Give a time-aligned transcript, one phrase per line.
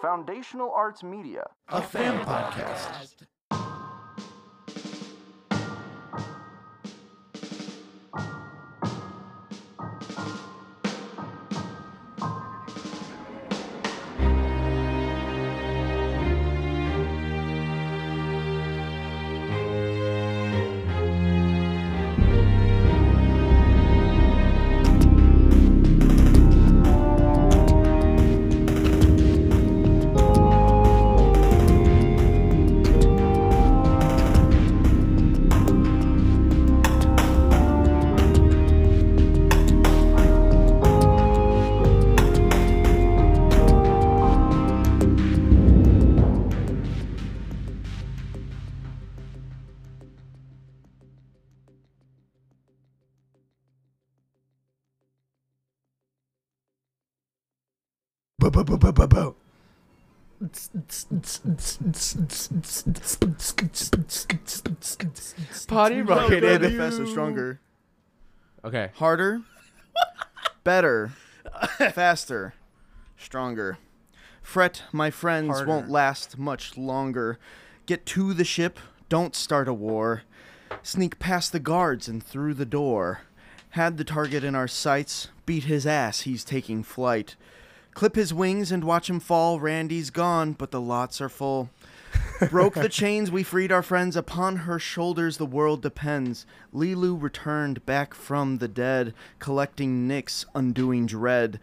[0.00, 1.44] Foundational Arts Media.
[1.68, 3.26] A fan podcast.
[65.80, 66.76] Potty rocket Better, in.
[66.76, 67.60] faster, stronger,
[68.64, 68.90] Okay.
[68.96, 69.40] harder,
[70.64, 71.12] better,
[71.92, 72.52] faster,
[73.16, 73.78] stronger.
[74.42, 75.66] Fret, my friends, Harder.
[75.68, 77.38] won't last much longer.
[77.86, 80.22] Get to the ship, don't start a war.
[80.82, 83.22] Sneak past the guards and through the door.
[83.70, 87.36] Had the target in our sights, beat his ass, he's taking flight.
[87.94, 89.58] Clip his wings and watch him fall.
[89.60, 91.70] Randy's gone, but the lots are full.
[92.50, 94.16] Broke the chains, we freed our friends.
[94.16, 96.46] Upon her shoulders the world depends.
[96.72, 101.60] Lee-Luu returned back from the dead, collecting Nyx, undoing dread.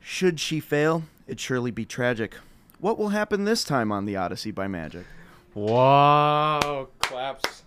[0.00, 2.34] Should she fail, it'd surely be tragic.
[2.78, 5.06] What will happen this time on the Odyssey by Magic?
[5.54, 6.88] Wow.
[6.98, 7.62] Claps.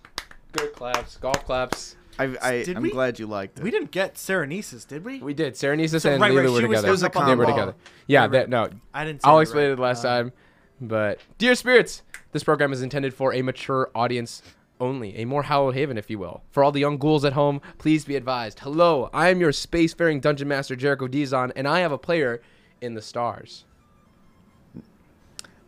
[0.52, 1.16] Good claps.
[1.16, 1.96] Golf claps.
[2.18, 3.62] I, I, Did I'm we- glad you liked it.
[3.62, 5.18] We didn't get Serenesis, did we?
[5.20, 5.54] We did.
[5.54, 6.88] Serenesis So, and right, Lulu right, were she was- together.
[6.88, 7.46] it was a they were combo.
[7.46, 7.74] together.
[8.06, 8.70] Yeah, Right, that no.
[8.92, 9.22] I didn't.
[9.22, 9.72] Say I'll it explain right.
[9.72, 10.32] it last Uh, time.
[10.80, 14.42] But dear spirits, this program is intended for a mature audience
[14.80, 16.42] only, a more hallowed haven, if you will.
[16.50, 18.60] For all the young ghouls at home, please be advised.
[18.60, 22.40] Hello, I am your spacefaring dungeon master Jericho Dizon, and I have a player
[22.80, 23.64] in the stars.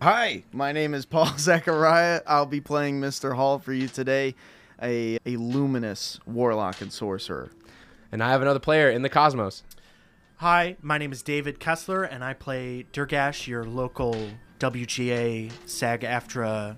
[0.00, 2.22] Hi, my name is Paul Zachariah.
[2.26, 3.34] I'll be playing Mr.
[3.34, 4.34] Hall for you today,
[4.80, 7.50] a, a luminous warlock and sorcerer.
[8.12, 9.62] And I have another player in the cosmos.
[10.36, 16.76] Hi, my name is David Kessler, and I play Durgash, your local WGA SAG-AFTRA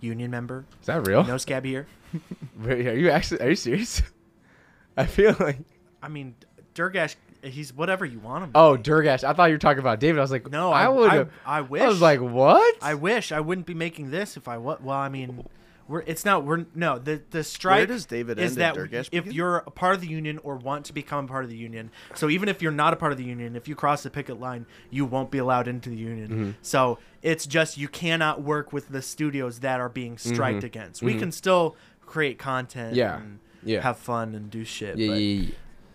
[0.00, 0.64] union member.
[0.80, 1.24] Is that real?
[1.24, 1.86] No scab here.
[2.62, 3.40] Wait, Are you actually?
[3.40, 4.02] Are you serious?
[4.96, 5.58] I feel like.
[6.02, 6.34] I mean,
[6.74, 8.52] Durgash, he's whatever you want him.
[8.52, 8.82] To Oh, be.
[8.82, 9.24] Durgash.
[9.24, 10.18] I thought you were talking about David.
[10.18, 11.10] I was like, no, I I, would.
[11.10, 11.82] I, I wish.
[11.82, 12.76] I was like, what?
[12.80, 14.78] I wish I wouldn't be making this if I was.
[14.80, 15.44] Well, I mean,
[15.88, 16.44] we're it's not.
[16.44, 16.98] We're no.
[16.98, 19.32] The the strike does David is that Durgash if begin?
[19.36, 21.90] you're a part of the union or want to become a part of the union.
[22.14, 24.40] So even if you're not a part of the union, if you cross the picket
[24.40, 26.28] line, you won't be allowed into the union.
[26.30, 26.50] Mm-hmm.
[26.62, 31.02] So it's just you cannot work with the studios that are being striked against.
[31.02, 31.18] We Mhm.
[31.20, 32.94] can still create content.
[32.94, 33.18] Yeah.
[33.18, 33.80] And Yeah.
[33.82, 34.96] Have fun and do shit.
[34.96, 35.48] yeah, but yeah,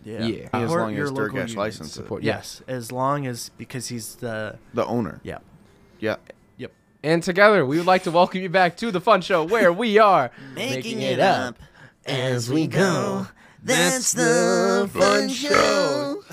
[0.04, 0.26] yeah.
[0.26, 0.26] yeah.
[0.26, 0.48] Yeah.
[0.54, 1.86] As long your as Durgash it.
[1.86, 5.20] Support- Yes, as long as because he's the The owner.
[5.24, 5.38] yeah.
[6.00, 6.16] Yeah.
[7.04, 7.14] Yep.
[7.14, 9.98] And together, we would like to welcome you back to the fun show where we
[9.98, 11.58] are Making it up
[12.06, 13.28] as we go.
[13.64, 16.24] That's the fun show.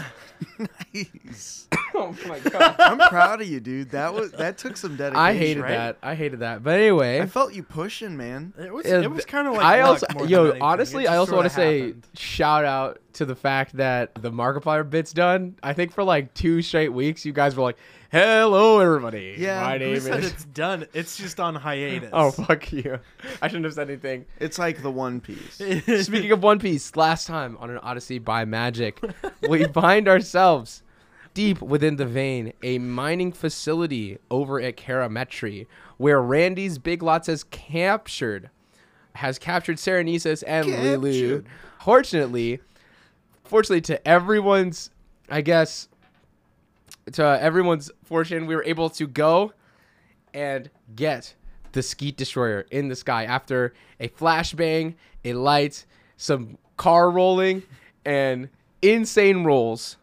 [0.95, 1.69] nice.
[1.95, 2.77] oh my god!
[2.79, 3.91] I'm proud of you, dude.
[3.91, 5.17] That was that took some dedication.
[5.17, 5.71] I hated right?
[5.71, 5.99] that.
[6.03, 6.63] I hated that.
[6.63, 8.53] But anyway, I felt you pushing, man.
[8.59, 11.07] It was Uh, it was kind of like I luck also, more than yo, honestly,
[11.07, 15.57] I also want to say shout out to the fact that the Markiplier bit's done.
[15.63, 17.77] I think for like two straight weeks, you guys were like,
[18.11, 19.35] "Hello, everybody.
[19.37, 20.87] Yeah, my who name said is." it's done?
[20.95, 22.11] It's just on hiatus.
[22.13, 23.01] Oh fuck you!
[23.43, 24.25] I shouldn't have said anything.
[24.39, 25.55] It's like the One Piece.
[26.07, 29.01] Speaking of One Piece, last time on an Odyssey by Magic,
[29.49, 30.83] we find ourselves
[31.35, 37.43] deep within the vein, a mining facility over at Karametri, where Randy's Big Lots has
[37.45, 38.51] captured,
[39.15, 41.43] has captured Serenesis and Lee-Luu.
[41.43, 41.47] Captured.
[41.81, 42.61] Fortunately,
[43.49, 44.91] fortunately to everyone's,
[45.29, 45.89] I guess,
[47.13, 49.53] to uh, everyone's fortune, we were able to go
[50.35, 51.35] and get
[51.73, 55.87] the Skeet Destroyer in the sky after a flashbang, a light,
[56.17, 57.63] some car rolling,
[58.05, 58.49] and
[58.83, 59.97] insane rolls.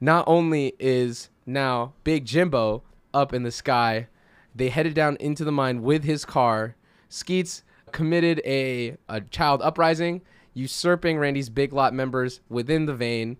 [0.00, 2.82] Not only is now Big Jimbo
[3.12, 4.08] up in the sky,
[4.54, 6.76] they headed down into the mine with his car.
[7.08, 7.62] Skeets
[7.92, 10.22] committed a, a child uprising,
[10.54, 13.36] usurping Randy's Big Lot members within the vein,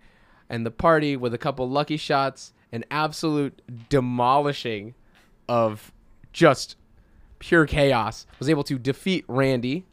[0.49, 4.95] and the party, with a couple lucky shots, an absolute demolishing
[5.49, 5.93] of
[6.33, 6.77] just
[7.39, 9.87] pure chaos, was able to defeat Randy.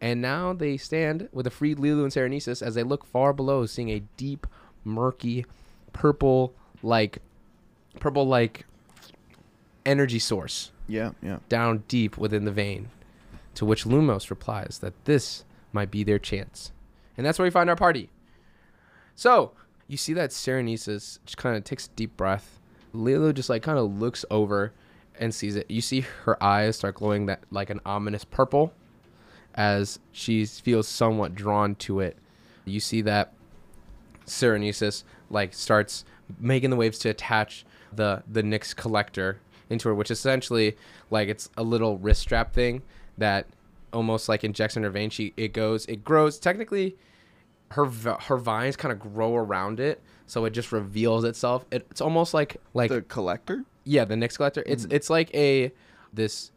[0.00, 3.64] And now they stand with a freed Lee-Luu and Serenesis as they look far below,
[3.64, 4.46] seeing a deep,
[4.84, 5.46] murky,
[5.94, 7.18] purple, like,
[7.98, 8.66] purple, like,
[9.86, 11.38] energy source Yeah, yeah.
[11.48, 12.90] down deep within the vein.
[13.54, 15.45] To which Lumos replies that this
[15.76, 16.72] might be their chance.
[17.16, 18.10] And that's where we find our party.
[19.14, 19.52] So,
[19.86, 22.58] you see that Serenesis just kind of takes a deep breath.
[22.92, 24.72] Lilo just like kind of looks over
[25.18, 25.70] and sees it.
[25.70, 28.72] You see her eyes start glowing that like an ominous purple
[29.54, 32.16] as she feels somewhat drawn to it.
[32.64, 33.32] You see that
[34.26, 36.04] Serenesis like starts
[36.40, 39.38] making the waves to attach the the Nyx collector
[39.70, 40.76] into her, which essentially
[41.10, 42.82] like it's a little wrist strap thing
[43.18, 43.46] that
[43.96, 45.10] almost like injects in her vein.
[45.10, 46.96] She it goes it grows technically
[47.70, 51.64] her her vines kind of grow around it, so it just reveals itself.
[51.72, 53.64] It, it's almost like like The collector?
[53.84, 54.62] yeah, the Nyx collector.
[54.66, 54.92] It's hmm.
[54.92, 55.72] it's like a
[56.12, 56.52] this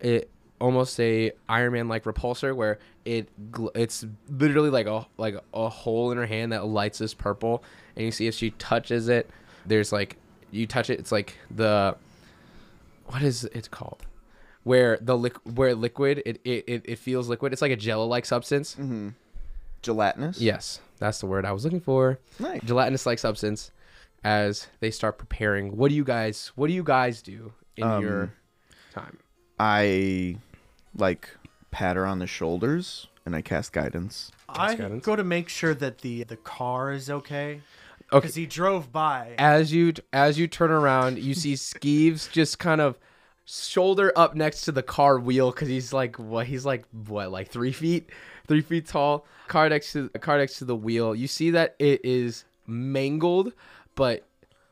[0.00, 0.30] it
[0.60, 3.28] almost a Iron Man like repulsor where it
[3.74, 7.62] it's literally like a like a hole in her hand that lights this purple,
[7.94, 9.30] and you see if she touches it,
[9.66, 10.16] there's like
[10.50, 11.96] you touch it, it's like the
[13.06, 14.04] what is it called?
[14.64, 17.52] Where the liq- where liquid it, it, it, it feels liquid.
[17.52, 18.74] It's like a jello like substance.
[18.74, 19.10] Mm-hmm.
[19.82, 20.40] Gelatinous?
[20.40, 22.18] Yes, that's the word I was looking for.
[22.38, 22.62] Nice.
[22.64, 23.70] Gelatinous like substance.
[24.24, 26.50] As they start preparing, what do you guys?
[26.56, 28.32] What do you guys do in Um, your
[28.94, 29.18] time?
[29.60, 30.36] I
[30.96, 31.28] like
[31.70, 34.30] pat her on the shoulders and I cast guidance.
[34.48, 35.04] I guidance.
[35.04, 37.60] go to make sure that the the car is okay
[38.12, 38.20] Okay.
[38.26, 39.34] because he drove by.
[39.38, 42.98] As you as you turn around, you see Skeeves just kind of
[43.44, 46.46] shoulder up next to the car wheel because he's like what?
[46.46, 47.30] He's like what?
[47.30, 48.10] Like three feet,
[48.46, 49.26] three feet tall.
[49.48, 51.14] Car next to car next to the wheel.
[51.14, 53.52] You see that it is mangled,
[53.94, 54.26] but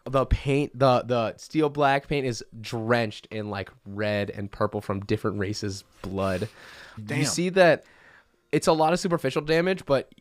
[0.05, 5.01] the paint, the the steel black paint is drenched in like red and purple from
[5.01, 6.49] different races' blood.
[7.09, 7.85] You see that
[8.51, 10.13] it's a lot of superficial damage, but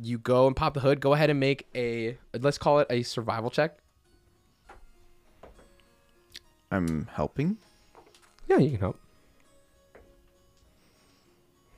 [0.00, 1.00] you go and pop the hood.
[1.00, 3.78] Go ahead and make a let's call it a survival check.
[6.70, 7.58] I'm helping.
[8.48, 8.98] Yeah, you can help.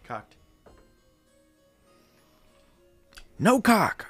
[0.04, 0.36] Cocked.
[3.38, 4.06] No cock.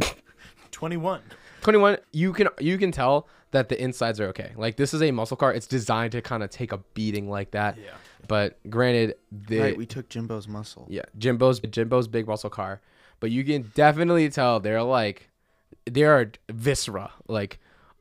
[0.70, 1.22] Twenty one.
[1.62, 5.10] 21 you can you can tell that the insides are okay like this is a
[5.10, 7.90] muscle car it's designed to kind of take a beating like that Yeah.
[8.26, 10.86] but granted the right, we took Jimbo's muscle.
[10.88, 12.80] yeah jimbo's jimbo's big muscle car
[13.20, 15.28] but you can definitely tell they're like
[15.84, 17.58] they are viscera like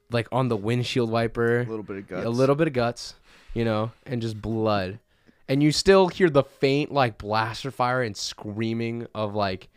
[0.09, 2.25] like on the windshield wiper A little bit of guts.
[2.25, 3.15] a little bit of guts
[3.53, 4.99] you know and just blood
[5.47, 9.67] and you still hear the faint like blaster fire and screaming of like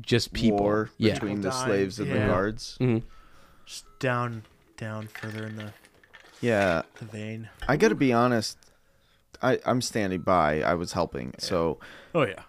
[0.00, 2.26] just people war yeah between the Dying, slaves and the yeah.
[2.26, 2.78] guards.
[2.80, 3.02] Mhm.
[3.66, 4.44] Just down,
[4.78, 5.72] down further in the,
[6.40, 7.50] Yeah, the vein.
[7.66, 8.56] I gotta be honest.
[9.42, 10.62] I I'm standing by.
[10.62, 11.78] I was helping, so
[12.14, 12.42] Oh yeah.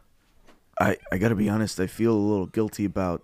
[0.80, 1.80] I I gotta be honest.
[1.80, 3.24] I feel a little guilty about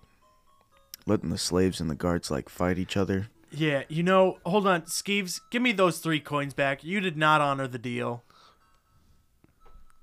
[1.06, 3.28] letting the slaves and the guards like fight each other.
[3.50, 6.82] Yeah, you know, hold on, Skeeves, give me those three coins back.
[6.84, 8.24] You did not honor the deal.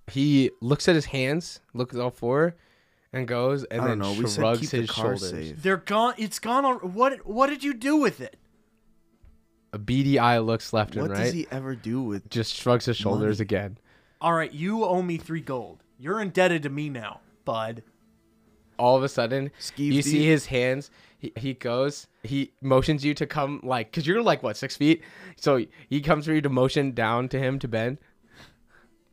[0.07, 2.56] He looks at his hands, looks at all four,
[3.12, 4.19] and goes and I then don't know.
[4.22, 5.30] We said shrugs keep his the car shoulders.
[5.30, 5.62] safe.
[5.62, 6.13] They're gone.
[6.18, 6.66] It's gone.
[6.66, 7.25] Al- what?
[7.25, 8.38] What did you do with it?
[9.72, 11.18] A beady eye looks left What and right.
[11.19, 12.30] What does he ever do with?
[12.30, 13.44] Just shrugs his shoulders Money.
[13.46, 13.78] again.
[14.22, 15.84] All right, you owe me three gold.
[16.00, 17.84] You're indebted to me now, bud.
[18.78, 20.89] All of a sudden, Skeeve, you see his hands.
[21.24, 22.08] He, he goes.
[22.24, 25.02] He motions you to come, like, cause you're like what six feet.
[25.38, 27.98] So he comes for you to motion down to him to bend.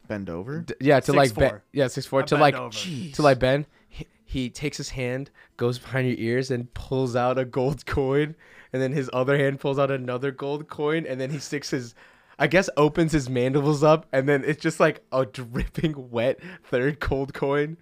[0.08, 0.62] Bend over.
[0.62, 1.50] D- yeah, to Six like bend.
[1.50, 1.64] four.
[1.72, 2.22] Yeah, six four.
[2.22, 2.70] I To bend like over.
[2.70, 3.14] Jeez.
[3.14, 3.66] to like bend.
[3.88, 8.34] He, he takes his hand, goes behind your ears, and pulls out a gold coin.
[8.72, 11.94] And then his other hand pulls out another gold coin, and then he sticks his,
[12.40, 16.98] I guess, opens his mandibles up, and then it's just like a dripping wet third
[16.98, 17.76] gold coin.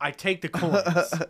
[0.00, 0.82] I take the coins.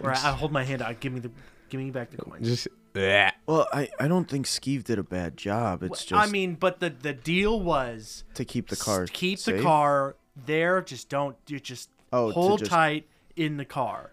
[0.00, 0.98] or I, I hold my hand out.
[1.00, 1.30] Give me the.
[1.68, 2.46] Give me back the coins.
[2.46, 3.32] Just bleh.
[3.46, 5.82] Well, I I don't think Skeeve did a bad job.
[5.82, 9.06] It's just I mean, but the the deal was to keep the s- car.
[9.12, 9.62] keep the safe.
[9.62, 10.80] car there.
[10.82, 11.36] Just don't.
[11.48, 14.12] You just Oh, to hold just- tight in the car.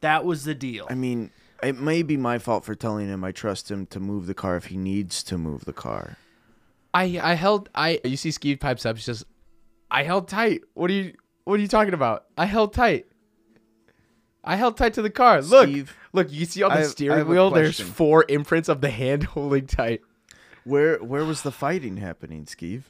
[0.00, 0.86] That was the deal.
[0.90, 1.30] I mean,
[1.62, 4.56] it may be my fault for telling him I trust him to move the car
[4.56, 6.16] if he needs to move the car.
[6.92, 8.00] I I held I.
[8.02, 8.96] You see, Skeeve pipes up.
[8.96, 9.24] He's just,
[9.90, 10.62] I held tight.
[10.74, 12.24] What are you What are you talking about?
[12.36, 13.06] I held tight.
[14.44, 15.42] I held tight to the car.
[15.42, 16.30] Look, Steve, look.
[16.32, 17.50] You see on the I steering a wheel.
[17.50, 20.00] There's four imprints of the hand holding tight.
[20.64, 22.84] Where where was the fighting happening, Skeeve?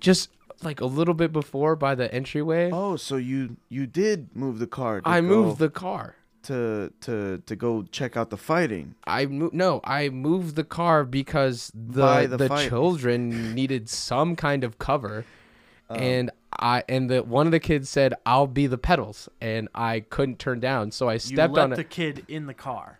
[0.00, 0.30] Just
[0.62, 2.70] like a little bit before by the entryway.
[2.72, 5.00] Oh, so you you did move the car.
[5.00, 6.16] To I moved the car.
[6.44, 8.94] to to to go check out the fighting.
[9.06, 14.36] I mo- no, I moved the car because the By the, the children needed some
[14.36, 15.24] kind of cover,
[15.88, 15.94] Oh.
[15.94, 20.00] and I and the one of the kids said I'll be the pedals, and I
[20.00, 21.90] couldn't turn down, so I stepped you stepped let on the it.
[21.90, 22.98] kid in the car.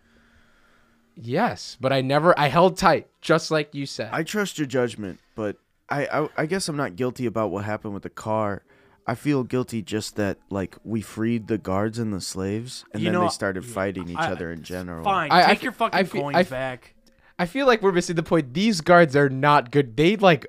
[1.15, 2.37] Yes, but I never.
[2.39, 4.09] I held tight, just like you said.
[4.11, 5.57] I trust your judgment, but
[5.89, 8.63] I, I I guess I'm not guilty about what happened with the car.
[9.07, 13.05] I feel guilty just that like we freed the guards and the slaves, and You
[13.05, 15.03] then know, they started fighting each I- other in general.
[15.03, 16.93] Fine, I- I take f- your fucking I coins I f- back.
[17.39, 18.53] I feel like we're missing the point.
[18.53, 19.95] These guards are not good.
[19.97, 20.45] They like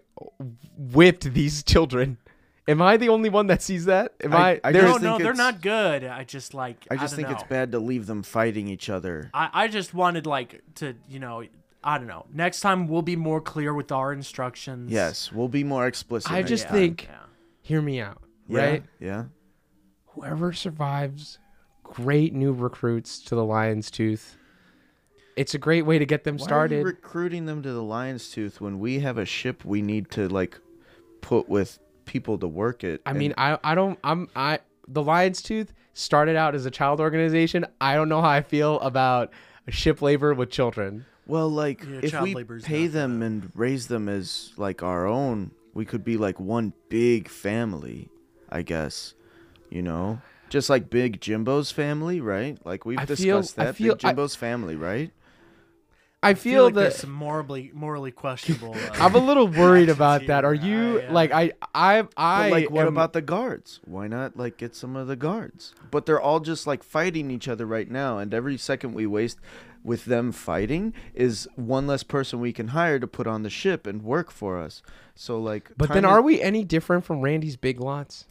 [0.77, 2.19] whipped these children.
[2.69, 4.13] Am I the only one that sees that?
[4.23, 4.61] Am I- I?
[4.65, 6.05] I there's- No, no, they're not good.
[6.05, 6.87] I just like.
[6.91, 9.31] I just don't think it's bad to leave them fighting each other.
[9.33, 11.43] I, I just wanted like to you know
[11.83, 12.27] I don't know.
[12.33, 14.91] Next time we'll be more clear with our instructions.
[14.93, 16.31] Yes, we'll be more explicit.
[16.31, 16.73] I just time.
[16.75, 17.17] think- yeah.
[17.63, 18.83] hear me out, Yeah, right?
[19.01, 19.25] Yeah.
[20.09, 21.39] Whoever survives,
[21.85, 24.37] great new recruits to the Lion's Tooth.
[25.37, 26.79] It's a great way to get them Why are started.
[26.81, 30.29] you recruiting them to the Lion's Tooth when we have a ship we need to
[30.29, 30.59] like
[31.21, 33.01] put with people to work it?
[33.07, 36.71] I and- mean, I I don't I'm I the Lion's Tooth started out as a
[36.71, 37.67] child organization.
[37.81, 39.31] I don't know how I feel about
[39.69, 41.05] ship labor with children.
[41.27, 45.51] well, like Yeah, if we pay not them and raise them as like our own,
[45.75, 48.09] we could be like one big family,
[48.49, 49.15] I guess.
[49.71, 52.57] You know, just like Big Jimbo's family, right?
[52.65, 53.77] Like we've I feel- discussed I that.
[53.77, 55.11] feel- Big I- Jimbo's family, right?
[56.21, 58.75] I I feel, feel like that some morally morally questionable.
[58.77, 60.45] Uh, I'm a little worried about that.
[60.45, 63.81] Are you I, uh, like I I I But like, what am- about the guards?
[63.85, 65.75] Why not like get some of the guards?
[65.93, 69.39] But they're all just like fighting each other right now, and every second we waste
[69.85, 73.87] with them fighting is one less person we can hire to put on the ship
[73.87, 74.83] and work for us.
[75.15, 78.27] So like, But then time are we any different from Randy's Big Lots?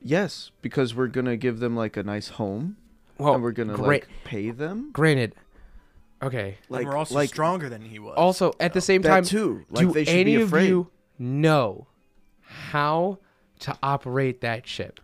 [0.00, 2.76] Yes, because we're gonna give them like a nice home,
[3.18, 3.86] Well, and we're gonna great.
[4.04, 4.90] like pay them.
[4.92, 5.34] Granted,
[6.22, 6.46] okay.
[6.48, 8.14] and Like, we're also like stronger than he was.
[8.16, 9.64] Also, at the same time, too.
[9.70, 11.86] Like do they any be of you know
[12.42, 13.18] how
[13.60, 15.00] to operate that ship?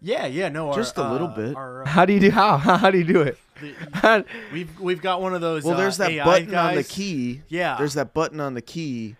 [0.00, 1.56] yeah, yeah, no, our, Just a little uh, bit.
[1.56, 3.38] our, uh, How do you do how how do you do it?
[3.60, 5.64] the- we've we've got one of those.
[5.64, 7.42] well, uh, there's that AI button on the key.
[7.48, 7.76] Yeah.
[7.76, 9.16] There's that button on the key,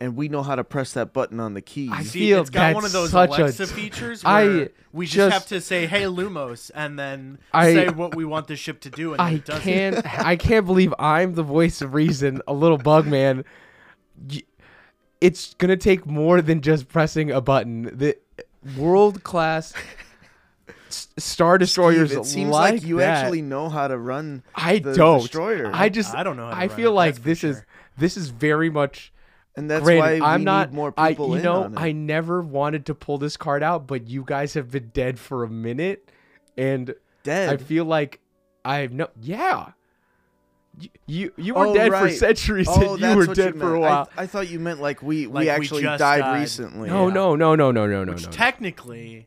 [0.00, 1.88] and we know how to press that button on the key.
[1.92, 4.68] I See, feel it's got one of those such a Alexa t- features I where
[4.92, 8.46] we just, just- have to say, "Hey, Lumos," and then I- say what we want
[8.46, 11.94] the ship to do, and I it can't I can't believe I'm the voice of
[11.94, 13.44] reason, a little bug man.
[15.20, 17.84] It's gonna take more than just pressing a button.
[17.96, 18.16] The
[18.76, 19.72] world class
[20.88, 23.24] star destroyers Steve, it seems like, like, you that.
[23.24, 24.42] actually know how to run.
[24.54, 25.20] I the don't.
[25.20, 25.70] destroyer.
[25.72, 27.44] I just I don't know how to I run feel it, like that's for this
[27.44, 27.62] is
[27.96, 29.12] this is very much
[29.56, 30.00] and that's granted.
[30.00, 31.80] why we I'm not need more I you in know on it.
[31.80, 35.44] I never wanted to pull this card out, but you guys have been dead for
[35.44, 36.10] a minute,
[36.56, 37.48] and Dead.
[37.48, 38.20] I feel like
[38.64, 39.72] I've no yeah.
[40.78, 43.74] You you, you were Oh, dead for centuries oh, and you were dead you for
[43.76, 43.84] a meant.
[43.84, 44.10] I while.
[44.16, 46.40] I, thought you meant like we Like we we actually just died, died.
[46.40, 46.88] recently.
[46.90, 47.14] no, yeah.
[47.14, 48.30] no, no, no, no, no, no, Which no.
[48.30, 49.26] technically,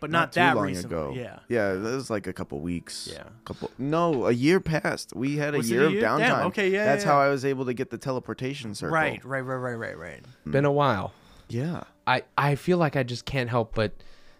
[0.00, 0.96] but not, too that long recently.
[0.96, 1.12] ago.
[1.14, 1.38] Yeah.
[1.48, 3.08] yeah, that was like a couple weeks.
[3.12, 3.24] Yeah.
[3.44, 3.70] couple.
[3.78, 5.14] No, a year passed.
[5.16, 6.02] We had a Was it year a of year?
[6.02, 6.18] downtime.
[6.18, 7.26] Damn, okay, yeah, That's yeah, how yeah.
[7.26, 8.94] I was able to get the teleportation circle.
[8.94, 10.20] Right, right, right, right, right, right.
[10.44, 10.50] Hmm.
[10.50, 11.12] Been a while.
[11.48, 11.84] Yeah.
[12.06, 13.92] I I feel like I just can't help but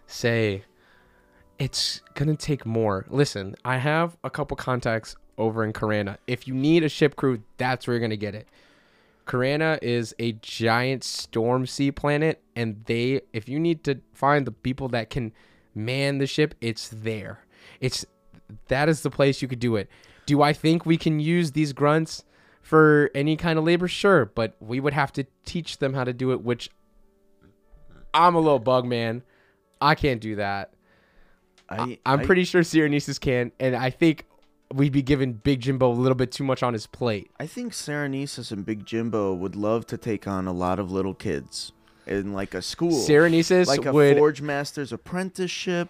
[0.07, 0.63] say
[1.59, 3.05] it's gonna take more.
[3.09, 6.17] Listen, I have a couple contacts over in Kerana.
[6.27, 8.47] If you need a ship crew, that's where you're gonna get it.
[9.25, 14.51] Kerana is a giant storm sea planet, and they if you need to find the
[14.51, 15.33] people that can
[15.77, 17.39] man the ship, it's there.
[17.79, 18.05] It's
[18.67, 19.89] that is the place you could do it.
[20.25, 22.23] Do I think we can use these grunts
[22.61, 23.87] for any kind of labor?
[23.87, 26.69] Sure, but we would have to teach them how to do it, which
[28.13, 29.23] I'm a little bug man.
[29.79, 30.73] I can't do that.
[31.69, 34.25] I, I'm I- pretty sure Serenesis can, and I think
[34.73, 37.29] we'd be giving Big Jimbo a little bit too much on his plate.
[37.39, 41.13] I think Serenesis and Big Jimbo would love to take on a lot of little
[41.13, 41.71] kids
[42.07, 42.91] in like a school.
[42.91, 45.89] Serenesis like a would Forge Master's apprenticeship.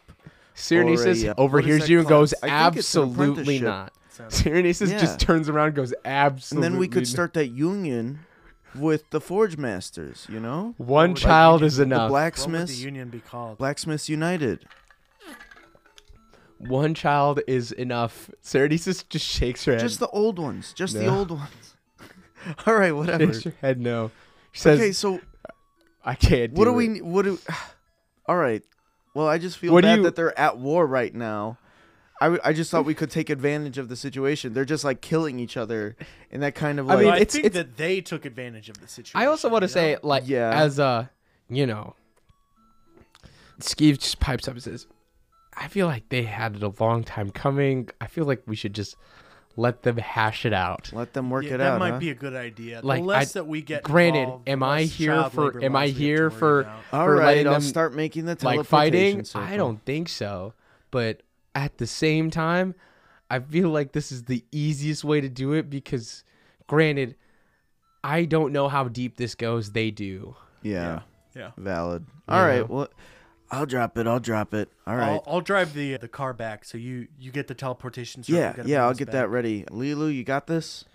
[0.56, 3.94] Serenesis a, uh, overhears you and goes I an absolutely not.
[4.10, 5.00] Sounds- Serenesis Yeah.
[5.00, 6.66] just turns around and goes "Absolutely." Not.
[6.68, 7.08] And then we could not.
[7.08, 8.20] start that union
[8.74, 10.74] with the Forge Masters, you know?
[10.78, 11.98] One child like, is the enough.
[11.98, 13.58] What would the Blacksmiths, union be called?
[13.60, 14.66] Blacksmiths United.
[16.60, 18.32] One child is enough.
[18.44, 19.82] Serenesis just shakes her head.
[19.82, 20.74] Just the old ones.
[20.74, 21.76] Just the old ones.
[22.66, 23.32] All right, whatever.
[23.32, 24.10] shakes her head no.
[24.54, 25.20] She says, Okay, so
[26.08, 27.38] "I can't." what do do we what do
[28.28, 28.64] All right.
[29.14, 31.58] Well, I just feel What bad you- that they're at war right now.
[32.20, 34.54] I, w- I just thought we could take advantage of the situation.
[34.54, 35.96] They're just like killing each other
[36.32, 38.70] in that kind of I mean, Well, I it's- think it's- that they took advantage
[38.70, 39.20] of the situation.
[39.22, 40.00] I also want to say, know?
[40.02, 40.50] like, Yeah.
[40.52, 41.12] as a,
[41.48, 41.94] you know,
[43.60, 44.88] Skeeve just pipes up and says,
[45.56, 47.90] I feel like they had it a long time coming.
[48.02, 48.96] I feel like we should just
[49.58, 50.92] let them hash it out.
[50.94, 51.74] let them work Yeah, it that out.
[51.74, 52.00] That might huh?
[52.00, 52.80] be a good idea.
[52.84, 55.86] Like, the less I- that we get granted, involved, am I here for- am I
[55.88, 56.84] laws we have to here for- about.
[56.94, 60.08] All for right, letting I'll them, start making the Like fighting, teleportation I don't think
[60.10, 60.54] so.
[60.92, 61.24] But
[61.54, 62.76] at the same time,
[63.30, 66.24] I feel like this is the easiest way to do it because,
[66.68, 67.16] granted,
[68.04, 69.72] I don't know how deep this goes.
[69.72, 70.36] They do.
[70.62, 71.02] Yeah.
[71.36, 71.52] Yeah.
[71.58, 72.06] Valid.
[72.30, 72.36] Yeah.
[72.36, 72.70] All right.
[72.70, 72.88] Well,
[73.50, 74.08] I'll drop it.
[74.08, 74.70] I'll drop it.
[74.86, 75.10] All right.
[75.10, 78.24] I'll, I'll drive the the car back, so you you get the teleportation.
[78.24, 78.64] circle, yeah.
[78.66, 78.86] Yeah.
[78.86, 79.14] I'll get back.
[79.14, 79.66] that ready.
[79.72, 80.86] Lee-Luu, you got this.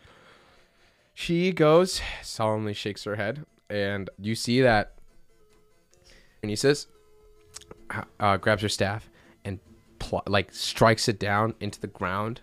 [1.14, 4.94] She goes, solemnly shakes her head, and you see that
[6.42, 6.87] Anisis
[8.18, 9.11] uh, grabs her staff
[9.44, 9.61] and
[9.99, 12.40] pl- like strikes it down into the ground,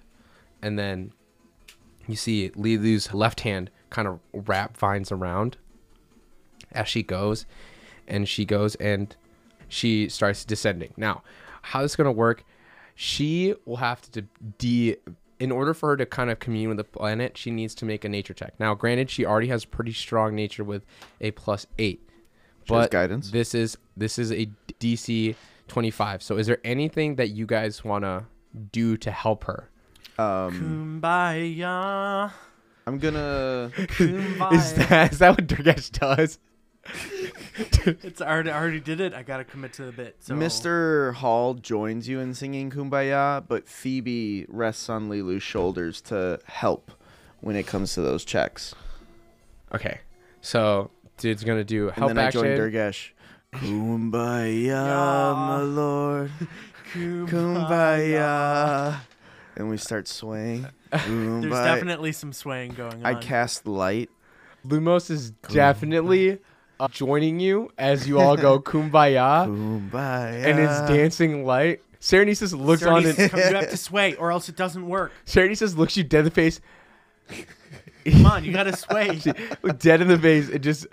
[0.62, 1.12] and then
[2.08, 5.58] you see Lee-Luu's left hand kind of wrap vines around
[6.72, 7.46] as she goes,
[8.08, 9.16] and she goes and
[9.70, 10.94] she starts descending.
[10.98, 11.24] Now,
[11.62, 12.44] how this is gonna work?
[12.96, 14.24] She will have to
[14.58, 14.98] de
[15.40, 18.04] in order for her to kind of commune with the planet, she needs to make
[18.04, 18.54] a nature check.
[18.60, 20.86] Now, granted, she already has pretty strong nature with
[21.22, 22.02] a plus eight,
[22.66, 23.32] She but guidance.
[23.32, 24.50] this is this is a
[24.82, 25.36] DC
[25.70, 26.22] twenty five.
[26.22, 28.26] So, is there anything that you guys want to
[28.74, 29.70] do to help her?
[30.18, 32.32] Um, Kumbaya.
[32.86, 33.72] I'm gonna.
[33.78, 34.52] Kumbaya.
[34.54, 36.38] Is that is that what Durgash does?
[38.04, 39.14] It's already, I already did it.
[39.14, 40.16] I gotta commit to the bit.
[40.20, 41.14] So Mr.
[41.16, 46.92] Hall joins you in singing Kumbaya, but Phoebe rests on Lee-Luu's shoulders to help
[47.42, 48.74] when it comes to those checks.
[49.74, 50.00] Okay,
[50.42, 53.12] so dude's gonna do And help then I join Durgash.
[53.54, 55.34] Kumbaya, Yeah.
[55.36, 56.32] my lord.
[56.94, 59.00] Kumbaya.
[59.56, 60.66] And we start swaying.
[60.92, 63.06] There's definitely some swaying going on.
[63.06, 64.10] I cast light.
[64.66, 66.40] Lumos is definitely
[66.80, 70.44] uh, joining you as you all go kumbaya, Kumbaya.
[70.46, 71.82] and it's dancing light.
[72.00, 75.12] Serenesis looks on Cernes, and come- you have to sway, or else it doesn't work.
[75.26, 76.62] Serenesis looks you dead in the face,
[78.10, 79.20] Come on, you gotta sway.
[79.80, 80.88] dead in the face, It just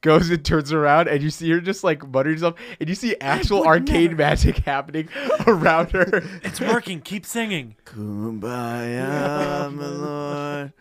[0.00, 3.16] goes and turns around, and you see her just like muttering herself, and you see
[3.20, 4.16] actual arcade never.
[4.22, 5.08] magic happening
[5.46, 6.22] around her.
[6.42, 7.00] It's working.
[7.00, 7.76] Keep singing.
[7.84, 10.72] Kumbaya, my lord.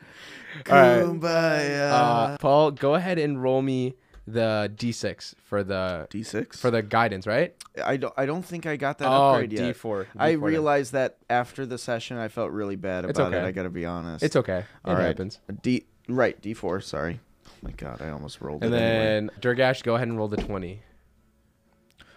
[0.69, 1.03] All right.
[1.05, 1.91] Kumbaya.
[1.91, 3.93] Uh, Paul, go ahead and roll me
[4.27, 6.57] the d6 for the D6?
[6.57, 7.55] for the guidance, right?
[7.83, 9.75] I don't, I don't think I got that Oh, upgrade yet.
[9.75, 10.07] D4.
[10.17, 10.39] I D4 then.
[10.41, 13.37] realized that after the session, I felt really bad It's about it.
[13.37, 13.45] okay.
[13.47, 14.23] I gotta be honest.
[14.23, 14.59] It's okay.
[14.59, 15.05] It All right.
[15.07, 15.39] happens.
[15.61, 16.83] D right D4.
[16.83, 17.19] Sorry.
[17.47, 18.77] Oh my god, I almost rolled And it.
[18.77, 19.03] anyway.
[19.05, 20.81] then Durgash, go ahead and roll the 20.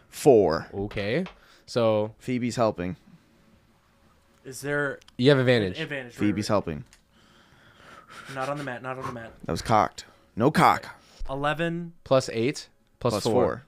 [0.08, 0.66] four.
[0.74, 1.24] Okay.
[1.66, 2.96] So Phoebe's helping.
[4.44, 5.78] Is there you have an advantage.
[5.80, 6.14] advantage?
[6.14, 6.84] Phoebe's helping.
[8.34, 8.82] Not on the mat.
[8.82, 9.32] Not on the mat.
[9.44, 10.04] That was cocked.
[10.34, 10.96] No cock.
[11.30, 11.92] Eleven.
[12.04, 13.32] Plus 8, plus, Plus 4.
[13.32, 13.64] four.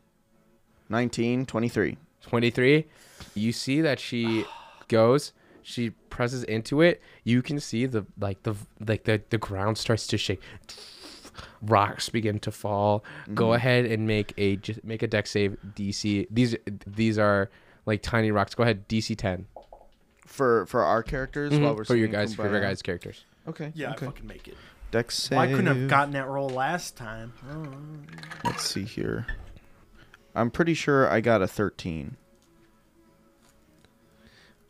[0.88, 1.96] 19, 23.
[2.22, 2.87] 23.
[3.35, 4.44] You see that she
[4.88, 7.01] goes, she presses into it.
[7.25, 10.42] You can see the like the like the the ground starts to shake.
[11.62, 13.05] Rocks begin to fall.
[13.33, 16.27] Go ahead and make a just make a Dex save DC.
[16.31, 17.48] These these are
[17.87, 18.55] like tiny rocks.
[18.55, 19.46] Go ahead DC 10
[20.27, 21.85] For for our characters while we're Mm-hmm.
[21.85, 23.25] for your singing guys for your guys characters.
[23.48, 23.72] Okay.
[23.75, 24.07] Yeah, Okay.
[24.07, 24.57] I fucking make it.
[24.93, 25.37] Dex save.
[25.39, 27.33] Well, I couldn't have gotten that roll last time.
[27.51, 27.67] Oh.
[28.45, 29.27] Let's see here.
[30.35, 32.17] I'm pretty sure I got a 13.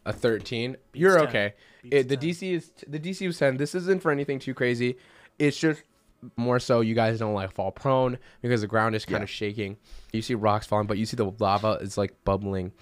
[0.05, 0.77] A 13.
[0.95, 1.29] You're 10.
[1.29, 1.55] okay.
[1.85, 2.29] It, the 10.
[2.31, 3.57] DC is the DC was 10.
[3.57, 4.97] This isn't for anything too crazy.
[5.39, 5.83] It's just
[6.37, 9.25] more so you guys don't like fall prone because the ground is kind Yeah.
[9.25, 9.77] of shaking.
[10.13, 12.73] You see rocks falling, but you see the lava is like bubbling.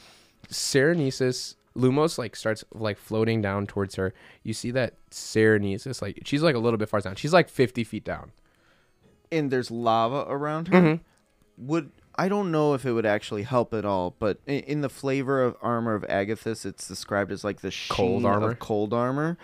[0.48, 4.12] Serenesis Lumos like starts like floating down towards her.
[4.42, 7.14] You see that Serenesis like she's like a little bit far down.
[7.16, 8.32] She's like 50 feet down.
[9.32, 10.80] And there's lava around her.
[10.80, 11.66] Mm-hmm.
[11.68, 14.88] Would I don't know if it would actually help at all, but in, in the
[14.88, 18.50] flavor of armor of Agathys, it's described as like the Cold armor?
[18.50, 19.38] of cold armor.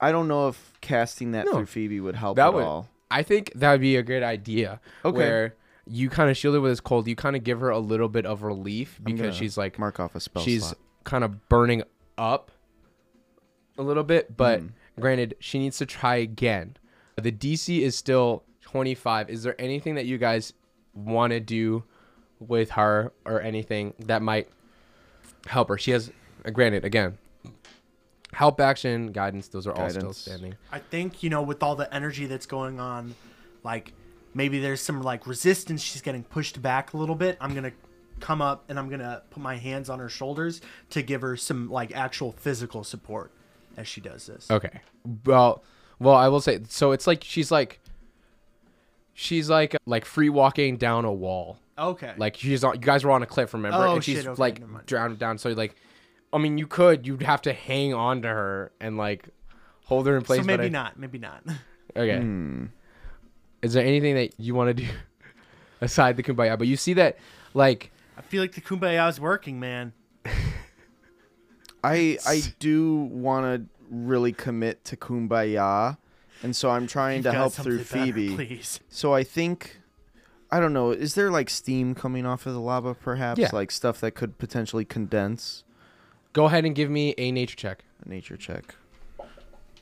[0.00, 1.52] I don't know if casting that No.
[1.52, 2.88] through Phoebe would help That at would all.
[3.10, 4.80] I think that would be a good idea.
[5.04, 5.16] Okay.
[5.16, 5.54] Where
[5.86, 7.06] you kind of shield her with this cold.
[7.06, 10.14] You kind of give her a little bit of relief because she's like mark off
[10.14, 10.78] a spell she's slot.
[11.04, 11.82] Kind of burning
[12.18, 12.50] up
[13.78, 14.66] a little bit, but Hmm.
[15.00, 16.76] granted, she needs to try again.
[17.16, 19.30] The DC is still 25.
[19.30, 20.52] Is there anything that you guys
[20.94, 21.84] want to do
[22.38, 24.48] with her or anything that might
[25.46, 25.78] help her?
[25.78, 26.10] She has,
[26.44, 27.18] uh, granted, again,
[28.32, 30.54] help action, guidance, those are all still standing.
[30.70, 33.14] I think you know with all the energy that's going on,
[33.62, 33.92] like
[34.34, 35.82] maybe there's some like resistance.
[35.82, 37.36] She's getting pushed back a little bit.
[37.40, 37.72] I'm gonna
[38.22, 41.70] come up and I'm gonna put my hands on her shoulders to give her some
[41.70, 43.30] like actual physical support
[43.76, 44.50] as she does this.
[44.50, 44.80] Okay.
[45.26, 45.62] Well,
[45.98, 46.92] well, I will say so.
[46.92, 47.80] It's like she's like,
[49.12, 51.58] she's like like free walking down a wall.
[51.78, 52.12] Okay.
[52.16, 52.74] Like she's on.
[52.74, 53.76] You guys were on a cliff, remember?
[53.78, 54.86] Oh, and she's shit, okay, like never mind.
[54.86, 55.38] drowned down.
[55.38, 55.74] So like,
[56.32, 57.06] I mean, you could.
[57.06, 59.28] You'd have to hang on to her and like
[59.84, 60.40] hold her in place.
[60.40, 60.98] so but maybe I- not.
[60.98, 61.42] Maybe not.
[61.94, 62.20] Okay.
[62.20, 62.66] Hmm.
[63.60, 64.88] Is there anything that you want to do
[65.82, 66.56] aside the kumbaya?
[66.58, 67.18] But you see that
[67.52, 69.92] like I feel like the kumbaya is working, man.
[71.84, 75.96] I I do want to really commit to kumbaya,
[76.42, 78.34] and so I'm trying You've to help through better, Phoebe.
[78.34, 78.80] please.
[78.88, 79.80] So I think,
[80.50, 83.40] I don't know, is there like steam coming off of the lava, perhaps?
[83.40, 83.50] Yeah.
[83.52, 85.64] Like stuff that could potentially condense.
[86.32, 87.84] Go ahead and give me a nature check.
[88.04, 88.74] A nature check.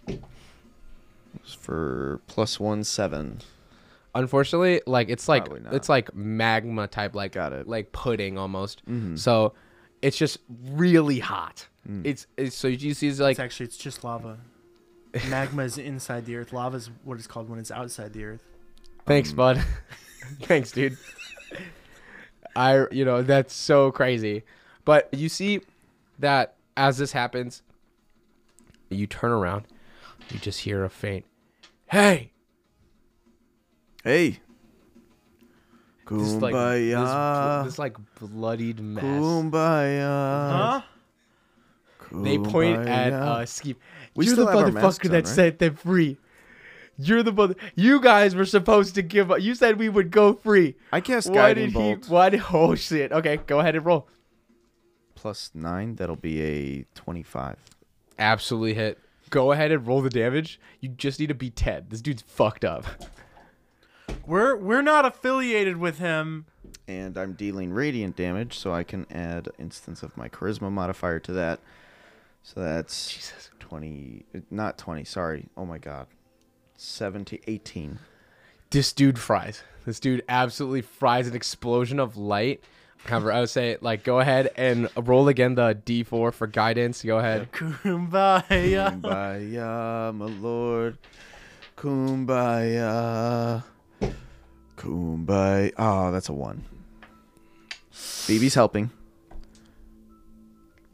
[0.09, 3.41] It's for plus one seven.
[4.15, 7.69] Unfortunately, like it's like it's like magma type, like Got it.
[7.69, 8.85] like pudding almost.
[8.87, 9.19] Mhm.
[9.19, 9.55] So
[10.03, 10.39] it's just
[10.71, 11.67] really hot.
[11.89, 12.03] Mm.
[12.05, 14.39] It's, it's so you see it's like it's actually it's just lava.
[15.29, 16.53] Magma is inside the earth.
[16.53, 18.43] Lava is what it's called when it's outside the earth.
[19.07, 19.65] thanks, um, bud.
[20.43, 20.97] thanks, dude.
[22.57, 24.43] I you know that's so crazy,
[24.85, 25.61] but you see
[26.19, 27.63] that as this happens,
[28.89, 29.67] you turn around,
[30.31, 31.25] you just hear a faint,
[31.91, 32.33] "Hey!"
[34.05, 34.41] Hey.
[36.11, 37.65] This like this, Kumbaya.
[37.65, 39.05] this like bloodied mess.
[39.05, 40.51] Kumbaya.
[40.51, 40.83] Huh?
[42.13, 43.23] They point at Kumbaya.
[43.23, 43.77] uh Skeeve.
[44.17, 45.35] We You're the have our masks motherfucker on, that right?
[45.35, 46.17] set them free.
[46.99, 47.55] You're the mother.
[47.77, 49.41] You guys were supposed to give up.
[49.41, 50.75] You said we would go free.
[50.93, 52.05] I cast Why guiding did bolt.
[52.07, 52.13] he?
[52.13, 52.43] Why did?
[52.53, 53.13] Oh shit.
[53.13, 54.09] Okay, go ahead and roll.
[55.15, 55.95] Plus nine.
[55.95, 57.57] That'll be a twenty-five.
[58.19, 58.99] Absolutely hit.
[59.31, 60.59] Go ahead and roll the damage.
[60.81, 61.89] You just need to be Ted.
[61.91, 62.85] This dude's fucked up.
[64.27, 66.47] We're we're not affiliated with him.
[66.87, 71.33] and I'm dealing radiant damage, so I can add instance of my charisma modifier to
[71.33, 71.61] that.
[72.43, 73.51] So that's Jesus.
[73.59, 75.47] 20, uh, not 20, sorry.
[75.57, 76.07] Oh my god.
[76.77, 77.99] 17, 18.
[78.71, 79.63] This dude fries.
[79.85, 82.63] This dude absolutely fries an explosion of light.
[83.05, 87.03] However, I would say like go ahead and roll again the D4 for guidance.
[87.03, 87.51] Go ahead.
[87.53, 89.01] Kumbaya.
[89.01, 90.99] Kumbaya, my lord.
[91.77, 93.63] Kumbaya.
[94.81, 95.73] Kumbaya.
[95.77, 96.65] Oh, that's a one.
[97.91, 98.91] Phoebe's helping.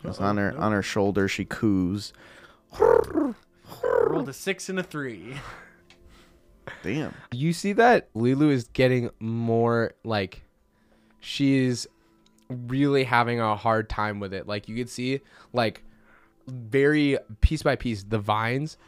[0.05, 1.29] It's on her on her shoulder.
[1.29, 2.13] She coos.
[2.79, 5.35] Rolled a six and a three.
[6.83, 7.15] Damn.
[7.33, 10.43] You see that Lulu is getting more like
[11.21, 11.87] she's
[12.49, 14.47] really having a hard time with it.
[14.47, 15.21] Like you could see
[15.53, 15.83] like
[16.49, 18.79] very piece by piece the vines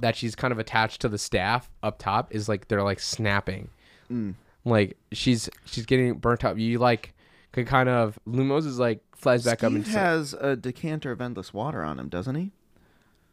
[0.00, 3.68] that she's kind of attached to the staff up top is like they're like snapping.
[4.10, 4.34] Mm.
[4.64, 6.58] Like she's she's getting burnt up.
[6.58, 7.14] You like
[7.52, 11.20] could kind of Lumos is like flies back up and Steve has a decanter of
[11.20, 12.52] endless water on him, doesn't he?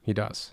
[0.04, 0.52] he does.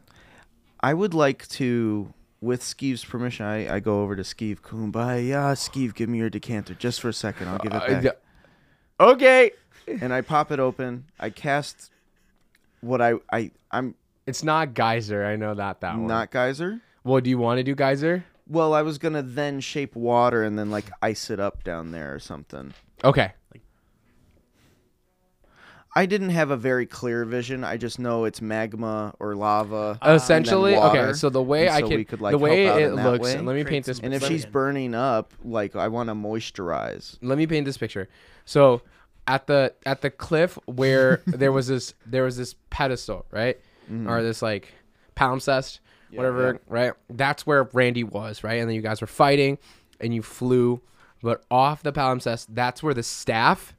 [0.80, 4.60] I would like to, with Skeeve's permission, I, I go over to Skeeve.
[4.60, 7.48] Kumbaya, Skeeve, give me your decanter just for a second.
[7.48, 8.04] I'll give it Uh, back.
[8.04, 8.10] yeah.
[9.00, 9.50] Okay.
[9.88, 11.06] and I pop it open.
[11.18, 11.90] I cast
[12.80, 13.94] what I I I'm
[14.26, 15.24] It's not geyser.
[15.24, 16.06] I know that that one.
[16.06, 16.80] not geyser.
[17.04, 18.24] Well, do you want to do geyser?
[18.48, 22.14] Well, I was gonna then shape water and then like ice it up down there
[22.14, 22.72] or something.
[23.04, 23.32] Okay.
[25.96, 27.64] I didn't have a very clear vision.
[27.64, 29.98] I just know it's magma or lava.
[30.04, 31.12] Essentially, and then okay.
[31.14, 32.84] So the way and I so can, we could, like, the way help out it
[32.90, 33.24] in that looks.
[33.24, 33.34] way.
[33.34, 33.96] Let me Create paint this.
[33.96, 37.16] some and if let me- she's burning up, like I want to moisturize.
[37.22, 38.08] let me paint this picture.
[38.44, 38.82] So
[39.26, 43.58] at the at the cliff where there was this there was this pedestal, right?
[43.90, 44.08] Mm-hmm.
[44.08, 44.72] Or this like
[45.16, 45.80] palimpsest,
[46.12, 46.58] whatever, yeah.
[46.68, 46.92] right?
[47.10, 48.54] That's where Randy was, right?
[48.54, 49.58] And then you guys were fighting
[50.00, 50.80] and you flew,
[51.22, 53.74] but off the palimpsest, that's where the staff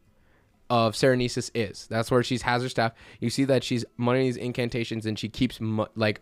[0.69, 1.87] of Serenesis is.
[1.87, 2.93] That's where she has her staff.
[3.19, 6.21] You see that she's muttering these incantations and she keeps mu- like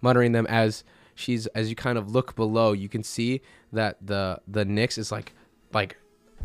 [0.00, 3.40] muttering them as she's as you kind of look below you can see
[3.72, 5.32] that the the Nyx is like
[5.72, 5.96] like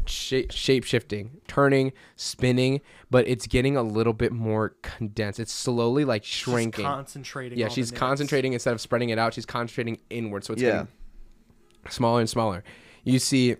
[0.05, 6.05] shape shape shifting turning spinning but it's getting a little bit more condensed it's slowly
[6.05, 7.57] like She's shrinking concentrating.
[7.57, 10.69] yeah she's concentrating instead of spreading it out she's concentrating inward so it's Yeah.
[10.71, 10.87] getting
[11.89, 12.63] smaller and smaller
[13.03, 13.55] you see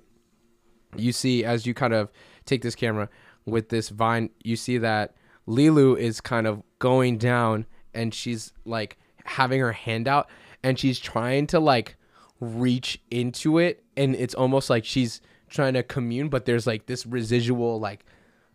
[0.96, 2.10] you see as you kind of
[2.46, 3.10] take this camera
[3.46, 5.16] with this vine you see that
[5.48, 10.30] lilu is kind of going down and she's like having her hand out
[10.64, 11.96] and she's trying to like
[12.40, 17.06] reach into it and it's almost like she's trying to commune but there's like this
[17.06, 18.06] residual like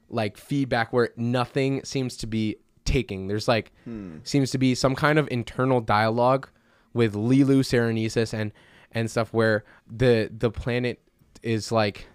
[0.08, 4.16] like feedback where nothing seems to be taking there's like hmm.
[4.22, 6.48] seems to be some kind of internal dialogue
[6.92, 8.52] with Lee-Luu Serenesis and
[8.92, 11.00] and stuff where the the planet
[11.42, 12.06] is like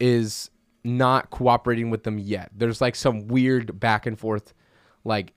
[0.00, 0.50] is
[0.82, 2.50] not cooperating with them yet.
[2.56, 4.54] There's like some weird back and forth
[5.04, 5.34] like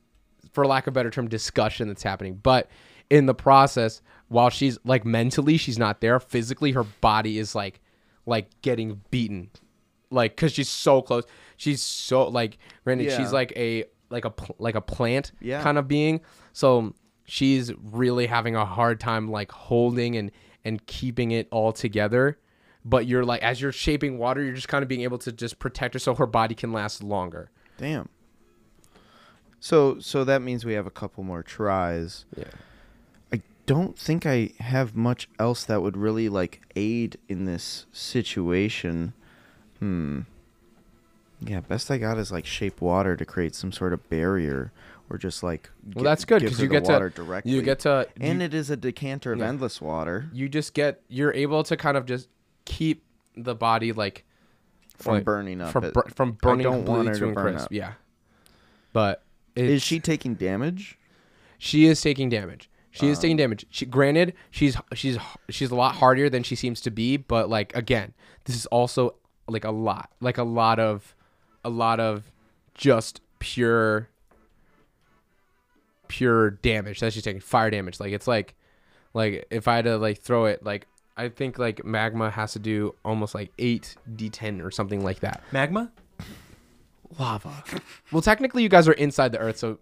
[0.54, 2.40] for lack of a better term discussion that's happening.
[2.42, 2.70] But
[3.10, 7.82] in the process, while she's like mentally she's not there, physically her body is like
[8.32, 9.50] like getting beaten.
[10.10, 11.24] Like cuz she's so close.
[11.58, 13.18] She's so like granted Yeah.
[13.18, 15.62] she's like a like a like a plant Yeah.
[15.62, 16.22] kind of being.
[16.54, 20.32] So she's really having a hard time like holding and
[20.66, 22.38] and keeping it all together.
[22.84, 25.60] But you're like as you're shaping water, you're just kind of being able to just
[25.60, 27.52] protect her so her body can last longer.
[27.78, 28.10] Damn.
[29.60, 32.26] So so that means we have a couple more tries.
[32.36, 32.46] Yeah.
[33.72, 39.14] I don't think I have much else that would really like aid in this situation.
[39.80, 40.22] Hmm.
[41.40, 44.72] Yeah, best I got is like shape water to create some sort of barrier,
[45.10, 45.70] or just like.
[45.96, 47.52] Well, that's good because you get to water directly.
[47.54, 49.48] you get to and you, it is a decanter of Yeah.
[49.48, 52.28] endless water you just get you're able to kind of just
[52.66, 53.04] keep
[53.38, 54.26] the body like
[54.98, 55.72] from like, burning up.
[55.72, 57.66] from bur- from burning don't want her to to burn crisp.
[57.68, 57.72] up.
[57.72, 57.94] Yeah,
[58.92, 59.24] but
[59.56, 61.00] is she taking damage?
[61.58, 62.70] She is taking damage.
[62.92, 63.66] She is Um, taking damage.
[63.70, 65.18] She, granted, she's she's
[65.50, 68.14] she's a lot harder than she seems to be, but like again,
[68.46, 69.16] this is also
[69.48, 71.16] like a lot, like a lot of,
[71.64, 72.32] a lot of
[72.76, 74.10] just pure,
[76.08, 77.40] pure damage that she's taking.
[77.42, 78.00] Fire damage.
[78.00, 78.56] Like it's like,
[79.14, 82.60] like if I had to like throw it, like I think like magma has to
[82.60, 85.44] do almost like eight d10 or something like that.
[85.52, 85.92] Magma?
[87.20, 87.64] Lava.
[88.12, 89.80] well, technically, you guys are inside the earth, so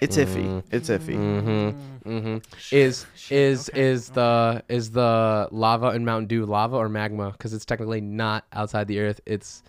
[0.00, 0.62] It's iffy.
[0.70, 1.16] It's iffy.
[1.16, 2.10] Mm-hmm.
[2.10, 2.38] Mm-hmm.
[2.74, 7.32] Is is okay, is the is the lava in Mountain Dew lava or magma?
[7.32, 9.20] Because it's technically not outside the Earth.
[9.26, 9.62] It's,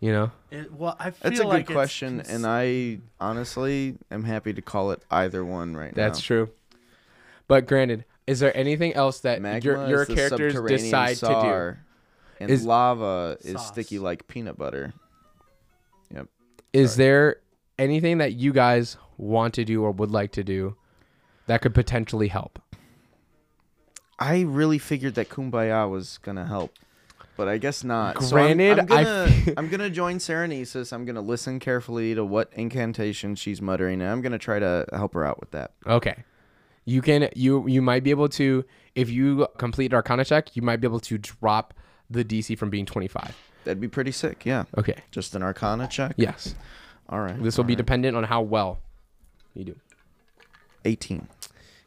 [0.00, 2.98] you know, It, well, I feel That's a good like it's question, cons- and I
[3.20, 6.02] honestly am happy to call it either one right now.
[6.06, 6.50] that's true.
[7.46, 11.16] But granted, is there anything else that Magma your your is the characters subterranean decide
[11.18, 11.78] to SAR,
[12.40, 13.68] and Is- lava is Sauce.
[13.68, 14.92] sticky like peanut butter.
[16.12, 16.26] do?
[16.72, 17.36] Is there
[17.78, 20.76] anything that you guys want to do or would like to do
[21.46, 22.58] that could potentially help?
[24.18, 26.72] I really figured that Kumbaya was gonna help,
[27.36, 28.16] but I guess not.
[28.16, 30.92] Granted, so I'm, I'm gonna f- I'm gonna join Serenesis.
[30.92, 35.14] I'm gonna listen carefully to what incantation she's muttering, and I'm gonna try to help
[35.14, 35.72] her out with that.
[35.86, 36.24] Okay.
[36.84, 40.80] You can you you might be able to if you complete Arcana check, you might
[40.80, 41.74] be able to drop
[42.10, 43.36] the DC from being 25.
[43.64, 44.44] That'd be pretty sick.
[44.46, 44.94] Yeah, Okay.
[45.10, 46.14] just an Arcana check.
[46.16, 46.54] Yes.
[47.10, 47.40] All right.
[47.42, 47.76] This will all be right.
[47.78, 48.78] dependent on how well
[49.54, 49.76] you do.
[50.84, 51.28] 18.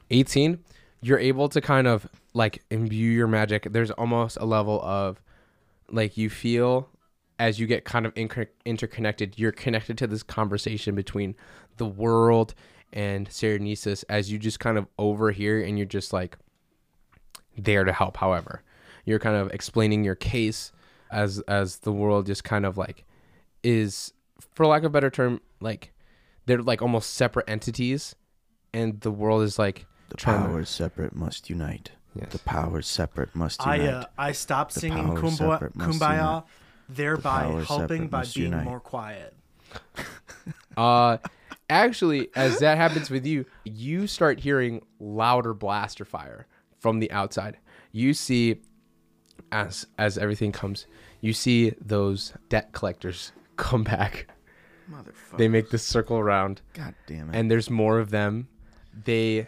[0.10, 0.60] 18,
[1.02, 3.68] you're able to kind of like imbue your magic.
[3.72, 5.22] There's almost a level of
[5.90, 6.90] like you feel
[7.40, 11.36] as you get kind of inter- interconnected, you're connected to this conversation between
[11.78, 12.54] the world
[12.94, 16.38] and Serenesis as you just kind of overhear and you're just like
[17.58, 18.18] there to help.
[18.18, 18.62] However,
[19.06, 20.72] you're kind of explaining your case
[21.10, 23.04] as as the world just kind of like
[23.64, 24.14] is
[24.54, 25.92] for lack of a better term like
[26.52, 28.16] they're like almost separate entities
[28.74, 31.92] and the world is like The trying to- powers separate must unite.
[32.14, 32.32] Yes.
[32.34, 33.94] The powers separate must I unite.
[33.94, 36.44] uh, I stopped The singing powers Kumbaya, separate must Kumbaya unite.
[36.90, 38.66] thereby powers helping separate by must being unite.
[38.66, 39.34] more quiet.
[40.78, 41.18] Uh,
[41.70, 46.48] actually, as that happens with you, you start hearing louder blaster fire
[46.80, 47.58] from the outside.
[47.92, 48.62] You see,
[49.52, 50.88] as as everything comes,
[51.20, 54.28] you see those debt collectors come back.
[54.92, 55.38] Motherfucker.
[55.38, 57.36] They make this circle around, God damn it.
[57.38, 58.48] and there's more of them.
[59.06, 59.48] They,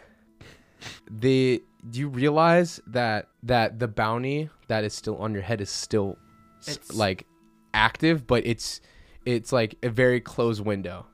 [1.10, 1.60] they.
[1.90, 6.16] Do you realize that that the bounty that is still on your head is still
[6.66, 7.26] It's- like
[7.74, 8.80] active, but it's
[9.26, 11.06] it's like a very closed window.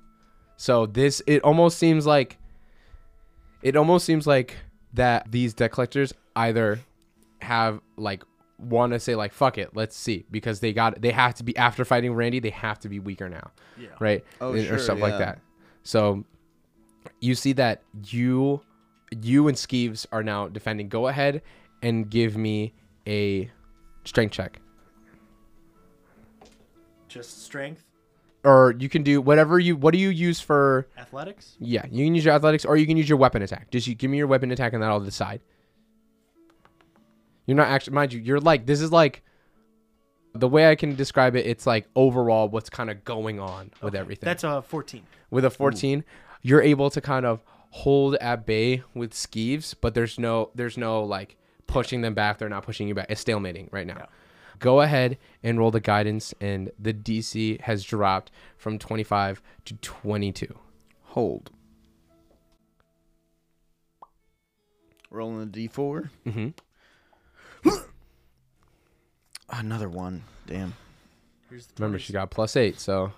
[0.56, 2.38] So this it almost seems like
[3.62, 4.56] it almost seems like
[4.94, 6.80] that these debt collectors either
[7.42, 8.22] have like
[8.61, 11.57] want to say like fuck it, let's see because they got they have to be
[11.57, 13.88] after fighting Randy, they have to be weaker now, Yeah.
[14.01, 14.25] right?
[14.40, 15.38] Oh, And- sure, or stuff like that.
[15.83, 16.25] So
[17.20, 18.61] you see that you
[19.23, 20.88] you and Skeeves are now defending.
[20.88, 21.42] Go ahead
[21.83, 22.75] and give me
[23.07, 23.51] a
[24.05, 24.61] strength check.
[27.09, 27.85] Just strength,
[28.44, 31.57] Or you can do whatever you what do you use for athletics.
[31.59, 33.70] Yeah, you can use your athletics or you can use your weapon attack.
[33.70, 35.40] Just you give me your weapon attack and then I'll decide.
[37.46, 39.22] You're not actually mind you, you're like this is like
[40.35, 43.94] the way I can describe it, it's like overall what's kind of going on with
[43.94, 44.26] everything.
[44.26, 45.03] That's a 14.
[45.31, 46.05] with a 14,
[46.42, 51.03] you're able to kind of hold at bay with skeeves, but there's no there's no
[51.03, 52.38] like pushing them back.
[52.38, 53.07] They're not pushing you back.
[53.09, 53.96] It's stalemating right now.
[53.98, 54.07] Yeah.
[54.59, 60.55] Go ahead and roll the guidance, and the DC has dropped from 25 to 22.
[61.05, 61.50] Hold.
[65.11, 66.11] Rolling a d4.
[66.26, 66.48] Mm-hmm.
[69.50, 70.22] Another one.
[70.46, 70.74] Damn.
[71.48, 73.12] Here's the Remember, she got plus eight, so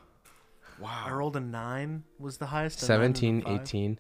[0.79, 1.05] Wow.
[1.07, 2.03] I rolled a nine.
[2.19, 2.83] Was the highest?
[2.83, 3.61] a nine and a 17, five.
[3.63, 3.99] 18.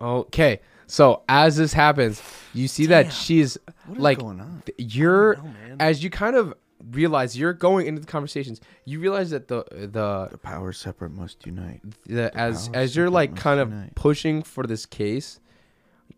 [0.00, 2.22] Okay, so as this happens,
[2.54, 4.62] you see that she's What is like going on?
[4.64, 5.76] th- you're know, man.
[5.80, 6.54] as you kind of
[6.90, 8.60] realize you're going into the conversations.
[8.84, 11.80] You realize that the the The powers separate must unite.
[12.06, 13.94] the as powers as you're separate like must kind of unite.
[13.94, 15.38] pushing for this case,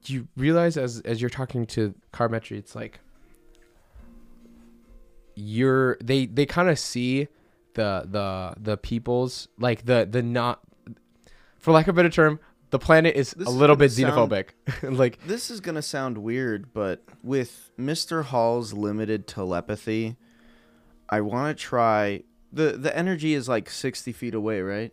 [0.06, 3.00] you realize as as you're talking to Carmetry, it's like
[5.34, 7.28] you're they they kind of see
[7.74, 10.60] the the the people's like the the not
[11.58, 12.38] for lack of a better term,
[12.70, 14.48] the planet is This a is little bit gonna sound- xenophobic.
[14.98, 18.24] like This is gonna sound weird, but with Mr.
[18.24, 20.16] Hall's limited telepathy,
[21.08, 22.22] I want to try.
[22.52, 24.92] the The energy is like sixty feet away, right?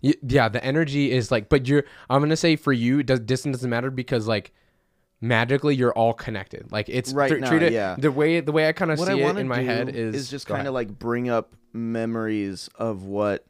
[0.00, 3.68] yeah, the energy is like but you're I'm to say for you does distance doesn't
[3.70, 4.52] matter because like
[5.20, 6.70] magically you're all connected.
[6.70, 7.96] Like it's Right tr- now, treat it- yeah.
[7.98, 10.46] The way the way I kind of see I it in my head is just
[10.46, 13.44] kind of like bring up memories of what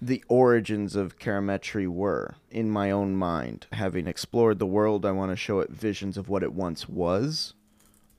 [0.00, 3.66] the origins of Karametri were in my own mind.
[3.72, 7.54] Having explored the world, I want to show it visions of what it once was.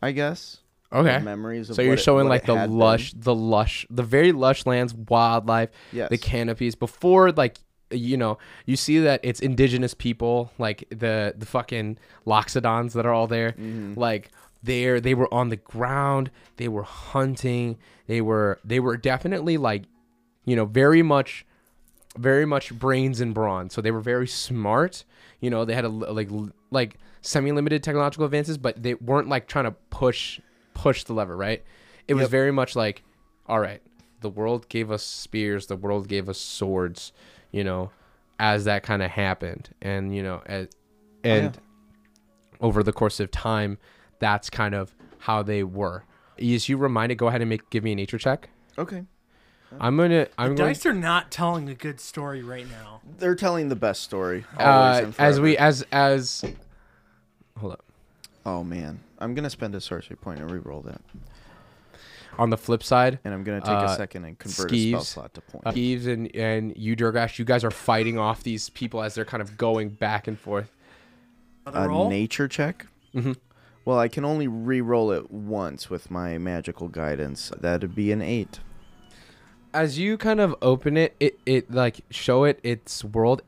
[0.01, 0.57] I guess.
[0.91, 1.19] okay.
[1.19, 2.77] Memories of So you're it- showing like the had been.
[2.77, 6.09] lush, the lush, the very lush lands, wildlife, Yes.
[6.09, 6.75] the canopies.
[6.75, 7.57] Before like
[7.91, 13.13] you know, you see that it's indigenous people, like the the fucking loxodons that are
[13.13, 13.51] all there.
[13.51, 13.93] Mm-hmm.
[13.99, 14.31] Like
[14.63, 19.83] they're they were on the ground, they were hunting, they were they were definitely like,
[20.45, 21.45] you know, very much
[22.17, 23.69] very much brains and brawn.
[23.69, 25.05] So they were very smart.
[25.39, 26.29] You know, they had a like
[26.71, 30.39] like semi-limited technological advances, but they weren't like trying to push
[30.73, 31.63] push the lever, right?
[32.07, 32.31] It was Yep.
[32.31, 33.03] very much like,
[33.47, 33.81] all right,
[34.21, 37.11] the world gave us spears, the world gave us swords,
[37.51, 37.91] you know,
[38.39, 40.67] as that kind of happened, and you know, as,
[41.23, 41.57] and
[42.61, 43.77] over the course of time,
[44.19, 46.03] that's kind of how they were.
[46.37, 47.17] Is you reminded?
[47.17, 48.49] Go ahead and make give me a nature check.
[48.77, 49.03] Okay.
[49.79, 50.27] I'm gonna.
[50.37, 50.69] I'm The going.
[50.73, 53.01] dice are not telling a good story right now.
[53.19, 54.45] They're telling the best story.
[54.57, 56.43] uh, as we as as
[57.57, 57.83] hold up
[58.45, 61.01] Oh man, I'm gonna spend a sorcery point and re-roll that,
[62.39, 65.01] on the flip side and I'm gonna take Uh, a second and convert a spell
[65.03, 65.67] slot to point.
[65.67, 69.25] uh, Eves and and you Durgash you guys are fighting off these people as they're
[69.25, 70.71] kind of going back and forth
[71.67, 72.09] a roll?
[72.09, 72.87] nature check.
[73.13, 73.35] Mhm.
[73.85, 77.51] Well, I can only re-roll it once with my magical guidance.
[77.59, 78.59] That'd be an eight.
[79.73, 83.41] as you kind of open it it it like show it its world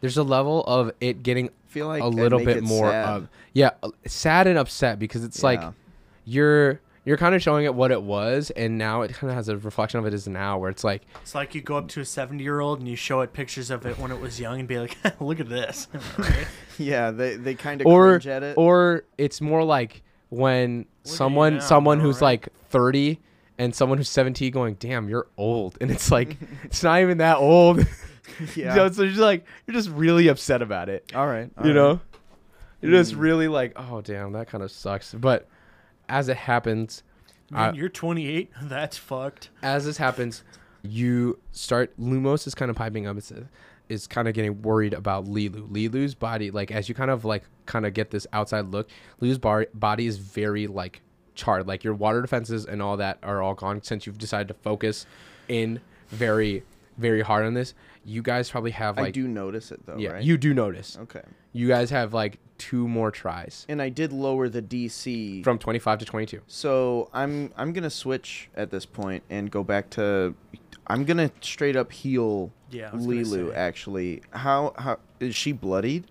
[0.00, 3.08] there's a level of it getting feel like a little bit more sad.
[3.08, 5.62] of yeah uh, sad and upset because it's like
[6.24, 9.48] you're you're kind of showing it what it was and now it kind of has
[9.48, 12.00] a reflection of it as now where it's like It's like you go up to
[12.00, 14.60] a 70 year old and you show it pictures of it when it was young
[14.60, 15.88] and be like, look at this.
[16.18, 16.46] Right?
[16.78, 18.56] yeah, they they kind of or at it.
[18.56, 22.40] or it's more like when Look someone now, someone bro, who's right?
[22.44, 23.18] like 30
[23.58, 27.38] and someone who's 17 going damn you're old and it's like it's not even that
[27.38, 27.84] old
[28.54, 28.74] yeah.
[28.76, 31.50] so it's just like you're just really upset about it all right.
[31.58, 31.76] all you right.
[31.76, 32.00] know
[32.80, 33.20] you're just Mm.
[33.20, 35.48] really like oh damn that kind of sucks but
[36.10, 37.02] as it happens
[37.50, 38.50] Man, Uh, you're 28.
[38.62, 39.50] That's fucked.
[39.62, 40.44] as this happens,
[40.82, 41.92] you start.
[42.00, 43.16] Lumos is kind of piping up.
[43.16, 43.32] It's
[43.88, 45.66] is kind of getting worried about Lee-Luu.
[45.72, 48.88] Lee-Luu's body, like as you kind of like kind of get this outside look,
[49.20, 51.00] Lee-Luu's bar- body is very like
[51.34, 51.66] charred.
[51.66, 55.06] Like your water defenses and all that are all gone since you've decided to focus
[55.48, 56.62] in very
[56.98, 57.74] very hard on this.
[58.04, 60.22] You guys probably have like I do notice it though, yeah, right?
[60.22, 60.96] you do notice.
[61.02, 61.22] Okay.
[61.52, 65.98] You guys have like two more tries And I did lower the DC from 25
[66.00, 66.40] to 22.
[66.46, 70.34] So I'm I'm gonna switch at this point and go back to
[70.86, 74.22] I'm gonna straight up heal Yeah, I was gonna Lee-Luu actually.
[74.30, 76.04] How how is she bloodied?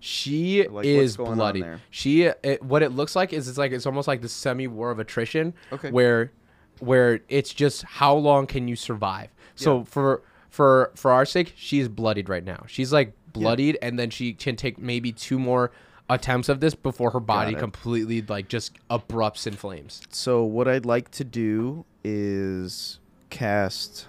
[0.00, 1.64] She Like, is bloody.
[1.90, 4.90] She it, what it looks like is it's like it's almost like the semi war
[4.90, 5.54] of attrition.
[5.72, 5.90] Okay.
[5.90, 6.32] Where
[6.80, 9.28] where it's just how long can you survive?
[9.54, 9.84] So Yeah.
[9.84, 10.22] for
[10.56, 12.64] for for our sake, she's bloodied right now.
[12.66, 15.70] She's like bloodied, and then she can take maybe two more
[16.08, 20.00] attempts of this before her body completely like just abrupts in flames.
[20.10, 24.06] So what I'd like to do is cast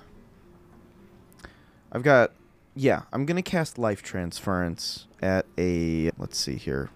[1.91, 2.31] I've got
[2.75, 6.89] yeah, I'm gonna cast life transference at a let's see here.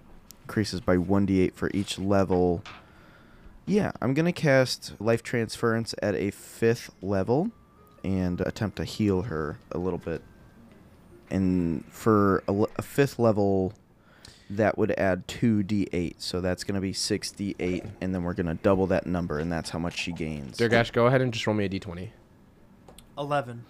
[0.44, 2.64] Increases by one D eight for each level.
[3.66, 7.52] Yeah, I'm gonna cast life transference at a fifth level
[8.04, 10.22] and attempt to heal her a little bit.
[11.30, 13.74] And for a, a fifth level,
[14.50, 16.16] that would add 2d8.
[16.18, 17.90] So that's going to be 6d8.
[18.02, 20.58] And then we're going to double that number, and that's how much she gains.
[20.58, 22.10] Durgash, go ahead and just roll me a d20.
[23.18, 23.64] 11.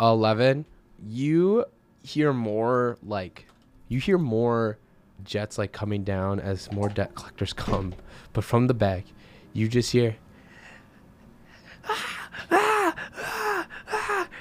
[0.00, 0.64] 11
[1.06, 1.64] you
[2.02, 3.46] hear more like
[3.88, 4.78] you hear more
[5.24, 7.94] jets like coming down as more debt collectors come
[8.32, 9.04] but from the back
[9.52, 10.16] you just hear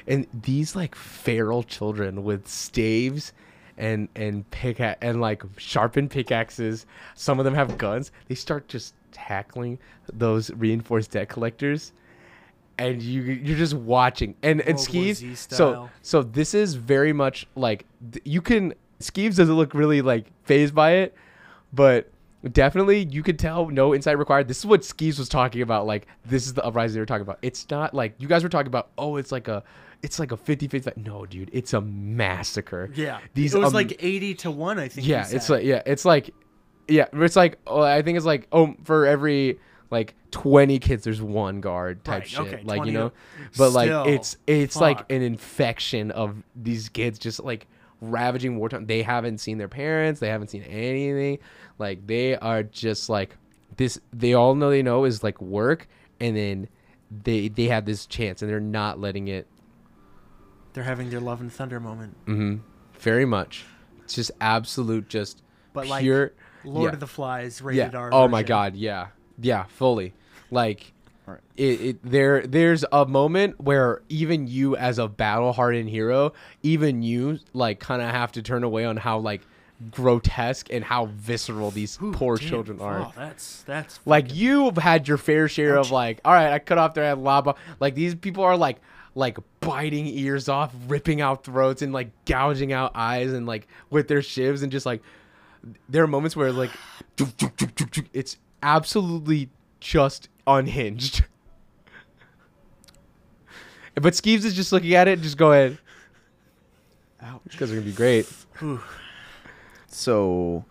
[0.08, 3.34] and these like feral children with staves
[3.78, 6.86] and and pick and like sharpened pickaxes
[7.16, 9.80] some of them have guns they start just tackling
[10.14, 11.94] those reinforced debt collectors
[12.78, 17.48] and you you're just watching and and World skis so so this is very much
[17.56, 17.86] like
[18.24, 21.16] you can Skeeves doesn't look really like phased by it,
[21.74, 22.10] but
[22.52, 24.48] definitely you could tell no insight required.
[24.48, 25.86] This is what Skeeves was talking about.
[25.86, 27.40] Like this is the uprising they were talking about.
[27.42, 28.90] It's not like you guys were talking about.
[28.98, 29.64] Oh, it's like a,
[30.04, 30.98] it's like a 50-50.
[30.98, 32.90] No, dude, it's a massacre.
[32.96, 33.20] Yeah.
[33.34, 35.08] These it was um, like 80 to 1, I think.
[35.08, 36.34] yeah, it's like yeah, it's like
[36.88, 41.22] yeah, it's like oh, I think it's like oh for every like 20 kids there's
[41.22, 42.40] one guard type Right, shit.
[42.40, 43.12] okay, like 20 you know.
[43.58, 47.68] But like it's it's like an infection of these kids just like
[48.02, 48.86] ravaging wartime.
[48.88, 51.40] They haven't seen their parents, they haven't seen anything.
[51.78, 53.38] Like they are just like
[53.78, 55.88] this they all know they know is like work
[56.20, 56.68] and then
[57.24, 59.48] they they have this chance and they're not letting it
[60.74, 62.16] They're having their love and thunder moment.
[62.26, 62.58] Mm-hmm.
[63.00, 63.66] very much.
[64.04, 65.42] It's just absolute just
[65.74, 66.94] But like pure Lord yeah.
[66.94, 67.68] of the Flies yeah.
[67.68, 68.10] rated R.
[68.14, 69.08] Oh my god, yeah.
[69.40, 70.14] Yeah, fully.
[70.50, 70.94] Like
[71.28, 71.44] Alright.
[71.56, 77.02] it, it there there's a moment where even you as a battle hardened hero, even
[77.02, 79.42] you like kind of have to turn away on how like
[79.90, 82.48] grotesque and how visceral these Ooh, poor damn.
[82.48, 83.02] children are.
[83.02, 86.78] Oh, that's that's Like you've had your fair share of like, all right, I cut
[86.78, 87.56] off their head, lava.
[87.80, 88.78] Like these people are like,
[89.16, 94.08] like biting ears off, ripping out throats, and like gouging out eyes, and like with
[94.08, 95.02] their shivs, and just like
[95.90, 96.72] there are moments where like
[98.14, 99.50] it's absolutely
[99.80, 101.26] just unhinged.
[103.94, 105.78] But Skeeves is just looking at it, and just go ahead.
[107.22, 107.42] Ouch.
[107.50, 108.26] Because they're gonna be great.
[109.88, 110.64] So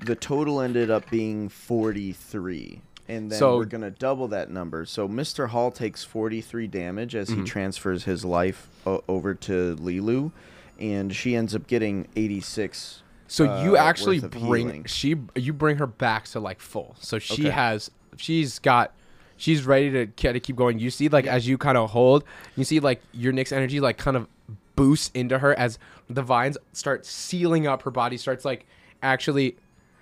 [0.00, 2.82] the total ended up being 43.
[3.08, 4.84] And then So- we're going to double that number.
[4.84, 5.48] So Mr.
[5.48, 7.40] Hall takes 43 damage as Mm-hmm.
[7.44, 10.30] he transfers his life o- over to Lee-Luu.
[10.78, 13.02] And she ends up getting 86.
[13.26, 14.84] So you uh, actually bring healing.
[14.84, 16.96] she you bring her back to like full.
[17.00, 17.50] So she Okay.
[17.50, 18.94] has she's got
[19.36, 20.06] she's ready to
[20.36, 20.78] of keep going.
[20.78, 22.24] You see like as you kind of hold,
[22.56, 24.28] you see like your Nyx's energy like kind of
[24.76, 25.78] boosts into her as
[26.08, 28.64] the vines start sealing up her body starts like
[29.02, 29.56] actually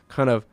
[0.09, 0.45] kind of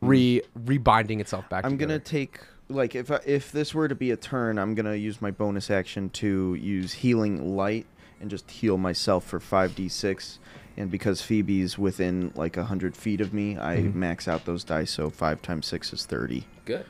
[0.00, 1.64] re rebinding itself back.
[1.64, 1.94] I'm together.
[1.94, 5.20] gonna take like if I, if this were to be a turn, I'm gonna use
[5.20, 7.86] my bonus action to use healing light
[8.20, 10.38] and just heal myself for five d6.
[10.76, 13.98] And because Phoebe's within like hundred feet of me, I Mm-hmm.
[14.00, 14.90] max out those dice.
[14.90, 16.46] So five times six is thirty.
[16.64, 16.86] Good.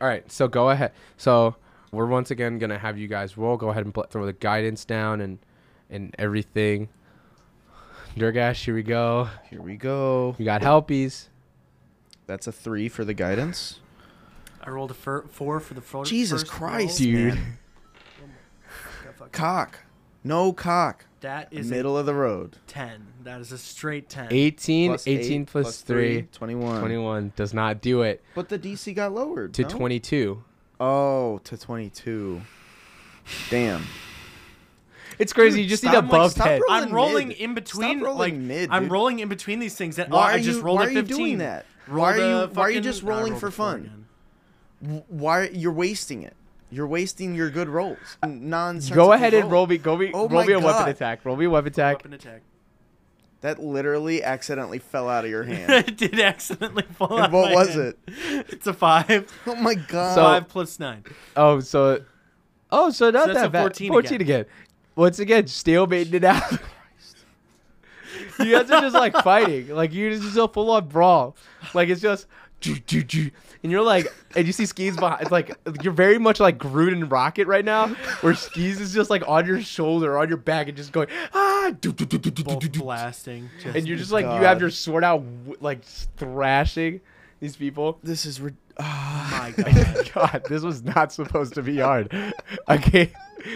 [0.00, 0.92] All right, so go ahead.
[1.16, 1.54] So
[1.92, 3.56] we're once again gonna have you guys roll.
[3.56, 5.38] Go ahead and pl- throw the guidance down and
[5.90, 6.88] and everything.
[8.18, 9.28] Durgash, here we go.
[9.48, 10.34] Here we go.
[10.38, 11.28] You got helpies.
[12.30, 13.80] That's a three for the guidance.
[14.62, 17.08] I rolled a fir- four for the fir- Jesus first Christ, roll.
[17.08, 17.34] Dude.
[17.34, 17.58] man.
[19.04, 19.32] Got fucked.
[19.32, 19.78] Cock.
[20.22, 21.06] No cock.
[21.22, 22.56] That is Middle of the road.
[22.68, 23.08] ten.
[23.24, 24.28] That is a straight ten.
[24.30, 26.78] 18, Plus 18 eight, plus plus 3, 21.
[26.78, 28.22] 21 does not do it.
[28.36, 29.52] But the DC got lowered.
[29.54, 29.68] To no?
[29.68, 30.44] 22.
[30.78, 32.40] Oh, to 22.
[33.50, 33.82] Damn.
[35.18, 35.56] It's crazy.
[35.56, 36.60] Dude, you just need stop, a buff stop head.
[36.68, 37.36] rolling I'm rolling mid.
[37.38, 37.98] in between.
[37.98, 39.96] Stop rolling like mid, I'm rolling in between these things.
[39.96, 41.16] That, oh, Why I just you- rolled why a are you 15.
[41.16, 41.66] doing that?
[41.86, 43.80] Rolled Why are you- a why are you just rolling for fun?
[43.80, 44.06] again.
[44.82, 46.34] W- Why you're wasting it?
[46.70, 47.98] You're wasting your good rolls.
[48.22, 48.94] Uh, Nonsense.
[48.94, 49.76] Go ahead and roll me.
[49.76, 50.10] Go me.
[50.14, 51.24] Oh roll me a weapon attack.
[51.24, 51.96] Roll me a weapon attack.
[51.96, 52.42] Weapon attack.
[53.40, 55.72] That literally accidentally fell out of your hand.
[55.88, 57.94] it did accidentally fall and of what my was hand.
[58.06, 58.46] it?
[58.50, 59.26] It's a five.
[59.46, 60.14] Oh my god.
[60.14, 61.04] So- five plus nine.
[61.36, 62.02] Oh, so.
[62.70, 63.62] Oh, so not that's that a bad.
[63.62, 64.20] 14 14 again.
[64.40, 64.46] again.
[64.94, 66.42] Once again, stalemating it out.
[68.40, 69.68] You guys are just like fighting.
[69.68, 71.36] Like you're just a full on brawl.
[71.74, 72.26] Like it's just.
[73.62, 75.22] And you're like, and you see Skeeves behind.
[75.22, 77.88] It's like you're very much like Groot and Rocket right now,
[78.20, 81.70] where Skeeves is just like on your shoulder, on your back, and just going ah,
[82.44, 83.48] Both blasting.
[83.62, 85.22] Just, and you're just like you have your sword out,
[85.60, 87.00] like thrashing
[87.40, 87.98] these people.
[88.02, 88.40] this is
[88.82, 90.10] rid- my god.
[90.14, 92.12] God, this was not supposed to be hard.
[92.68, 93.12] Okay,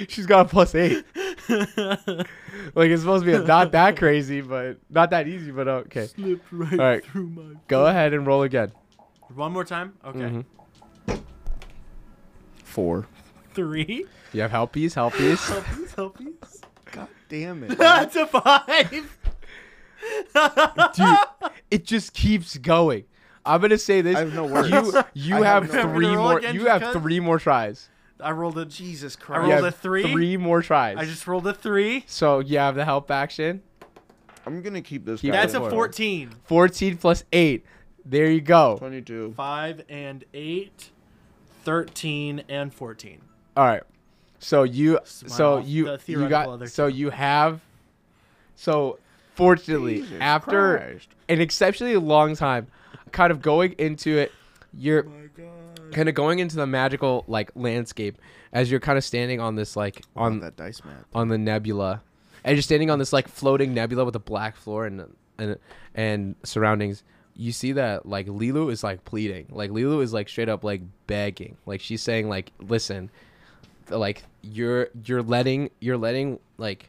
[0.09, 1.05] she's got a plus eight.
[2.75, 5.51] Like it's supposed to be not that crazy, but not that easy.
[5.51, 7.05] But okay, Slipped right, All right.
[7.05, 7.43] through my.
[7.69, 8.73] go ahead and roll again.
[9.35, 9.93] One more time.
[10.05, 10.19] Okay.
[10.19, 11.23] Mhm.
[12.65, 13.07] four.
[13.53, 14.07] Three.
[14.33, 15.37] You have helpies, helpies.
[15.37, 16.61] Helpies, helpies.
[16.93, 17.77] God damn it.
[17.77, 19.19] That's a five.
[20.95, 21.17] Dude,
[21.71, 23.05] it just keeps going.
[23.47, 24.17] I'm gonna say this.
[24.17, 24.71] I have no words.
[24.71, 26.39] You you I have, have no three more.
[26.39, 27.03] again, You have have 'cause?
[27.03, 27.89] three more tries.
[28.21, 28.65] I rolled a.
[28.65, 29.47] Jesus I Christ.
[29.47, 30.03] You rolled have a three.
[30.13, 30.97] Three more tries.
[30.97, 32.05] I just rolled a three.
[32.07, 33.63] so you have the help action.
[34.47, 35.21] I'm gonna keep this.
[35.21, 35.71] Keep That's a going.
[35.71, 35.77] low.
[35.77, 36.31] 14.
[36.45, 37.65] 14 plus eight.
[38.05, 38.77] There you go.
[38.79, 39.33] Twenty-two.
[39.37, 40.91] Five and eight.
[41.65, 43.21] 13 and 14.
[43.57, 43.83] All right.
[44.39, 46.97] So you Smile so you the you got other so two.
[46.97, 47.63] you have
[48.55, 48.99] so
[49.35, 51.09] fortunately Jesus after Christ.
[51.29, 52.67] an exceptionally long time
[53.13, 54.33] kind of going into it
[54.77, 58.19] you're oh kind of going into the magical like landscape
[58.53, 61.05] as you're kind of standing on this like on on that dice mat.
[61.15, 62.03] on the nebula
[62.43, 65.57] and you're standing on this like floating nebula with a black floor and and
[65.95, 67.03] and surroundings
[67.37, 69.47] you see that like Lee-Luu is like pleading.
[69.51, 71.57] Like Lee-Luu is like straight up like begging.
[71.67, 73.11] Like she's saying like, listen,
[73.91, 76.89] like you're you're letting you're letting like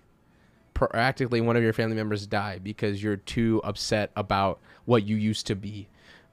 [0.76, 5.48] practically one of your family members die because you're too upset about what you used
[5.48, 5.88] to be.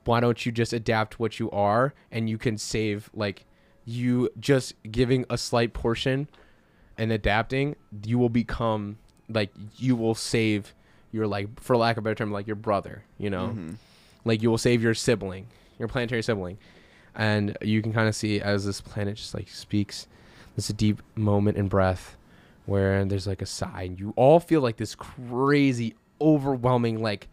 [0.05, 3.47] Why don't you just adapt what you are and you can save like
[3.86, 6.28] you just giving a slight portion
[6.99, 10.74] and adapting, you will become like you will save
[11.12, 13.49] your like for lack of a better term like your brother, you know?
[13.49, 13.72] Mm-hmm.
[14.24, 15.47] Like you will save your sibling,
[15.78, 16.59] your planetary sibling.
[17.14, 20.09] And you can kind of see as this planet just like speaks
[20.57, 22.16] this a deep moment in breath
[22.66, 27.28] where there's like a sigh and you all feel like this crazy overwhelming like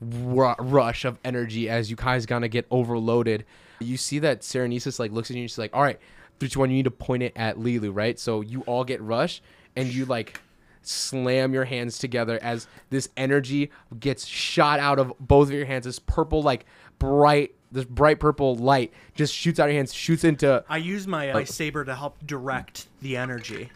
[0.00, 3.44] ru- rush of energy as you guys gonna get overloaded.
[3.80, 5.98] You see that Serenesis like looks at you and she's like all right
[6.40, 8.18] three two one you need to point it at Lee-Luu right?
[8.18, 9.42] So you all get rushed
[9.76, 10.40] and you like
[10.82, 15.84] slam your hands together as this energy gets shot out of both of your hands.
[15.84, 16.66] This purple like
[16.98, 21.06] bright this bright purple light just shoots out of your hands shoots into I use
[21.06, 23.70] my uh, saber to help direct the energy.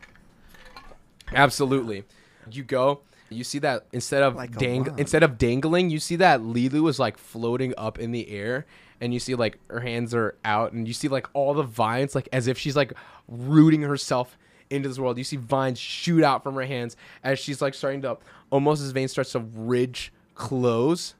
[1.34, 2.04] Absolutely.
[2.50, 3.00] You go.
[3.30, 6.98] You see that instead of Like dang instead of dangling, you see that Lee-Luu is
[6.98, 8.64] like floating up in the air,
[9.00, 12.14] and you see like her hands are out, and you see like all the vines,
[12.14, 12.92] like as if she's like
[13.28, 14.38] rooting herself
[14.70, 15.18] into this world.
[15.18, 18.16] You see vines shoot out from her hands as she's like starting to
[18.50, 21.14] almost as vein starts to ridge close,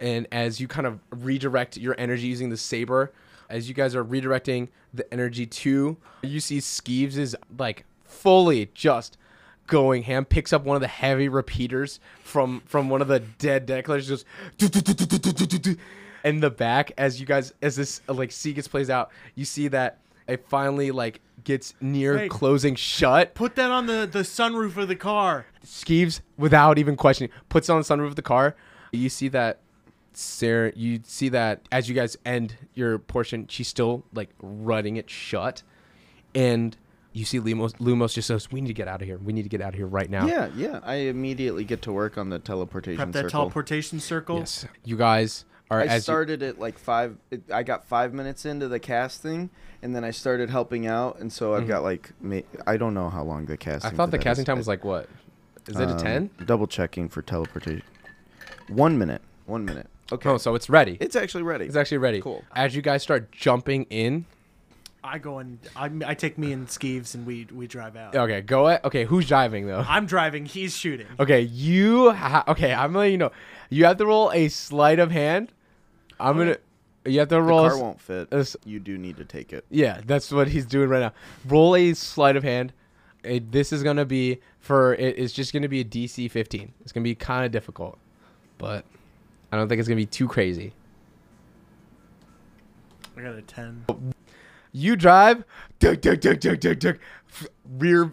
[0.00, 3.12] and as you kind of redirect your energy using the saber,
[3.50, 9.18] as you guys are redirecting the energy to, you see Skeeves is like fully just
[9.66, 13.66] going ham picks up one of the heavy repeaters from from one of the dead
[13.66, 14.26] decklers just
[16.24, 19.98] in the back as you guys as this like sequence plays out you see that
[20.26, 24.96] it finally like gets near closing shut Put that on the, the sunroof of the
[24.96, 25.46] car.
[25.64, 28.56] Skeeves, without even questioning, puts it on the sunroof of the car.
[28.92, 29.60] You see that
[30.14, 35.10] Sarah, you see that as you guys end your portion, she's still like running it
[35.10, 35.62] shut.
[36.34, 36.76] And
[37.14, 39.16] you see Lumos, Lumos just says, We need to get out of here.
[39.18, 40.26] We need to get out of here right now.
[40.26, 40.80] Yeah, yeah.
[40.82, 43.30] I immediately get to work on the teleportation Prep that circle.
[43.30, 44.38] teleportation circle.
[44.40, 44.66] Yes.
[44.84, 47.16] You guys are I as you- started at like five.
[47.30, 49.48] It, I got five minutes into the casting,
[49.80, 52.10] and then I started helping out, and so I've got like
[52.66, 53.88] I don't know how long the casting.
[53.92, 53.94] Mm-hmm.
[53.94, 54.46] I thought the casting is.
[54.46, 55.08] time was like what?
[55.66, 56.30] Is it a Um, 10?
[56.44, 57.82] Double checking for teleportation.
[58.68, 59.22] One minute.
[59.46, 59.86] One minute.
[60.12, 60.28] Okay.
[60.28, 60.98] Oh, so it's ready.
[61.00, 61.64] it's actually ready.
[61.64, 62.20] It's actually ready.
[62.20, 62.44] Cool.
[62.54, 64.26] As you guys start jumping in,
[65.06, 68.16] I go and I, I take me and Skeeves and we we drive out.
[68.16, 69.84] okay, go at, okay, who's driving though?
[69.86, 70.46] I'm driving.
[70.46, 71.06] He's shooting.
[71.20, 73.30] Okay, you ha- okay, I'm letting you know.
[73.68, 75.52] You have to roll a sleight of hand.
[76.18, 76.44] I'm Okay.
[76.54, 76.58] gonna
[77.12, 78.28] you have to roll a car s- won't fit.
[78.32, 79.66] a s- You do need to take it.
[79.70, 81.12] Yeah, that's what he's doing right now.
[81.46, 82.72] Roll a sleight of hand.
[83.22, 86.72] It, this is gonna be for it, it's just gonna be a DC 15.
[86.80, 87.98] It's gonna be kind of difficult,
[88.56, 88.86] but
[89.52, 90.72] I don't think it's gonna be too crazy.
[93.18, 93.84] I got a ten.
[94.76, 95.44] You drive,
[95.78, 96.98] duk, duk, duk, duk, duk, duk,
[97.28, 97.46] f-
[97.78, 98.10] rear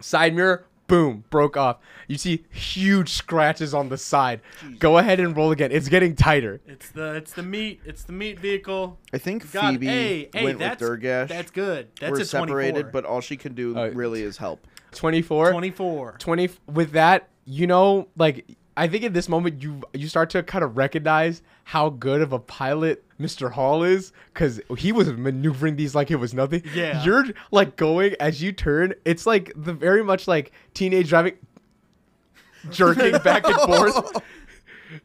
[0.00, 1.76] side mirror, boom, broke off.
[2.08, 4.40] You see huge scratches on the side.
[4.80, 5.70] Go ahead and roll again.
[5.70, 6.60] It's getting tighter.
[6.66, 7.80] It's the it's the meat.
[7.84, 8.98] It's the meat vehicle.
[9.12, 11.28] I think God, Phoebe hey, hey, went that's with Durgash.
[11.28, 11.86] that's good.
[12.00, 12.26] That's We're a 24.
[12.48, 14.66] separated, but all she can do Oh, really is help.
[14.92, 15.52] 24.
[15.52, 16.16] 24.
[16.18, 18.44] 20 with that you know like
[18.80, 22.32] i think at this moment you you start to kind of recognize how good of
[22.32, 27.02] a pilot mr hall is because he was maneuvering these like it was nothing Yeah.
[27.04, 31.34] you're like going as you turn it's like the very much like teenage driving
[32.70, 34.22] jerking back and forth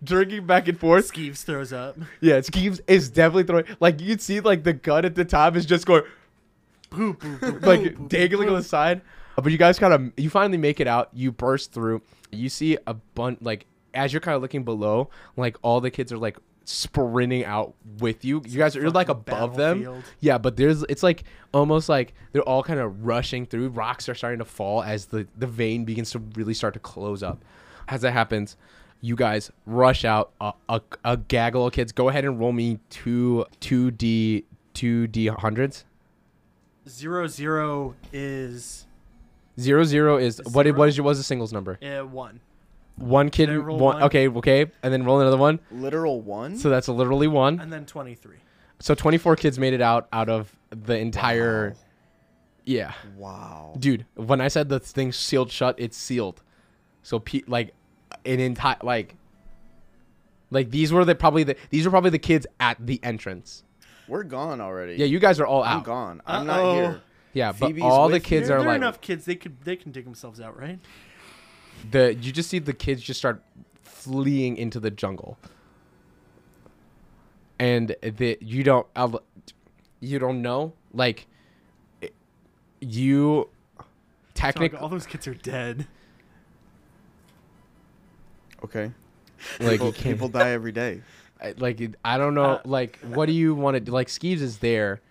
[0.03, 1.97] jerking back and forth Skeeves throws up.
[2.21, 5.55] yeah Skeeves is definitely throwing like you can see like the gun at the top
[5.55, 6.03] is just going
[6.91, 9.01] Boop, boop, boop, like boop, boop, dangling on the side.
[9.35, 11.09] But you guys kind of you finally make it out.
[11.13, 12.01] You burst through.
[12.35, 16.11] You see a bunch like as you're kind of looking below, like all the kids
[16.11, 18.41] are like sprinting out with you.
[18.45, 20.03] You guys are you're like above them.
[20.19, 21.23] Yeah, but there's it's like
[21.53, 23.69] almost like they're all kind of rushing through.
[23.69, 27.23] Rocks are starting to fall as the the vein begins to really start to close
[27.23, 27.43] up.
[27.87, 28.57] As that happens,
[29.01, 30.31] you guys rush out.
[30.41, 31.91] A, a, a gaggle of kids.
[31.91, 35.85] Go ahead and roll me two two d two d hundreds.
[36.87, 38.87] Zero zero is
[39.59, 40.67] Zero zero is what?
[40.67, 41.05] It, What is your?
[41.05, 41.79] What's the singles number?
[41.81, 42.41] uh, one.
[42.97, 43.47] One kid.
[43.47, 44.03] Did I roll one, one?
[44.03, 45.59] Okay, okay, and then roll another one.
[45.71, 46.57] Literal one.
[46.57, 47.59] So that's literally one.
[47.59, 48.37] And then 23.
[48.79, 51.71] So twenty four kids made it out out of the entire.
[51.71, 51.75] Wow.
[52.67, 53.75] Yeah, Wow.
[53.77, 54.05] dude.
[54.15, 56.41] When I said the thing sealed shut, it's sealed.
[57.03, 57.73] So pe- like
[58.25, 59.15] an entire like.
[60.51, 63.63] Like these were the probably the these were probably the kids at the entrance.
[64.07, 64.95] We're gone already.
[64.95, 65.77] Yeah, you guys are all out.
[65.77, 66.21] I'm gone.
[66.25, 66.65] I'm Uh-oh.
[66.65, 67.01] not here.
[67.35, 69.25] Yeah, Phoebe's but all the with kids there, are there like enough kids.
[69.25, 70.79] They could they can dig themselves out, right?
[71.91, 73.43] the you just see the kids just start
[73.83, 75.37] fleeing into the jungle
[77.59, 79.21] and that you don't I'll-
[79.99, 81.27] you don't know like
[82.01, 82.13] it-
[82.79, 83.85] you Dog,
[84.33, 85.85] technically all those kids are dead.
[88.63, 88.91] Okay.
[89.59, 91.01] like People, can't people die every day.
[91.41, 94.07] I- like it- I don't know Uh, like what do you want to do like
[94.07, 95.01] Skeeves is there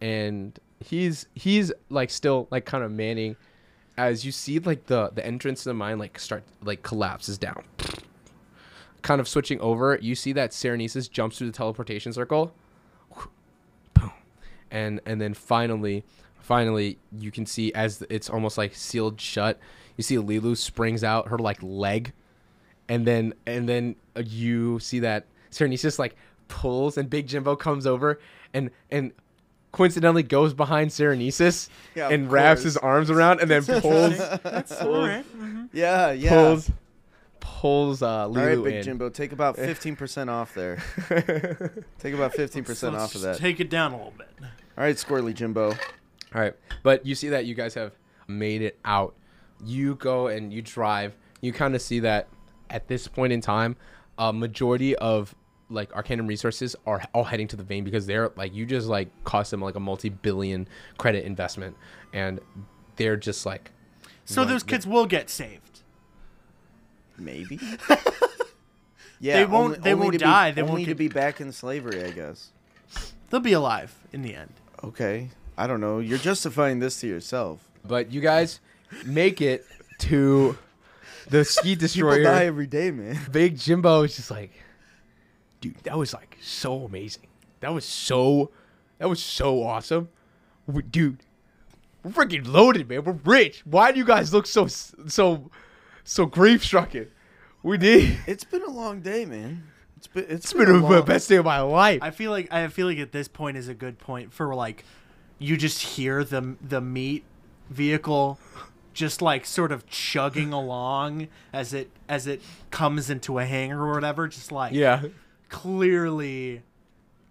[0.00, 3.36] and he's he's like still like kind of manning.
[3.96, 7.64] As you see like the the entrance to the mine like start like collapses down.
[9.02, 12.54] Kind of switching over you see that Serenesis jumps through the teleportation circle.
[13.94, 14.12] Boom.
[14.70, 16.04] And and then finally
[16.40, 19.58] finally you can see as it's almost like sealed shut
[19.96, 22.12] you see Lee-Luu springs out her like leg.
[22.88, 26.16] And then and then uh, you see that Serenesis like
[26.48, 28.18] pulls and Big Jimbo comes over
[28.54, 29.12] and and
[29.72, 35.24] coincidentally goes behind Serenesis Yeah, and wraps his arms around and then pulls Alright.
[35.72, 36.28] Yeah, yeah.
[36.30, 36.70] pulls
[37.40, 38.82] pulls uh All right, Big in.
[38.82, 40.76] Jimbo, take about 15% off there.
[41.98, 43.36] Take about 15% Let's off of that.
[43.38, 44.28] Take it down a little bit.
[44.76, 45.70] All right, Squirrely Jimbo.
[45.70, 47.92] All right, but you see that you guys have
[48.28, 49.14] made it out.
[49.64, 51.16] You go and you drive.
[51.40, 52.28] You kind of see that
[52.70, 53.76] at this point in time,
[54.18, 55.34] a majority of
[55.70, 59.08] like Arcanum resources are all heading to the vein because they're like you just like
[59.24, 60.68] cost them like a multi-billion
[60.98, 61.76] credit investment,
[62.12, 62.40] and
[62.96, 63.70] they're just like
[64.24, 65.80] So those kids will get saved.
[67.18, 67.58] Maybe.
[69.20, 71.08] yeah, They won't- only- they only won't to be- die, they only won't to be
[71.08, 72.50] back in slavery, I guess.
[73.28, 74.52] They'll be alive in the end.
[74.82, 75.98] Okay, I don't know.
[75.98, 77.68] You're justifying this to yourself.
[77.86, 78.60] But you guys
[79.04, 79.64] make it
[80.00, 80.58] to
[81.28, 82.22] the ski People destroyer.
[82.24, 83.18] die every day, man.
[83.30, 84.50] Big Jimbo is just like,
[85.60, 87.26] dude, that was like so amazing.
[87.60, 88.50] That was so,
[88.98, 90.08] that was so awesome,
[90.66, 91.20] We- dude.
[92.02, 93.04] We're freaking loaded, man.
[93.04, 93.60] We're rich.
[93.66, 95.50] Why do you guys look so so
[96.02, 97.08] so grief stricken?
[97.62, 98.16] We did.
[98.26, 99.64] It's been a long day, man.
[99.98, 101.98] It's been it's It's been the long- best day of my life.
[102.02, 104.84] I feel like I feel like at this point is a good point for like
[105.38, 107.24] you just hear the the meat
[107.68, 108.38] vehicle
[108.94, 112.40] just like sort of chugging along as it as it
[112.70, 115.02] comes into a hangar or whatever just like yeah
[115.50, 116.62] clearly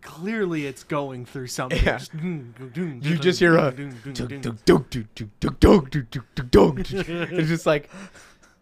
[0.02, 1.84] clearly it's going through something.
[1.84, 2.00] Yeah.
[2.24, 3.74] You just hear a
[6.90, 7.90] it's just like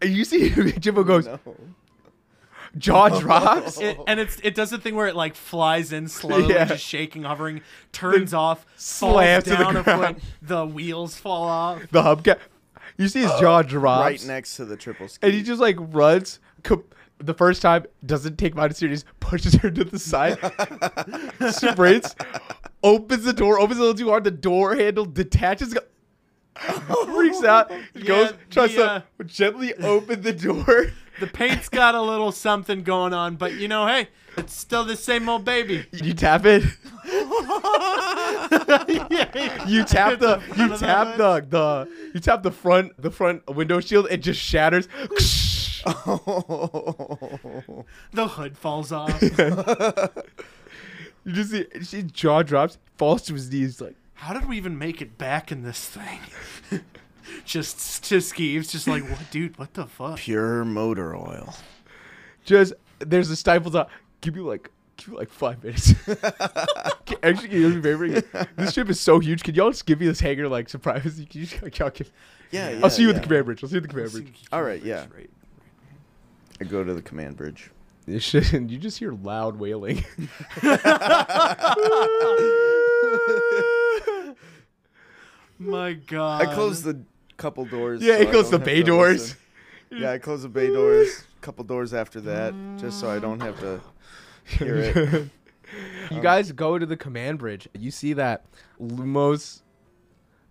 [0.02, 1.28] you see Jimbo goes
[2.76, 6.54] jaw drops it, and it's it does the thing where it like flies in slowly
[6.54, 6.66] yeah.
[6.66, 12.38] just shaking hovering turns off slams to the ground the wheels fall off the hubcap
[12.98, 15.76] you see his jaw drops right next to the triple ski and he just like
[15.78, 20.38] runs comp- the first time doesn't take mine serious, pushes her to the side,
[21.52, 22.14] sprints,
[22.82, 24.24] opens the door, opens a little too hard.
[24.24, 25.76] The door handle detaches,
[27.06, 30.86] freaks out, Yeah, goes, tries the, uh, to gently open the door.
[31.20, 34.94] The paint's got a little something going on, but you know, hey, it's still the
[34.96, 35.84] same old baby.
[35.92, 36.62] You tap it.
[39.10, 43.10] yeah, You tap the front you the tap the the you tap the front the
[43.10, 44.06] front window shield.
[44.10, 44.86] It just shatters.
[48.12, 49.22] the hood falls off.
[51.24, 51.66] You just see
[52.00, 53.96] his jaw drops, falls to his knees like.
[54.14, 56.20] How did we even make it back in this thing?
[57.44, 59.58] just just Skeeves, just like, what, dude?
[59.58, 60.16] What the fuck?
[60.16, 61.54] Pure motor oil.
[62.46, 63.90] just there's a stifle top.
[64.22, 65.92] Give me like give me like five minutes.
[67.22, 68.08] Actually, can you do me a favor?
[68.56, 69.42] This ship is so huge.
[69.42, 71.02] Can y'all just give me this hangar like surprise?
[71.02, 72.10] Can you just, y'all give-
[72.50, 72.80] Yeah, yeah.
[72.82, 73.62] I'll see you at the command bridge.
[73.62, 74.44] I'll see you at the command bridge.
[74.50, 75.04] All right, yeah.
[75.14, 75.28] Right.
[76.60, 77.70] I go to the command bridge.
[78.06, 80.04] This shit, you just hear loud wailing.
[85.58, 86.42] My God.
[86.42, 87.02] I close the
[87.36, 88.02] couple doors.
[88.02, 89.20] yeah, so it I goes don't the bay doors.
[89.90, 90.02] listen.
[90.02, 91.24] Yeah, I close the bay doors.
[91.40, 93.80] Couple doors after that, just so I don't have to
[94.44, 95.28] hear it.
[96.10, 97.68] You guys go to the command bridge.
[97.78, 98.46] You see that
[98.80, 99.60] Lumos,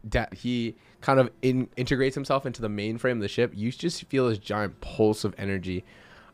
[0.04, 3.52] that he kind of in, integrates himself into the mainframe of the ship.
[3.56, 5.84] You just feel this giant pulse of energy.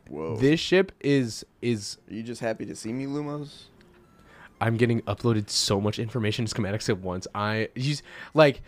[0.08, 0.36] Whoa.
[0.36, 3.64] This ship is is Are you just happy to see me, Lumos?
[4.60, 7.26] I'm getting uploaded so much information schematics at once.
[7.34, 8.02] I he's
[8.34, 8.62] like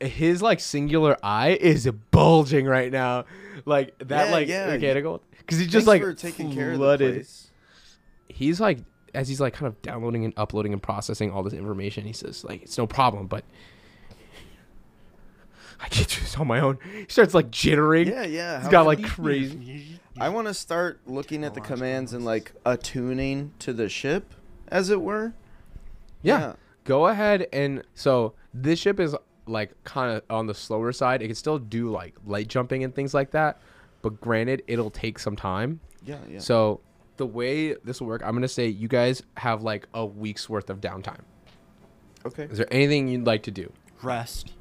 [0.00, 3.24] his like singular eye is bulging right now,
[3.64, 4.66] like that Yeah, like yeah.
[4.68, 7.14] mechanical because he's just Thanks like taking care of the flooded.
[7.16, 7.50] place.
[8.28, 8.78] He's like
[9.14, 12.04] as he's like kind of downloading and uploading and processing all this information.
[12.04, 13.44] He says like it's no problem, but
[15.80, 16.78] I can't do this on my own.
[16.92, 18.06] He starts like jittering.
[18.06, 18.60] Yeah, yeah.
[18.60, 20.00] He's got like crazy.
[20.20, 24.34] I want to start looking at the commands and like attuning to the ship,
[24.68, 25.34] as it were.
[26.22, 26.54] Yeah.
[26.84, 29.14] Go ahead and so this ship is
[29.46, 31.22] like kind of on the slower side.
[31.22, 33.60] It can still do like light jumping and things like that,
[34.02, 35.80] but granted, it'll take some time.
[36.04, 36.38] Yeah, yeah.
[36.38, 36.80] So
[37.16, 40.70] the way this will work, I'm gonna say you guys have like a week's worth
[40.70, 41.20] of downtime.
[42.26, 42.44] Okay.
[42.44, 43.72] Is there anything you'd like to do?
[44.02, 44.52] Rest.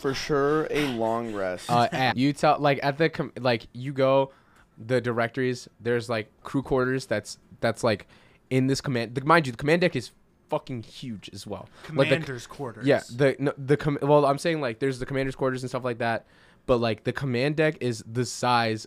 [0.00, 1.70] For sure, a long rest.
[1.70, 4.32] Uh, at, you tell like at the com- like you go,
[4.78, 5.68] the directories.
[5.80, 7.06] There's like crew quarters.
[7.06, 8.06] That's that's like
[8.50, 9.14] in this command.
[9.14, 10.10] The, mind you, the command deck is
[10.48, 11.68] fucking huge as well.
[11.92, 12.86] Like the- Commander's quarters.
[12.86, 15.84] Yeah, the no, the com- well, I'm saying like there's the commander's quarters and stuff
[15.84, 16.26] like that,
[16.66, 18.86] but like the command deck is the size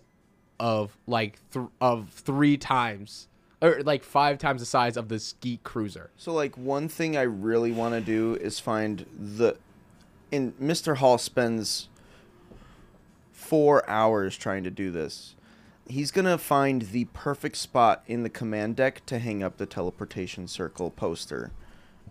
[0.60, 3.28] of like th- of three times
[3.62, 6.10] or like five times the size of the Skeet cruiser.
[6.18, 9.56] So like one thing I really want to do is find the
[10.32, 10.98] and Mr.
[10.98, 11.90] Hall spends
[13.32, 15.36] 4 hours trying to do this.
[15.88, 19.66] He's going to find the perfect spot in the command deck to hang up the
[19.66, 21.52] teleportation circle poster.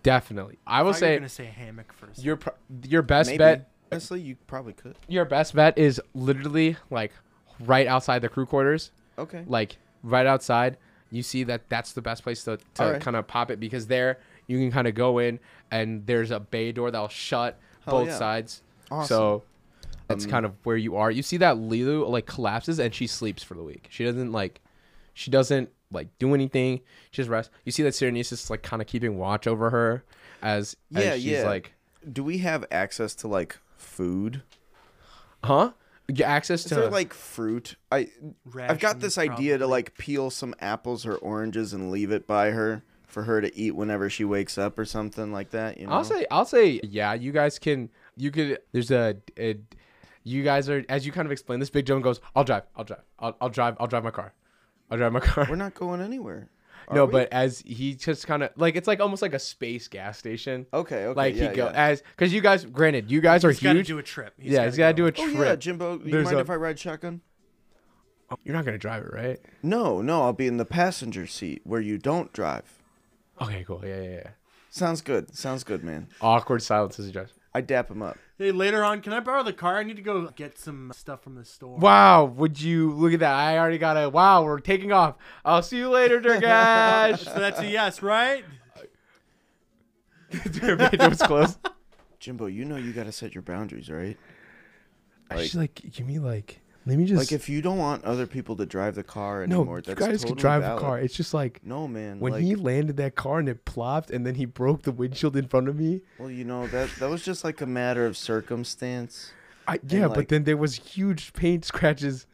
[0.03, 2.23] Definitely, I I will thought you were say gonna say hammock first.
[2.23, 2.49] your pr-
[2.87, 3.37] your best Maybe.
[3.37, 4.95] bet Honestly, you probably could.
[5.07, 7.11] your best bet is literally like
[7.59, 9.43] right outside the crew quarters, Okay.
[9.45, 10.77] like right outside.
[11.11, 13.01] You see that that's the best place to, to Alright.
[13.01, 14.17] kind of pop it because there
[14.47, 18.07] you can kind of go in and there's a bay door that'll shut Hell both
[18.09, 18.17] yeah.
[18.17, 18.61] sides.
[18.89, 19.07] Awesome.
[19.07, 19.43] So
[20.07, 21.09] that's Um, kind of where you are.
[21.11, 23.87] You see that Lee-Luu like collapses and she sleeps for the week.
[23.89, 24.61] She doesn't like
[25.13, 26.79] she doesn't like do anything.
[27.11, 27.53] She just rests.
[27.65, 30.03] You see that Serenesis is like kind of keeping watch over her
[30.41, 31.43] as, as Yeah, she's yeah.
[31.47, 31.73] like
[32.11, 34.41] Do we have access to like food?
[35.43, 35.71] huh?
[36.11, 37.75] Get access Is to there like fruit?
[37.91, 38.09] I
[38.57, 42.51] I've got this idea to like peel some apples or oranges and leave it by
[42.51, 45.77] her for her to eat whenever she wakes up or something like that.
[45.77, 45.93] You know.
[45.93, 49.57] I'll say I'll say yeah, you guys can you could there's a, a
[50.23, 52.85] you guys are as you kind of explain this big Joan goes, I'll drive, I'll
[52.85, 53.01] drive.
[53.19, 54.33] I'll, I'll drive, I'll drive my car.
[54.89, 55.45] I'll drive my car.
[55.49, 56.49] we're not going anywhere.
[56.87, 57.11] are no, we?
[57.11, 60.65] but as he just kind of like it's like almost like a space gas station.
[60.73, 61.87] okay, okay, like yeah, he go yeah.
[61.89, 63.87] as because you guys granted you guys are He's got to huge.
[63.87, 64.33] do a trip.
[64.39, 65.27] yeah, he's got to do a oh, trip.
[65.27, 65.47] Oh trip.
[65.47, 67.21] yeah, Jimbo, you There's mind a- if I ride shotgun?
[68.45, 69.39] You're not gonna drive it, right?
[69.61, 72.80] No, no, I'll be in the passenger seat where you don't drive.
[73.41, 73.81] Okay, cool.
[73.83, 74.29] Yeah, yeah, yeah.
[74.69, 75.35] Sounds good.
[75.35, 76.07] Sounds good, man.
[76.21, 77.33] Awkward silence as he drives.
[77.53, 78.17] I dap him up.
[78.37, 79.77] Hey, later on, can I borrow the car?
[79.77, 81.77] I need to go get some stuff from the store.
[81.77, 83.33] Wow, would you look at that?
[83.33, 84.43] I already got a wow.
[84.43, 85.15] We're taking off.
[85.43, 87.23] I'll see you later, Durgash.
[87.25, 88.45] So that's a yes, right?
[90.31, 91.59] Bay door's closed.
[92.19, 94.17] Jimbo, you know you got to set your boundaries, right?
[95.37, 97.19] She's like, give me like, let me just.
[97.19, 99.81] Like if you don't want other people to drive the car anymore, no, anymore, you
[99.83, 100.77] that's guys totally can drive valid.
[100.77, 100.99] the car.
[100.99, 102.19] It's just like No, man.
[102.19, 105.35] when like, he landed that car and it plopped, and then he broke the windshield
[105.35, 106.01] in front of me.
[106.17, 109.31] well, you know that that was just like a matter of circumstance.
[109.67, 112.25] I, yeah, like- but then there was huge paint scratches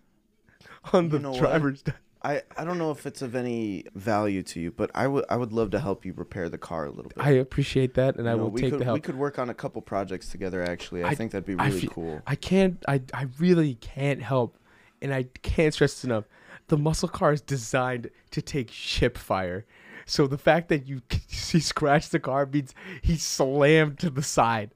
[0.94, 1.84] on the driver's.
[1.86, 1.96] what?
[2.28, 5.38] I, I don't know if it's of any value to you, but I would I
[5.38, 7.24] would love to help you repair the car a little bit.
[7.26, 8.96] I appreciate that, and I You know, will take could, the help.
[8.96, 10.62] We could work on a couple projects together.
[10.62, 12.22] Actually, I, I- think that'd be I really feel- cool.
[12.28, 12.84] I can't.
[12.86, 14.58] I I really can't help,
[15.02, 16.26] and I can't stress this enough.
[16.68, 19.66] The muscle car is designed to take ship fire,
[20.06, 24.72] so the fact that you he scratched the car means he slammed to the side.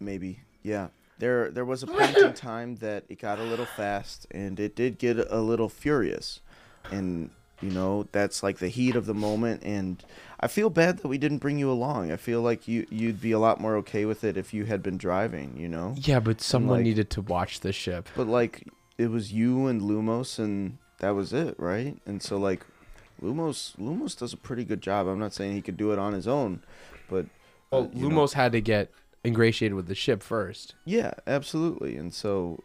[0.00, 0.88] Maybe, yeah.
[1.18, 4.74] There there was a point in time that it got a little fast, and it
[4.74, 6.40] did get a little furious,
[6.90, 7.30] and
[7.60, 9.62] you know that's like the heat of the moment.
[9.64, 10.02] And
[10.40, 12.10] I feel bad that we didn't bring you along.
[12.12, 14.82] I feel like you you'd be a lot more okay with it if you had
[14.82, 15.56] been driving.
[15.56, 15.94] You know.
[15.96, 18.08] Yeah, but someone like- needed to watch the ship.
[18.16, 18.68] But like
[18.98, 21.96] it was you and Lumos and that was it, right?
[22.06, 22.64] And so like
[23.22, 25.06] Lumos Lumos does a pretty good job.
[25.06, 26.62] I'm not saying he could do it on his own,
[27.08, 27.28] but uh,
[27.70, 28.90] Well, know- Lumos had to get
[29.24, 30.74] ingratiated with the ship first.
[30.84, 31.96] yeah, absolutely.
[31.96, 32.62] And so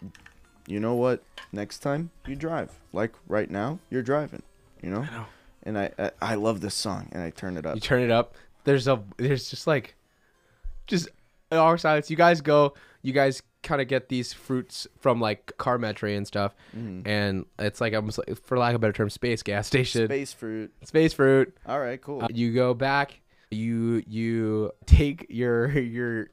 [0.69, 1.23] you know what?
[1.51, 2.71] Next time you drive.
[2.93, 4.43] Like right now, you're driving,
[4.81, 5.01] you know?
[5.01, 5.25] know.
[5.63, 7.75] And I, I I love this song and I turn it up.
[7.75, 8.35] You turn it up.
[8.63, 9.95] There's a there's just like
[10.87, 11.09] just
[11.51, 12.09] our silence.
[12.09, 12.73] You guys go.
[13.01, 17.05] You guys kind of get these fruits from like Carmetry and stuff, Mhm.
[17.05, 20.05] and it's like almost like, for lack of a better term, space gas station.
[20.07, 20.71] Space fruit.
[20.83, 21.57] Space fruit.
[21.65, 22.23] All right, cool.
[22.23, 23.19] Uh, you go back.
[23.51, 26.29] You you take your your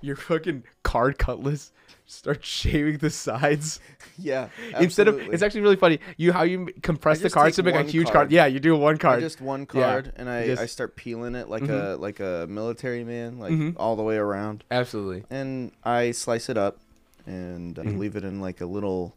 [0.00, 1.72] your fucking card cutlass.
[2.06, 3.78] Start shaving the sides
[4.18, 4.48] yeah.
[4.80, 5.20] instead of.
[5.32, 6.00] It's actually really funny.
[6.16, 8.14] You how you compress the cards to make a huge card.
[8.14, 8.32] card.
[8.32, 9.20] Yeah, you do one I card.
[9.20, 9.80] just one Yeah.
[9.82, 11.94] card and I, Just- I start peeling it like Mhm.
[11.94, 13.74] a like a military man, like Mhm.
[13.76, 14.64] all the way around.
[14.72, 15.24] Absolutely.
[15.30, 16.78] and I slice it up
[17.26, 17.98] and Mhm.
[17.98, 19.14] leave it in like a little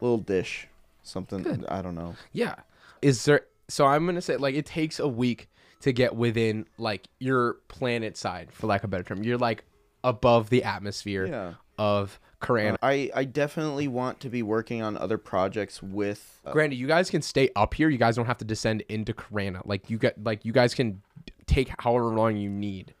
[0.00, 0.68] little dish,
[1.02, 1.64] something Good.
[1.68, 2.14] I don't know.
[2.32, 2.54] Yeah.
[3.02, 5.48] Is there so I'm gonna say like it takes a week
[5.80, 9.24] to get within like your planet side, for lack of a better term.
[9.24, 9.64] You're like
[10.04, 11.54] above the atmosphere Yeah.
[11.78, 12.74] of Koran.
[12.74, 16.86] Uh, I I definitely want to be working on other projects with uh, Granted, you
[16.86, 17.88] guys can stay up here.
[17.88, 19.62] You guys don't have to descend into Kerana.
[19.66, 21.02] Like you get like you guys can
[21.46, 22.94] take however long you need.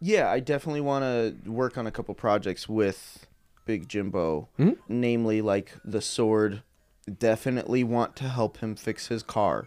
[0.00, 1.02] Yeah, I definitely want
[1.44, 3.26] to work on a couple projects with
[3.66, 4.76] Big Jimbo, Mhm.
[4.88, 6.62] namely like the sword
[7.18, 9.66] definitely want to help him fix his car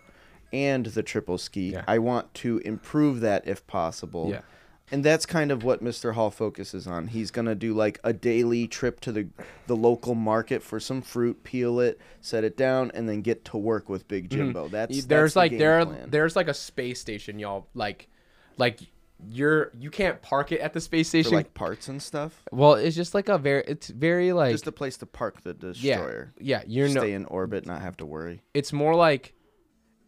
[0.53, 1.72] and the triple ski.
[1.72, 1.84] Yeah.
[1.88, 4.30] I want to improve that if possible.
[4.30, 4.41] Yeah.
[4.92, 6.14] And that's kind of what Mr.
[6.14, 7.08] Hall focuses on.
[7.08, 9.28] He's gonna do like a daily trip to the
[9.68, 13.58] the local market for some fruit, peel it, set it down, and then get to
[13.58, 14.38] work with Big mm-hmm.
[14.38, 14.68] Jimbo.
[14.68, 17.68] That's Y- that's there's the like game there there's like a space station, y'all.
[17.74, 18.10] Like,
[18.58, 18.82] like
[19.30, 21.34] you're you can't park it at the space for station.
[21.34, 22.44] like parts and stuff.
[22.52, 25.54] well, it's just like a very it's very like Just a place to park the
[25.54, 26.34] destroyer.
[26.39, 28.42] yeah yeah you're no Stay in orbit, not have to worry.
[28.54, 29.34] it's more like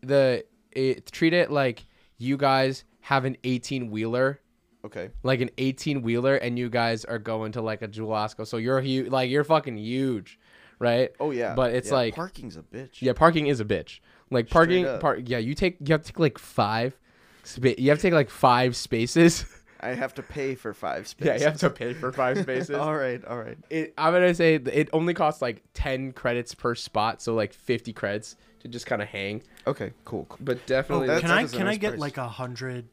[0.02, 1.86] the it treat it like
[2.18, 4.40] you guys have an 18 wheeler
[4.86, 5.12] Okay.
[5.24, 8.46] like an 18 wheeler and you guys are going to like a Jewel-Osco.
[8.46, 10.38] So you're huge like you're fucking huge,
[10.80, 11.12] right?
[11.20, 11.56] Oh yeah.
[11.56, 13.02] But it's Yeah, like parking's a bitch.
[13.02, 14.00] yeah, parking is a bitch.
[14.30, 15.00] Like parking up.
[15.00, 16.98] park yeah, you take you have to take like 5
[17.44, 19.46] spa- you have to take like 5 spaces.
[19.80, 21.28] I have to pay for five spaces.
[21.28, 22.76] yeah, you have to pay for 5 spaces.
[22.78, 23.58] all right, all right.
[23.70, 27.92] it, I'm gonna say it only costs like 10 credits per spot, so like 50
[27.92, 29.44] credits to just kind of hang.
[29.68, 30.26] Okay, cool.
[30.30, 30.38] cool.
[30.42, 32.00] But definitely, oh, that's- can I that's a can I get price.
[32.00, 32.86] like a hundred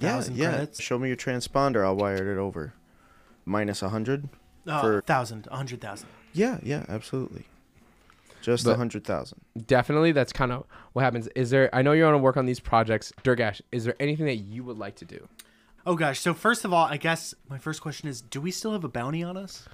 [0.00, 0.48] Yeah, thousand yeah.
[0.50, 0.82] credits?
[0.82, 1.84] Show me your transponder.
[1.84, 2.74] I'll wire it over.
[3.44, 4.28] Minus a hundred.
[4.66, 6.08] Uh, For- thousand, a hundred thousand.
[6.32, 7.46] Yeah, yeah, absolutely.
[8.42, 9.40] Just a hundred thousand.
[9.66, 11.26] definitely that's kind of what happens.
[11.34, 11.68] Is there?
[11.74, 13.60] I know you want to work on these projects, Durgash.
[13.70, 15.28] Is there anything that you would like to do?
[15.84, 16.20] Oh gosh.
[16.20, 18.88] So first of all, I guess my first question is: Do we still have a
[18.88, 19.68] bounty on us?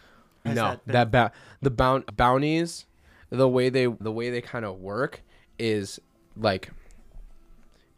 [0.45, 2.87] Has no, that that, ba- the boun- bounties,
[3.31, 5.23] the way they the way they kind of work
[5.59, 6.01] is
[6.37, 6.71] like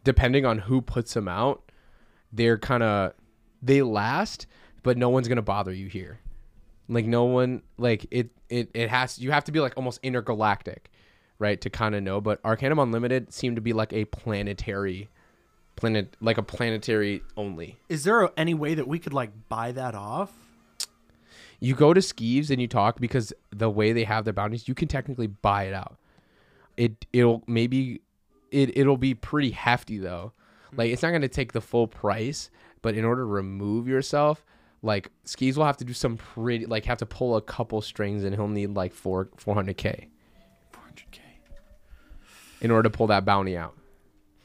[0.03, 1.68] depending on who puts them out,
[2.31, 3.13] they're kind of
[3.61, 4.47] they last,
[4.83, 6.19] but no one's gonna bother you here.
[6.87, 10.89] Like no one like it it it has you have to be like almost intergalactic,
[11.37, 12.21] right, to kind of know.
[12.21, 15.09] But Arcanum Unlimited seemed to be like a planetary
[15.75, 17.77] planet like a planetary only.
[17.89, 20.31] Is there any way that we could like buy that off?
[21.59, 24.73] you go to Skeeves and you talk because the way they have their bounties, you
[24.73, 25.97] can technically buy it out.
[26.77, 28.01] It it'll maybe
[28.51, 30.31] it it'll be pretty hefty though.
[30.75, 32.49] Like it's not gonna take the full price,
[32.81, 34.45] but in order to remove yourself,
[34.81, 38.23] like Skeeves will have to do some pretty like have to pull a couple strings
[38.23, 40.07] and he'll need like four four hundred K
[40.71, 41.21] Four hundred k.
[42.61, 43.75] in order to pull that bounty out.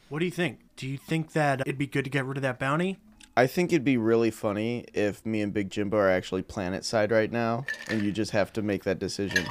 [0.09, 0.61] What do you think?
[0.77, 2.99] Do you think that it'd be good to get rid of that bounty?
[3.37, 7.11] I think it'd be really funny if me and Big Jimbo are actually planet side
[7.11, 9.45] right now, and you just have to make that decision.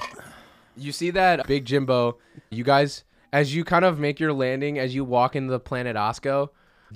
[0.78, 2.18] You see that big Jimbo,
[2.50, 3.04] you guys
[3.34, 6.50] as you kind of make your landing as you walk into the planet Osco,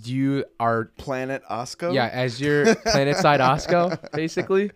[0.03, 1.93] you are Planet Osco.
[1.93, 4.71] Yeah, as your planet side Osco, basically.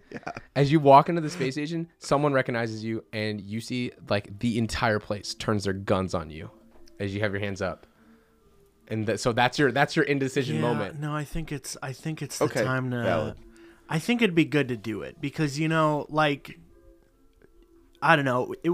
[0.55, 4.57] As you walk into the space station, someone recognizes you and you see like the
[4.57, 6.49] entire place turns their guns on you
[6.99, 7.87] as you have your hands up.
[8.87, 10.99] And that, so that's your that's your indecision Yeah, moment.
[10.99, 13.01] No, I think it's I think it's the Okay, time to.
[13.01, 13.35] valid.
[13.87, 16.57] I think it'd be good to do it because you know, like,
[18.01, 18.71] I don't know, it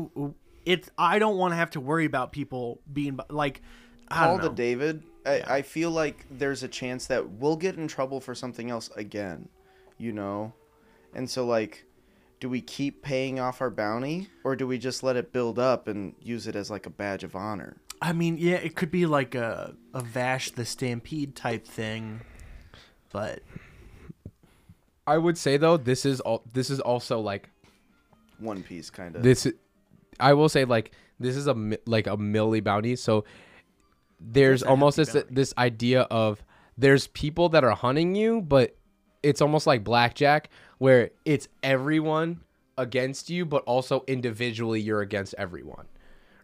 [0.65, 3.61] it I don't want to have to worry about people being like,
[4.09, 4.53] I Call don't to know.
[4.55, 5.03] David.
[5.27, 8.89] I, I feel like there's a chance that we'll get in trouble for something else
[8.95, 9.49] again,
[9.97, 10.53] you know?
[11.13, 11.85] And so, like,
[12.39, 15.87] do we keep paying off our bounty or do we just let it build up
[15.87, 17.77] and use it as like a badge of honor?
[18.01, 22.21] I mean, yeah, it could be like a a Vash the Stampede type thing,
[23.11, 23.41] but
[25.07, 27.49] I would say though, this is all this is also like
[28.37, 29.23] One Piece, kind of.
[29.23, 29.47] this
[30.19, 31.55] I will say like this is a
[31.87, 33.25] like a milli bounty so
[34.19, 36.43] there's almost this this idea of
[36.77, 38.75] there's people that are hunting you but
[39.23, 42.41] it's almost like blackjack where it's everyone
[42.77, 45.85] against you but also individually you're against everyone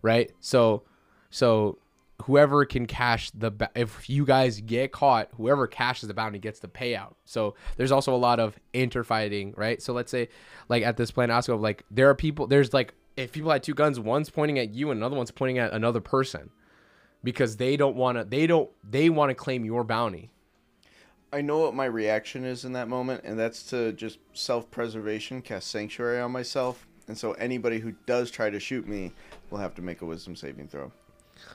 [0.03, 0.31] right?
[0.39, 0.83] So
[1.29, 1.79] so
[2.23, 6.59] whoever can cash the ba- if you guys get caught whoever cashes the bounty gets
[6.59, 7.15] the payout.
[7.25, 9.81] So there's also a lot of interfighting right?
[9.81, 10.29] So let's say
[10.69, 13.73] like at this plan osco like there are people there's like if people had two
[13.73, 16.49] guns one's pointing at you and another one's pointing at another person
[17.23, 20.29] because they don't want to they don't they want to claim your bounty
[21.31, 25.41] I know what my reaction is in that moment, and that's to just self preservation,
[25.41, 26.85] cast Sanctuary on myself.
[27.07, 29.13] And so anybody who does try to shoot me
[29.49, 30.91] will have to make a wisdom saving throw.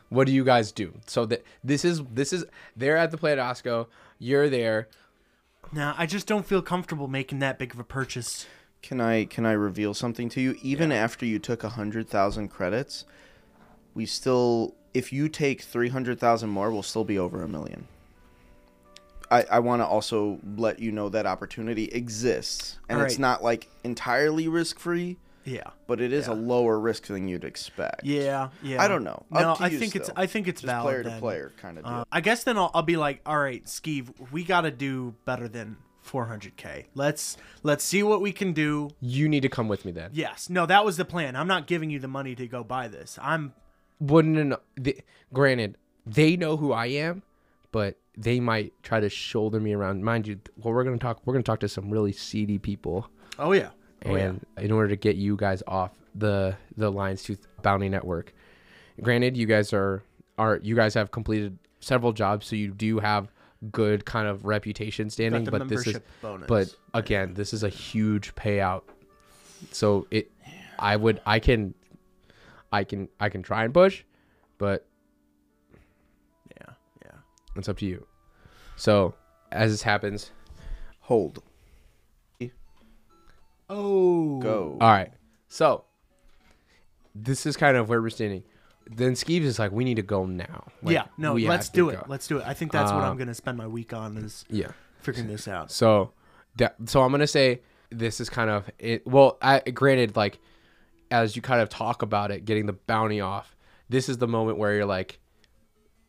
[0.08, 2.44] what do you guys do so that this is this is
[2.76, 3.86] they're at the play at osco
[4.18, 4.88] you're there
[5.72, 8.46] now I just don't feel comfortable making that big of a purchase.
[8.82, 10.56] Can I can I reveal something to you?
[10.62, 13.04] Even after you took a hundred thousand credits,
[13.98, 17.88] we still if you take three hundred thousand more, we'll still be over a million.
[19.28, 23.68] I, I want to also let you know that opportunity exists, and it's not like
[23.84, 25.64] entirely risk free, Yeah.
[25.86, 28.04] but it is a lower risk than you'd expect.
[28.04, 28.82] Yeah, yeah.
[28.82, 29.26] I don't know.
[29.30, 30.08] No, Up to I you think it's.
[30.16, 31.02] I think it's Just valid.
[31.02, 31.92] Player to player kind of deal.
[31.92, 35.14] Uh, I guess then I'll, I'll be like, all right, Skeeve, we got to do
[35.26, 35.76] better than
[36.06, 36.84] 400k.
[36.94, 38.90] Let's let's see what we can do.
[39.00, 40.10] You need to come with me then.
[40.14, 40.48] Yes.
[40.48, 41.34] No, that was the plan.
[41.36, 43.18] I'm not giving you the money to go buy this.
[43.20, 43.52] I'm
[44.00, 44.54] Wouldn't.
[44.76, 44.98] The,
[45.32, 45.76] granted,
[46.06, 47.22] they know who I am,
[47.72, 50.04] but they might try to shoulder me around.
[50.04, 51.20] Mind you, well, we're gonna talk.
[51.24, 53.70] We're gonna talk to some really seedy people, Oh yeah.
[54.04, 58.32] Oh and in order to get you guys off the the Lions Tooth Bounty Network.
[59.00, 60.02] Granted, you guys are
[60.38, 63.30] are you guys have completed several jobs, so you do have
[63.72, 65.44] good kind of reputation standing.
[65.44, 66.46] But this is, bonus.
[66.46, 68.82] but again, this is a huge payout.
[69.72, 70.30] So it,
[70.78, 71.74] I would, I can,
[72.72, 74.04] I can, I can try and push,
[74.58, 74.86] but
[76.56, 76.74] yeah.
[77.04, 77.10] Yeah.
[77.56, 78.06] it's up to you.
[78.76, 79.14] So
[79.52, 80.30] as this happens,
[81.00, 81.42] Hold.
[83.70, 84.38] Oh.
[84.40, 84.78] Go.
[84.80, 85.12] all right.
[85.48, 85.84] So
[87.14, 88.42] this is kind of where we're standing.
[88.90, 90.68] Then Skeeves is like, we need to go now.
[90.82, 91.04] Like, yeah.
[91.18, 91.34] No.
[91.34, 91.96] Let's do it.
[91.96, 92.04] go.
[92.08, 92.46] Let's do it.
[92.46, 94.70] I think that's what I'm Um, gonna spend my week on is Yeah.
[95.00, 95.70] figuring this out.
[95.70, 96.12] So
[96.56, 97.60] that so I'm gonna say
[97.90, 99.06] this is kind of it.
[99.06, 100.38] Well, I granted like
[101.10, 103.56] as you kind of talk about it, getting the bounty off.
[103.88, 105.18] This is the moment where you're like,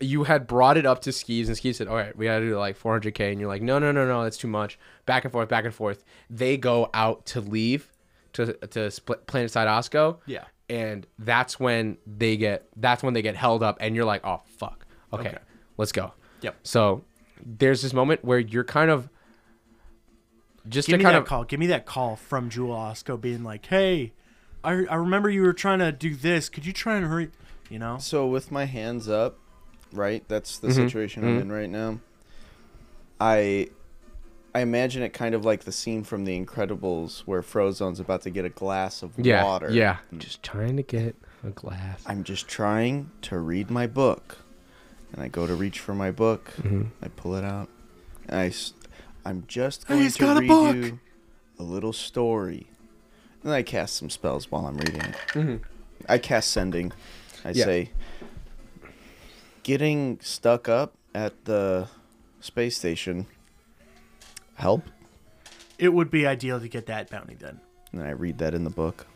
[0.02, 2.58] you had brought it up to Skeeves, and Skeeves said, "All right, we gotta do
[2.58, 5.50] like 400k," and you're like, "No, no, no, no, that's too much." Back and forth,
[5.50, 6.04] back and forth.
[6.30, 7.91] They go out to leave
[8.34, 10.18] to to split Planet Side Osco.
[10.26, 10.45] Yeah.
[10.70, 14.41] and that's when they get that's when they get held up, and you're like, "Oh
[14.45, 15.38] fuck, okay, Okay.
[15.78, 16.56] let's go." Yep.
[16.64, 17.04] So
[17.45, 19.10] there's this moment where you're kind of
[20.68, 21.43] just Give to me kind that of call.
[21.43, 24.14] Give me that call from Jewel-Osco being like, "Hey,
[24.64, 26.49] I, I remember you were trying to do this.
[26.49, 27.30] Could you try and hurry?"
[27.70, 27.97] You know.
[27.99, 29.38] So with my hands up,
[29.93, 30.24] right?
[30.28, 31.41] That's the Mhm, situation I'm mhm.
[31.41, 31.99] in right now.
[33.20, 33.70] I
[34.53, 38.30] I imagine it kind of like the scene from The Incredibles where Frozone's about to
[38.32, 39.70] get a glass of yeah, water.
[39.72, 42.01] yeah, just trying to get a glass.
[42.07, 44.39] I'm just trying to read my book.
[45.14, 46.53] And I go to reach for my book.
[46.62, 46.88] Mhm.
[47.01, 47.70] I pull it out.
[48.28, 50.76] And I, am just Hey, going he's to got a read book.
[50.76, 50.99] you
[51.60, 52.68] a little story.
[53.43, 55.15] And I cast some spells while I'm reading it.
[55.29, 55.61] Mhm.
[56.07, 56.91] I cast sending.
[57.45, 57.65] I Yeah.
[57.65, 57.91] say,
[59.63, 61.87] getting stuck up at the
[62.41, 63.27] space station
[64.55, 64.83] help?
[65.77, 67.61] It would be ideal to get that bounty then.
[67.93, 69.07] And I read that in the book.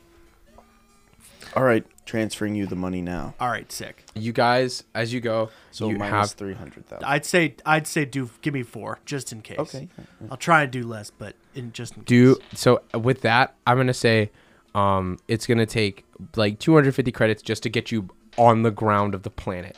[1.56, 3.34] All right, transferring you the money now.
[3.39, 4.06] All right, sick.
[4.16, 7.04] You guys, as you go, So you minus have 300,000.
[7.06, 9.60] I'd say I'd say do give me four just in case.
[9.60, 9.88] Okay.
[10.32, 12.60] I'll try and do less, but in just in do case.
[12.60, 13.56] so with that.
[13.68, 14.32] I'm gonna say,
[14.76, 19.24] um, it's gonna take like 250 credits just to get you on the ground of
[19.24, 19.78] the planet.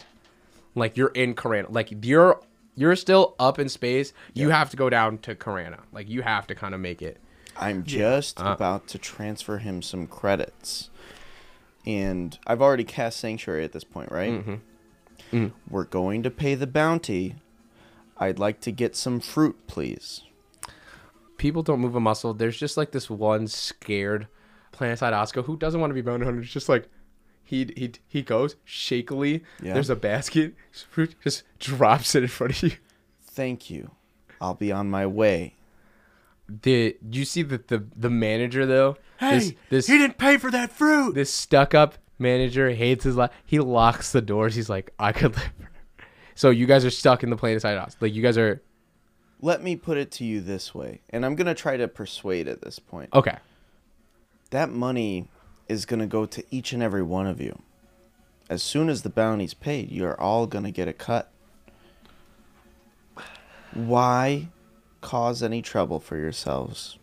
[0.76, 1.68] Like you're in Kerana.
[1.70, 2.40] Like you're
[2.76, 4.12] you're still up in space.
[4.34, 5.80] You have to go down to Kerana.
[5.94, 7.18] Like you have to kind of make it.
[7.58, 10.90] I'm just Uh, about to transfer him some credits.
[11.86, 14.32] And I've already cast Sanctuary at this point, right?
[14.32, 14.60] Mhm.
[15.32, 15.52] Mhm.
[15.70, 17.36] We're going to pay the bounty.
[18.18, 20.22] I'd like to get some fruit, please.
[21.38, 22.34] people don't move a muscle.
[22.34, 24.28] There's just like this one scared
[24.72, 26.40] Planetside Osco who doesn't want to be bounty hunter.
[26.40, 26.88] It's just like
[27.44, 29.44] he he he goes shakily.
[29.62, 29.74] Yeah.
[29.74, 30.54] There's a basket,
[30.90, 32.78] fruit just drops it in front of you.
[33.22, 33.92] Thank you.
[34.40, 35.56] I'll be on my way.
[36.48, 38.98] The you see that the the manager though.
[39.20, 41.16] Hey, this this he didn't pay for that fruit.
[41.16, 43.32] this stuck up manager hates his life.
[43.46, 44.56] He locks the doors.
[44.56, 45.52] He's like, I could live.
[46.38, 47.96] So you guys are stuck in the Planetside Osco.
[48.02, 48.62] Like you guys are
[49.42, 52.50] Let me put it to you this way, and I'm going to try to persuade
[52.50, 53.10] at this point.
[53.14, 53.38] okay.
[54.50, 55.30] That money
[55.70, 57.62] is going to go to each and every one of you.
[58.50, 61.32] As soon as the bounty's paid, you're all going to get a cut.
[63.74, 64.50] Why
[65.06, 66.98] cause any trouble for yourselves?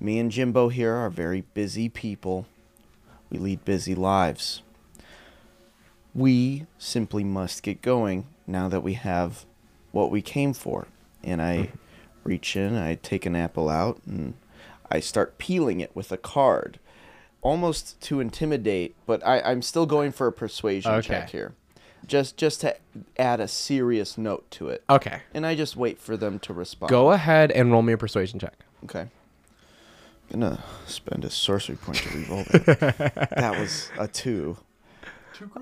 [0.00, 2.46] Me and Jimbo here are very busy people.
[3.30, 4.62] We lead busy lives.
[6.12, 9.44] We simply must get going now that we have
[9.92, 10.88] what we came for.
[11.22, 11.70] And I
[12.24, 14.34] reach in, I take an apple out, and
[14.90, 16.80] I start peeling it with a card.
[17.42, 21.06] Almost to intimidate, but I, I'm still going for a persuasion Okay.
[21.06, 21.52] check here.
[22.06, 22.76] Just just to
[23.18, 24.82] add a serious note to it.
[24.90, 25.20] Okay.
[25.34, 26.90] And I just wait for them to respond.
[26.90, 28.54] Go ahead and roll me a persuasion check.
[28.84, 29.08] Okay.
[30.30, 33.32] Gonna spend a sorcery point to re-roll that.
[33.36, 34.56] that was a two.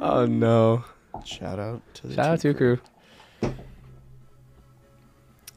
[0.00, 0.84] Oh no.
[1.24, 2.78] Shout out to the Shout out two to crew.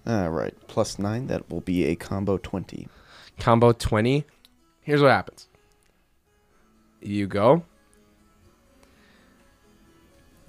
[0.08, 1.28] All right, plus nine.
[1.28, 2.88] That will be a combo twenty.
[3.42, 4.24] Combo 20.
[4.82, 5.48] Here's what happens.
[7.02, 7.64] You go.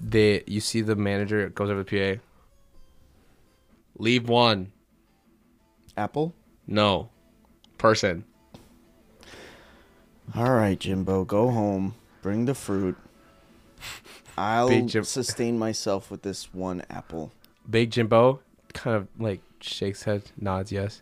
[0.05, 2.21] The you see the manager goes over to the PA.
[3.97, 4.71] Leave one.
[5.95, 6.33] Apple.
[6.67, 7.09] No.
[7.77, 8.25] Person.
[10.35, 11.95] All right, Jimbo, go home.
[12.21, 12.95] Bring the fruit.
[14.37, 17.31] I'll Big Jim- sustain myself with this one apple.
[17.69, 18.39] Big Jimbo
[18.73, 21.01] kind of like shakes head, nods yes.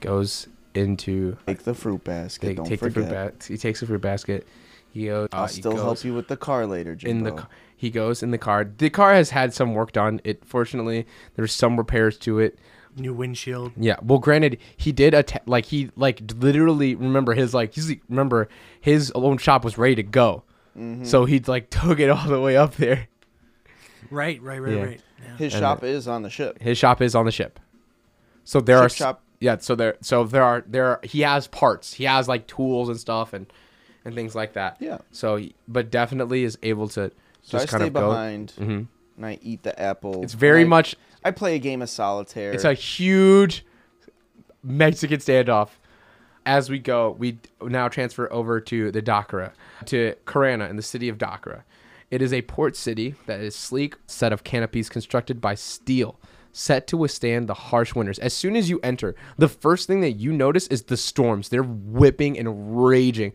[0.00, 2.46] goes into Take the fruit basket.
[2.48, 3.04] take, Don't take the forget.
[3.08, 3.52] fruit basket.
[3.52, 4.46] He takes the fruit basket.
[4.92, 5.28] He goes.
[5.32, 7.10] I'll uh, he still goes help you with the car later, Jimbo.
[7.18, 7.42] in the.
[7.42, 7.48] ca-
[7.80, 8.64] He goes in the car.
[8.64, 10.20] The car has had some work done.
[10.22, 12.58] It fortunately there's some repairs to it.
[12.94, 13.72] New windshield.
[13.76, 13.96] Yeah.
[14.02, 18.48] Well, granted, he did atta- like he like literally remember his like he's remember
[18.80, 20.42] his own shop was ready to go,
[20.76, 21.04] Mm-hmm.
[21.04, 23.08] so he like took it all the way up there.
[24.10, 24.82] Right, right, right, Yeah.
[24.82, 25.00] right.
[25.24, 25.36] Yeah.
[25.36, 26.60] His and shop is on the ship.
[26.60, 27.60] His shop is on the ship,
[28.44, 29.22] so there Ship are shop.
[29.38, 29.56] yeah.
[29.58, 31.94] So there so there are there are, he has parts.
[31.94, 33.46] He has like tools and stuff and
[34.04, 34.76] and things like that.
[34.80, 34.98] Yeah.
[35.12, 37.12] So but definitely is able to
[37.42, 38.08] So just I kind stay of go.
[38.10, 38.82] behind hmm
[39.16, 40.22] and I eat the apple.
[40.22, 42.52] It's very and I- much I play a game of solitaire.
[42.52, 43.64] It's a huge
[44.62, 45.70] Mexican standoff.
[46.46, 49.52] As we go, we now transfer over to the Dakara,
[49.86, 51.62] to Kerana in the city of Dakara.
[52.10, 56.18] It is a port city that is sleek set of canopies constructed by steel,
[56.52, 58.18] set to withstand the harsh winters.
[58.18, 61.48] As soon as you enter, the first thing that you notice is the storms.
[61.48, 63.32] They're whipping and raging,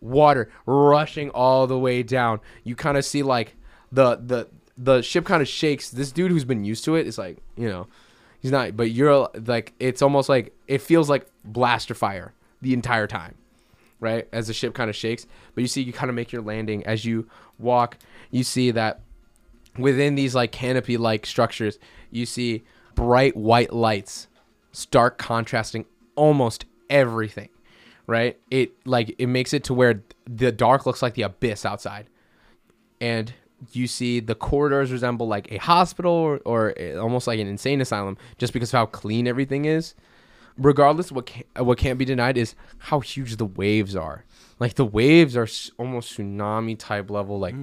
[0.00, 2.40] water rushing all the way down.
[2.62, 3.56] You kind of see like
[3.92, 5.90] the the the ship kind of shakes.
[5.90, 7.86] This dude who's been used to it is like, you know,
[8.40, 8.76] he's not.
[8.76, 13.34] But you're like, it's almost like it feels like blaster fire the entire time
[14.00, 14.28] right?
[14.32, 15.26] As the ship kind of shakes.
[15.54, 17.26] But you see, you kind of make your landing as you
[17.58, 17.96] walk.
[18.30, 19.00] You see that
[19.78, 21.78] within these like canopy like structures,
[22.10, 22.64] you see
[22.94, 24.28] bright white lights,
[24.72, 27.48] stark contrasting almost everything,
[28.06, 28.38] right?
[28.50, 32.08] It like it makes it to where the dark looks like the abyss outside,
[33.00, 33.32] and
[33.72, 37.80] you see the corridors resemble like a hospital or, or uh, almost like an insane
[37.80, 39.94] asylum just because of how clean everything is.
[40.56, 44.24] Regardless what can, what can't be denied is how huge the waves are.
[44.60, 45.48] Like the waves are
[45.78, 47.54] almost tsunami type level like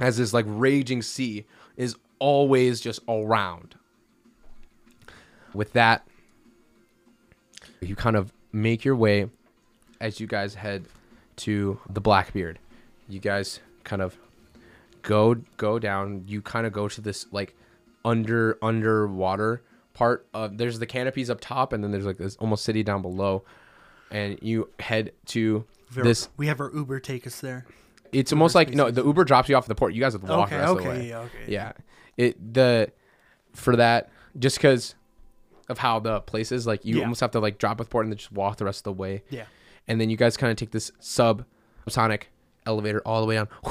[0.00, 1.46] as this like raging sea
[1.76, 3.74] is always just around.
[5.54, 6.06] With that
[7.80, 9.28] you kind of make your way
[10.00, 10.86] as you guys head
[11.36, 12.58] to the blackbeard.
[13.08, 14.16] You guys kind of
[15.02, 16.24] go go down.
[16.26, 17.54] You kind of go to this like
[18.04, 19.62] under underwater
[19.94, 23.02] part of there's the canopies up top and then there's like this almost city down
[23.02, 23.44] below.
[24.10, 27.64] And you head to We have- this we have our Uber take us there.
[28.12, 30.22] It's almost like no the uber drops you off at the port you guys have
[30.22, 31.44] to walk Okay, the rest of the way yeah, okay.
[31.46, 31.72] yeah
[32.16, 32.90] it the
[33.54, 34.94] for that just because
[35.68, 37.02] of how the place is like you Yeah.
[37.02, 38.84] almost have to like drop at the port and then just walk the rest of
[38.84, 39.44] the way Yeah.
[39.86, 41.44] and then you guys kind of take this sub
[41.88, 42.30] sonic
[42.66, 43.48] elevator all the way down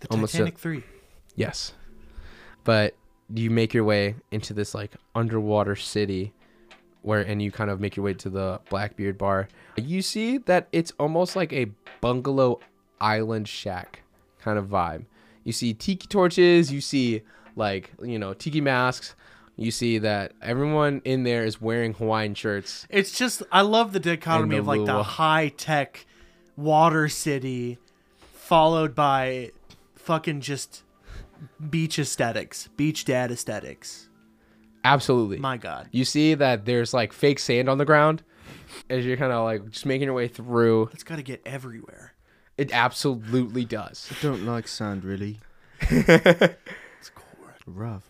[0.00, 0.82] The Almost Titanic 3.
[1.36, 1.74] Yes.
[2.64, 2.94] But
[3.34, 6.32] you make your way into this like underwater city
[7.02, 9.48] where and you kind of make your way to the Blackbeard bar.
[9.76, 11.66] You see that it's almost like a
[12.00, 12.60] bungalow
[13.00, 14.02] island shack
[14.40, 15.04] kind of vibe.
[15.44, 17.22] You see tiki torches, you see
[17.56, 19.14] like, you know, tiki masks.
[19.56, 22.86] You see that everyone in there is wearing Hawaiian shirts.
[22.88, 26.06] It's just I love the dichotomy the of like the high tech
[26.56, 27.78] water city
[28.32, 29.50] followed by
[29.96, 30.82] fucking just
[31.68, 34.08] beach aesthetics, beach dad aesthetics.
[34.82, 35.38] Absolutely.
[35.38, 35.88] My god.
[35.92, 38.22] You see that there's like fake sand on the ground
[38.88, 40.88] as you're kind of like just making your way through.
[40.92, 42.14] It's got to get everywhere.
[42.60, 44.06] It absolutely does.
[44.10, 45.40] I don't like sand really.
[45.90, 47.10] It's.
[47.66, 48.04] Rough.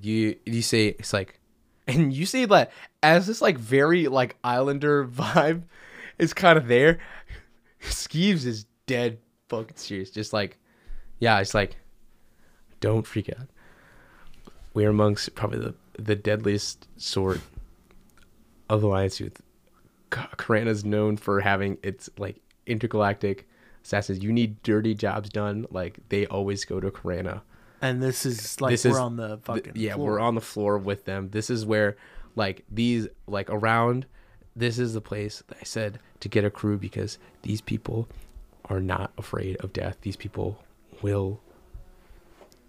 [0.00, 1.40] you you say it's like
[1.88, 2.70] and you see that
[3.02, 5.62] as this like very like islander vibe
[6.20, 7.00] is kind of there
[7.80, 9.18] skeeves is dead
[9.48, 10.58] fucking serious just like
[11.18, 11.76] yeah it's like
[12.78, 13.48] don't freak out
[14.74, 17.40] we're amongst probably the the deadliest sort
[18.68, 19.40] of alliance youth
[20.10, 22.36] Kerana's known for having its like
[22.66, 23.48] intergalactic
[23.84, 27.42] assassins you need dirty jobs done like they always go to Kerana
[27.82, 30.12] And this is like This we're is on the Th- fucking yeah floor.
[30.12, 31.96] we're on the floor with them this is where
[32.34, 34.06] like these like around
[34.56, 38.08] this is the place that i said to get a crew because these people
[38.70, 40.58] are not afraid of death these people
[41.02, 41.40] will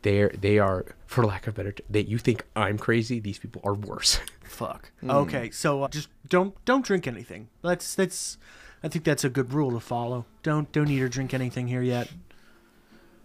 [0.01, 3.61] they're they are for lack of better t- that you think i'm crazy these people
[3.63, 4.91] are worse Fuck.
[5.01, 5.09] Hmm.
[5.09, 7.49] Okay, so uh, just don't don't drink anything.
[7.63, 8.37] That's that's
[8.85, 10.25] I think that's a good rule to follow.
[10.43, 12.07] Don't don't eat or drink anything here yet.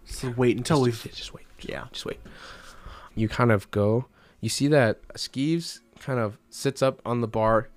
[0.05, 1.85] So wait until just, we've just wait just, Yeah.
[1.91, 2.19] just wait
[3.13, 4.05] you kind of go
[4.39, 7.69] you see that skeeves kind of sits up on the bar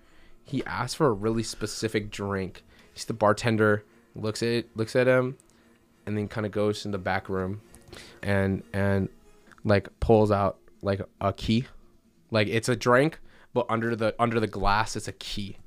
[0.45, 2.63] he asks for a really specific drink
[2.95, 3.85] he's the bartender
[4.15, 5.37] looks at it looks at him
[6.07, 7.61] and then kind of goes in the back room
[8.23, 9.09] and and
[9.65, 11.67] like pulls out like a key
[12.31, 13.19] like it's a drink
[13.53, 15.59] but under the under the glass it's a key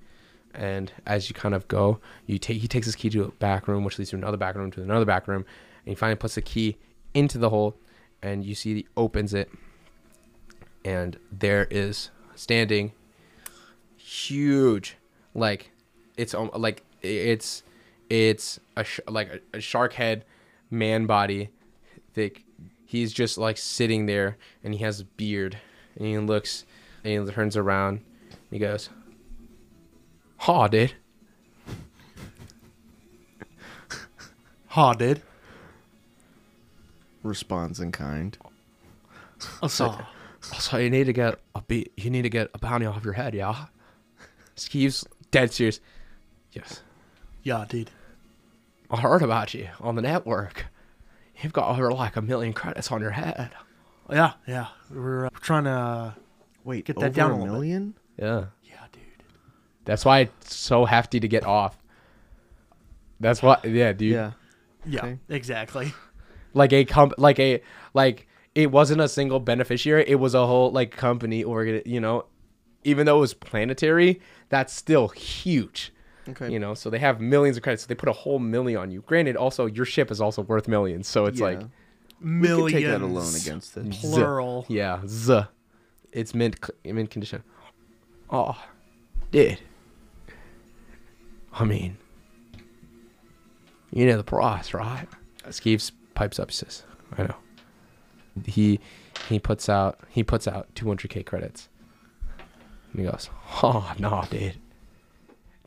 [0.58, 3.68] and as you kind of go you take he takes his key to a back
[3.68, 5.46] room which leads to another back room to another back room
[5.86, 6.78] and he finally puts the key
[7.14, 7.76] into the hole
[8.22, 9.50] and you see he opens it
[10.84, 12.92] and there is standing
[14.08, 14.98] huge,
[15.34, 15.72] like
[16.16, 17.64] it's like it's
[18.10, 20.24] it's a sh- like a, a shark head,
[20.72, 21.50] man body,
[22.14, 22.44] thick.
[22.86, 25.58] He's just like sitting there, and he has a beard,
[25.98, 26.66] and he looks,
[27.04, 28.90] and he turns around, and he goes,
[30.38, 30.94] "Haw, dude."
[34.68, 35.22] Ha, did.
[37.24, 38.38] Responds in kind.
[39.68, 39.98] So,
[40.42, 41.92] So you need to get a beat.
[41.98, 43.66] You need to get a bounty off your head, yeah.
[44.56, 45.80] Skeeves dead serious.
[46.52, 46.82] Yes,
[47.44, 47.90] yeah, dude.
[48.90, 50.68] I heard about you on the network.
[51.42, 53.52] You've got over like a million credits on your head.
[54.10, 54.68] Yeah, yeah.
[54.92, 55.70] We're uh, trying to.
[55.72, 56.12] Uh,
[56.64, 57.52] Wait, Get that over down a a little bit.
[57.54, 57.94] million?
[58.18, 58.48] Yeah, yeah, dude.
[59.88, 61.76] That's why it's so hefty to get off.
[63.20, 64.12] That's why, yeah, dude.
[64.14, 64.32] Yeah.
[64.86, 65.20] Yeah, Okay.
[65.30, 65.94] exactly.
[66.54, 67.62] Like a comp, like a
[67.94, 70.06] like it wasn't a single beneficiary.
[70.08, 71.82] It was a whole like company organ.
[71.86, 72.26] You know,
[72.84, 75.92] even though it was planetary, that's still huge.
[76.30, 76.52] Okay.
[76.52, 77.84] You know, so they have millions of credits.
[77.84, 79.02] So they put a whole million on you.
[79.02, 81.08] Granted, also your ship is also worth millions.
[81.08, 81.46] So it's Yeah.
[81.46, 81.60] like
[82.22, 82.72] we Millions.
[82.72, 83.94] could take that alone against it.
[83.94, 84.66] Z- Plural.
[84.70, 85.42] Yeah, z.
[86.12, 87.44] It's mint c- mint condition.
[88.30, 88.58] Oh,
[89.32, 89.60] dude.
[91.60, 91.98] I mean,
[93.92, 95.08] you know the price, right?
[95.48, 96.52] Skeeves pipes up.
[96.52, 96.84] Says,
[97.18, 97.36] "I know."
[98.46, 98.80] He
[99.28, 101.70] he puts out he puts out 200k credits.
[102.92, 103.30] And he goes,
[103.64, 104.60] "Oh no, dude.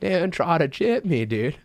[0.00, 1.58] Don't try to chip me, dude.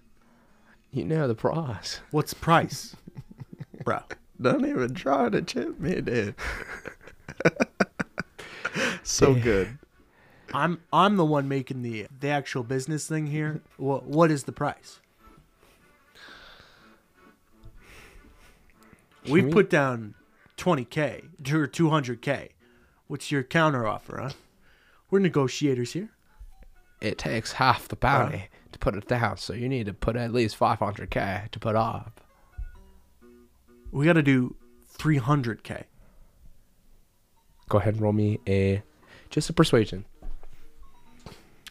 [0.92, 2.96] You know the price." What's the price,
[3.84, 4.00] bro?
[4.42, 6.36] Don't even try to chip me, dude.
[9.04, 9.78] so good.
[10.56, 13.62] I'm I'm the one making the the actual business thing here.
[13.78, 15.00] What what is the price?
[19.30, 20.16] We've we- put down
[20.58, 22.50] 20k or 200k.
[23.08, 24.30] What's your counter offer, huh?
[25.12, 26.10] We're negotiators here.
[27.02, 30.34] it takes half the bounty to put it down, so you need to put at
[30.34, 32.22] least 500k to put up.
[33.92, 34.56] We got to do
[34.98, 35.84] 300k.
[37.70, 38.82] Go ahead and roll me a
[39.30, 40.06] just a persuasion.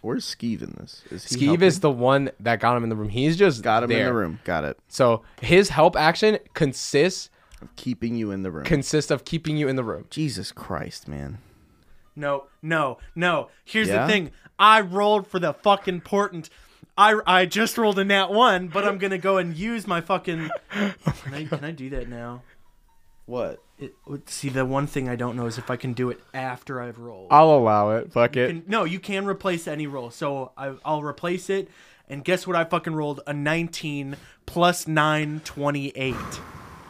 [0.04, 1.02] Where's Skeeve in this?
[1.10, 1.62] Is he Skeeve helping?
[1.66, 3.08] is the one that got him in the room.
[3.08, 4.38] He's just got him in the room.
[4.44, 4.78] Got it.
[4.88, 7.30] So his help action consists
[7.62, 8.64] Of keeping you in the room.
[8.64, 10.04] consists of keeping you in the room.
[10.10, 11.38] Jesus Christ, man.
[12.14, 13.48] No, no, no.
[13.64, 14.06] Here's Yeah?
[14.06, 14.30] the thing.
[14.58, 16.48] I rolled for the fucking portent.
[16.96, 20.50] I, I just rolled a nat one, but I'm gonna go and use my fucking.
[20.76, 20.92] Oh
[21.24, 22.42] can I, can I do that now?
[23.26, 23.62] What?
[23.78, 23.94] It,
[24.26, 26.98] see, the one thing I don't know is if I can do it after I've
[26.98, 27.28] rolled.
[27.30, 28.12] I'll allow it.
[28.12, 30.10] Fuck You can- no, you can replace any roll.
[30.10, 31.68] So I, I'll replace it.
[32.08, 32.54] And guess what?
[32.54, 36.14] I fucking rolled a 19 plus 9, 28.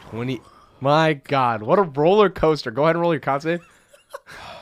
[0.09, 0.41] 20.
[0.81, 2.69] My God, what a roller coaster!
[2.69, 3.61] Go ahead and roll your con save.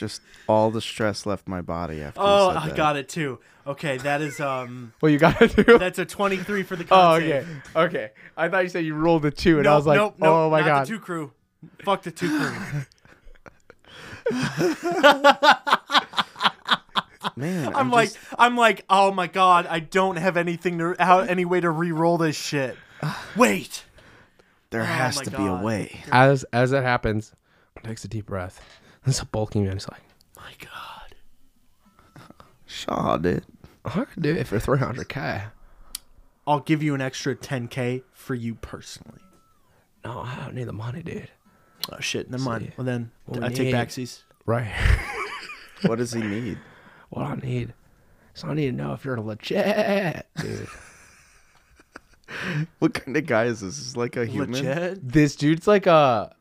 [0.00, 2.20] Just all the stress left my body after.
[2.22, 2.76] Oh, you said I that.
[2.76, 3.38] got it too.
[3.66, 5.76] Okay, that is um, well, you got it do?
[5.76, 7.76] that's a 23 for the oh, okay, save.
[7.76, 8.10] okay.
[8.34, 10.50] I thought you said you rolled a two, and I was like, nope, nope, oh
[10.50, 10.86] my not God.
[10.86, 11.32] the two crew.
[11.84, 12.56] Fuck the two crew.
[17.36, 20.96] Man, I'm, I'm like, just- I'm like, oh my god, I don't have anything to,
[20.98, 22.74] how, any way to re-roll this shit.
[23.36, 23.84] Wait.
[24.70, 26.00] there oh has my to be a way.
[26.10, 27.34] As as it happens,
[27.82, 28.62] takes a deep breath.
[29.04, 29.74] This a bulking man.
[29.74, 30.02] He's like,
[30.36, 31.14] My god.
[32.66, 33.44] Shaw did.
[33.84, 35.50] I could do it for 300k.
[36.46, 39.20] I'll give you an extra 10k for you personally.
[40.04, 41.30] No, I don't need the money, dude.
[41.92, 42.72] Oh shit, never mind.
[42.76, 44.22] Well then, what we I take need- backsies.
[44.46, 44.70] Right.
[45.86, 46.58] What does he need?
[47.08, 47.72] what I need
[48.36, 50.68] is I need to know if you're a legit, dude.
[52.80, 53.78] What kind of guy is this?
[53.78, 54.52] Is this like a human?
[54.52, 55.08] Legit.
[55.08, 56.34] this dude's like a.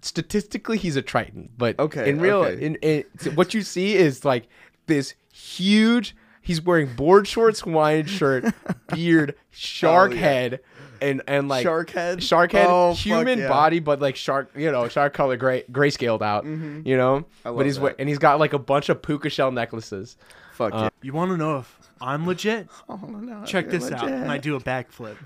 [0.00, 2.64] he- statistically, he's a Triton, but Okay, in real, okay.
[2.64, 4.48] in, in so what you see is like
[4.86, 6.14] this huge.
[6.40, 8.46] He's wearing board shorts, Hawaiian shirt,
[8.94, 10.20] beard, shark Oh, yeah.
[10.20, 10.60] head,
[11.02, 12.22] and and like Shark head?
[12.22, 13.48] shark head, Oh, fuck human yeah.
[13.48, 17.26] body, but like shark, you know, shark color, gray, gray scaled out, you know.
[17.44, 17.96] I love but he's that.
[17.98, 20.16] and he's got like a bunch of puka shell necklaces.
[20.54, 22.68] Fuck Uh, You want to know if I'm legit?
[22.88, 24.02] Oh, no, Check you're this out.
[24.04, 24.18] legit.
[24.18, 25.16] And I do a backflip.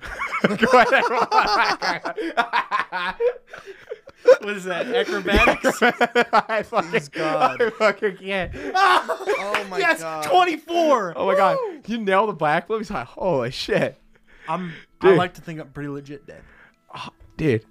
[4.41, 4.87] what is that?
[4.87, 5.83] Acrobatics?
[6.33, 7.63] I fucking, God.
[7.63, 8.53] I fucking can't.
[9.55, 9.89] Oh my god.
[9.89, 10.25] yes, god.
[10.25, 11.15] 24.
[11.17, 12.79] Oh my god, you nailed the backflip.
[12.79, 13.99] He's like, holy shit,
[14.49, 14.73] I'm.
[15.01, 15.19] I Dude.
[15.19, 16.43] like to think I'm pretty legit dead.
[17.37, 17.65] dude.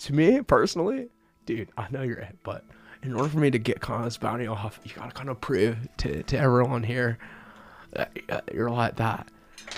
[0.00, 1.08] To me personally,
[1.46, 2.64] dude, I know you're it, but
[3.02, 6.22] in order for me to get Connor's bounty off, you gotta kind of prove to,
[6.24, 7.18] to everyone here
[7.92, 9.28] that uh, you're like that.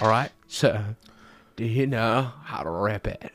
[0.00, 0.82] All right, so
[1.56, 3.32] do you know how to rip it?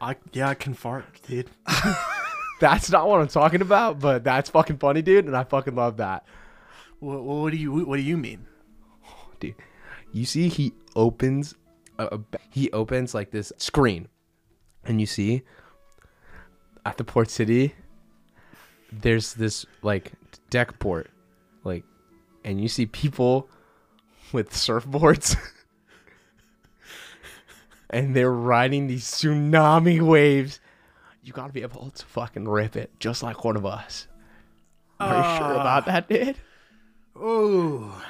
[0.00, 1.50] I yeah, I can fart, dude.
[2.60, 5.98] That's not what I'm talking about, but that's fucking funny, dude, and I fucking love
[5.98, 6.24] that.
[6.98, 8.46] What, what do you What do you mean?
[9.40, 9.54] dude.
[10.12, 11.54] You see, he opens,
[11.98, 12.20] uh, a, a,
[12.50, 14.08] he opens like this screen,
[14.84, 15.42] and you see
[16.84, 17.74] at the port city,
[18.90, 20.12] there's this like
[20.50, 21.10] deck port,
[21.62, 21.84] like,
[22.44, 23.48] and you see people
[24.32, 25.36] with surfboards,
[27.90, 30.60] and they're riding these tsunami waves.
[31.22, 34.06] You gotta be able to fucking rip it, just like one of us.
[35.00, 36.36] Are you sure about that, dude?
[37.14, 38.02] Oh,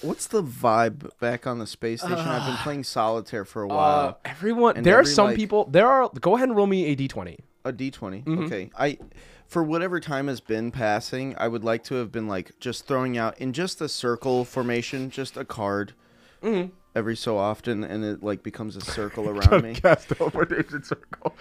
[0.00, 2.16] What's the vibe back on the space station?
[2.18, 4.20] I've been playing solitaire for a Uh, while.
[4.24, 5.64] everyone, And there are every, some like- people.
[5.68, 6.08] There are.
[6.20, 7.38] Go ahead and roll me a d20.
[7.64, 8.44] A D 20 Mm-hmm.
[8.44, 8.70] Okay.
[8.78, 8.98] I
[9.46, 13.18] for whatever time has been passing, I would like to have been like just throwing
[13.18, 15.92] out in just a circle formation, just a card
[16.42, 16.68] Mm-hmm.
[16.98, 19.74] Every so often, and it like becomes a circle around me.
[19.74, 21.34] Cast over teleportation circle.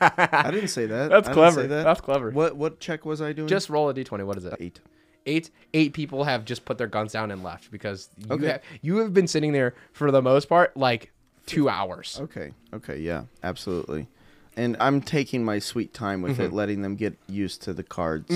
[0.00, 1.10] I didn't say that.
[1.10, 1.60] That's I didn't clever.
[1.62, 1.82] say that.
[1.84, 2.30] That's clever.
[2.30, 3.48] What what check was I doing?
[3.48, 4.24] Just roll a d20.
[4.26, 4.54] What is it?
[4.58, 4.80] eight.
[5.26, 5.50] Eight.
[5.74, 8.46] Eight people have just put their guns down and left because you Okay.
[8.46, 11.12] have you have been sitting there for the most part like
[11.46, 12.18] two hours.
[12.22, 12.52] Okay.
[12.74, 12.98] Okay.
[12.98, 13.24] Yeah.
[13.44, 14.08] Absolutely.
[14.56, 16.42] And I'm taking my sweet time with Mm-hmm.
[16.42, 18.34] it, letting them get used to the cards.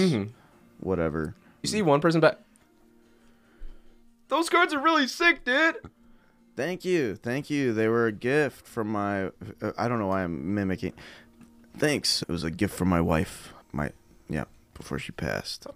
[0.80, 1.34] Whatever.
[1.62, 2.38] You see one person back.
[4.28, 5.76] Those cards are really sick, dude.
[6.56, 7.16] Thank you.
[7.16, 7.72] Thank you.
[7.74, 9.26] They were a gift from my.
[9.26, 10.94] Uh, I don't know why I'm mimicking.
[11.76, 12.22] Thanks.
[12.22, 13.52] It was a gift from my wife.
[13.72, 13.90] My
[14.28, 14.44] yeah.
[14.74, 15.66] Before she passed.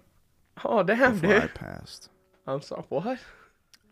[0.65, 2.09] Oh damn, Before I passed.
[2.47, 2.83] I'm sorry.
[2.89, 3.19] What?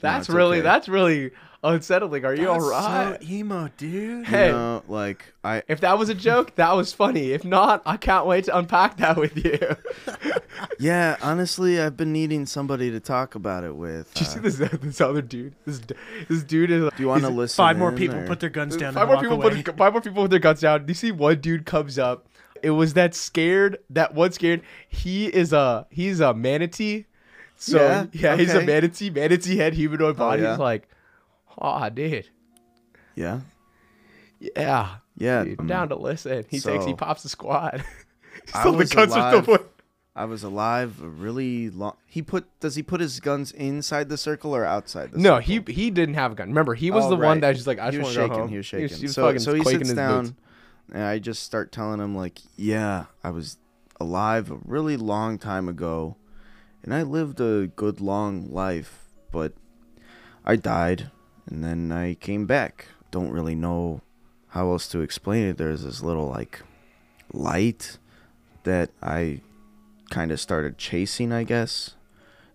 [0.01, 0.63] That's it's really okay.
[0.63, 1.31] that's really
[1.63, 2.23] unsettling.
[2.25, 3.17] Are you that's all right?
[3.21, 4.25] so emo, dude.
[4.25, 4.47] Hey.
[4.47, 5.61] You know, like I.
[5.67, 7.31] If that was a joke, that was funny.
[7.31, 9.59] If not, I can't wait to unpack that with you.
[10.77, 11.15] Yeah.
[11.21, 14.13] Honestly, I've been needing somebody to talk about it with.
[14.13, 15.53] Did you see Uh, this this other dude?
[15.65, 15.81] This
[16.27, 16.83] this dude is.
[16.95, 17.57] do you want to listen?
[17.57, 18.93] Five more people or- put their guns down.
[18.93, 19.63] Five and more walk people away.
[19.63, 20.85] put five more people with their guns down.
[20.87, 22.27] You see one dude comes up.
[22.61, 23.77] It was that scared.
[23.89, 24.61] That one scared.
[24.89, 27.05] He is a he's a manatee.
[27.61, 29.09] So Yeah, yeah, he's a manatee.
[29.09, 30.41] Manatee head humanoid body.
[30.43, 30.51] yeah?
[30.51, 30.87] He's like,
[31.57, 32.27] oh, dude.
[33.15, 33.41] Yeah.
[34.39, 34.95] Yeah.
[35.17, 35.43] Yeah.
[35.43, 36.45] Dude, um, down to listen.
[36.49, 36.85] He takes.
[36.85, 37.83] He pops the squad.
[38.53, 39.43] I Still the was guns are alive.
[39.43, 39.71] still put-
[40.15, 41.95] I was alive a really long.
[42.05, 42.45] He put.
[42.59, 45.65] Does he put his guns inside the circle or outside the No, circle?
[45.67, 46.49] he he didn't have a gun.
[46.49, 47.41] Remember, he was Oh, the one right.
[47.41, 48.39] that just like I he just was want to go shaking.
[48.41, 48.49] home.
[48.49, 48.97] He was shaking.
[48.97, 50.33] He was so fucking so he quaking sits his down, boots.
[50.93, 53.57] and I just start telling him like, "Yeah, I was
[54.01, 56.17] alive a really long time ago,
[56.83, 59.53] and I lived a good long life, but
[60.45, 61.11] I died,
[61.45, 62.87] and then I came back.
[63.11, 64.01] Don't really know
[64.49, 65.57] how else to explain it.
[65.57, 66.61] There's this little like
[67.31, 67.97] light
[68.63, 69.41] that I
[70.09, 71.95] kind of started chasing, I guess.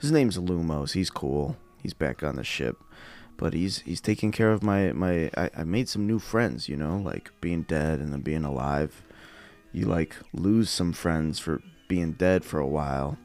[0.00, 0.92] His name's Lumos.
[0.92, 1.56] He's cool.
[1.82, 2.82] He's back on the ship,
[3.36, 5.30] but he's he's taking care of my my.
[5.36, 6.68] I, I made some new friends.
[6.68, 9.02] You know, like being dead and then being alive.
[9.72, 13.18] You like lose some friends for being dead for a while,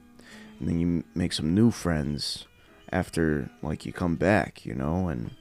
[0.59, 2.45] and then you make some new friends
[2.91, 4.65] after like you come back.
[4.65, 5.31] You know, and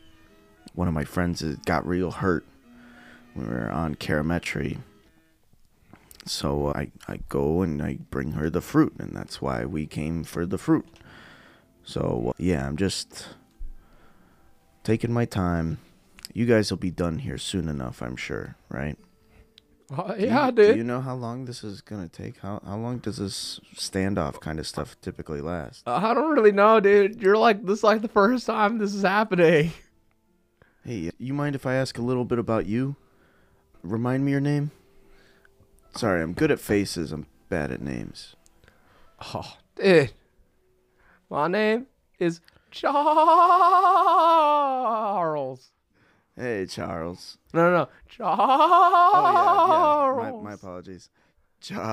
[0.75, 2.47] one of my friends got real hurt.
[3.35, 4.79] when We were on Karametri.
[6.27, 10.25] So I, I go and I bring her the fruit, and that's why we came
[10.25, 10.87] for the fruit.
[11.85, 13.29] So yeah, I'm just
[14.85, 15.79] taking my time.
[16.35, 18.99] You guys will be done here soon enough, I'm sure, right?
[19.91, 22.39] Oh, Do you- yeah, Do you know how long this is gonna take?
[22.41, 25.83] How how long does this standoff kind of stuff typically last?
[25.89, 27.23] Uh, I don't really know, dude.
[27.23, 29.73] You're like this is like the first time this is happening.
[30.85, 32.97] Hey, you mind if I ask a little bit about you?
[33.83, 34.71] Remind me your name.
[35.97, 37.13] Sorry, I'm good at faces.
[37.13, 38.37] I'm bad at names.
[39.35, 40.13] Oh, dude.
[41.31, 41.87] My name
[42.19, 42.41] is
[43.99, 45.71] Charles.
[46.39, 47.39] Hey, Charles.
[47.53, 47.89] No, no, no.
[48.09, 48.39] Charles.
[48.41, 50.31] Oh yeah, yeah.
[50.31, 51.11] My, my apologies.
[51.61, 51.89] Charles.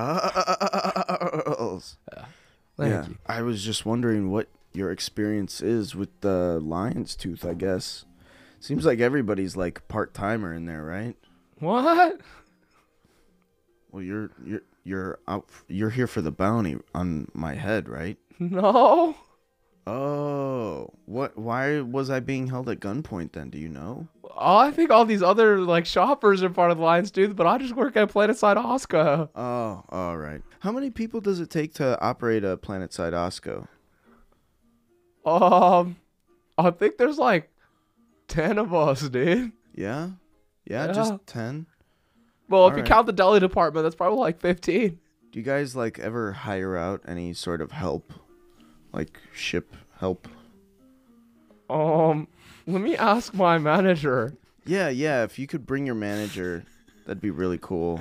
[2.76, 3.18] Thank yeah, you.
[3.26, 7.44] I was just wondering what your experience is with the lion's tooth.
[7.44, 8.04] I guess
[8.60, 11.16] seems like everybody's like part timer in there, right?
[11.58, 12.20] What?
[13.90, 15.48] Well, you're you're you're out.
[15.68, 18.18] You're here for the bounty on my head, right?
[18.38, 19.16] No.
[19.86, 21.38] Oh, what?
[21.38, 23.48] Why was I being held at gunpoint then?
[23.50, 24.08] Do you know?
[24.38, 27.46] Oh, I think all these other like shoppers are part of the Lions Tooth, but
[27.46, 29.28] I just work at Planetside Osco.
[29.34, 30.42] Oh, all right.
[30.60, 33.66] How many people does it take to operate a Planetside Osco?
[35.24, 35.96] Um,
[36.58, 37.50] I think there's like
[38.28, 39.52] ten of us, dude.
[39.74, 40.10] Yeah,
[40.64, 40.92] yeah, Yeah.
[40.92, 41.66] just ten.
[42.48, 44.98] Well, if you count the deli department, that's probably like fifteen.
[45.32, 48.12] Do you guys like ever hire out any sort of help,
[48.92, 50.28] like ship help?
[51.68, 52.28] Um,
[52.66, 54.34] let me ask my manager.
[54.64, 55.22] Yeah, yeah.
[55.24, 56.64] If you could bring your manager,
[57.06, 58.00] that'd be really cool.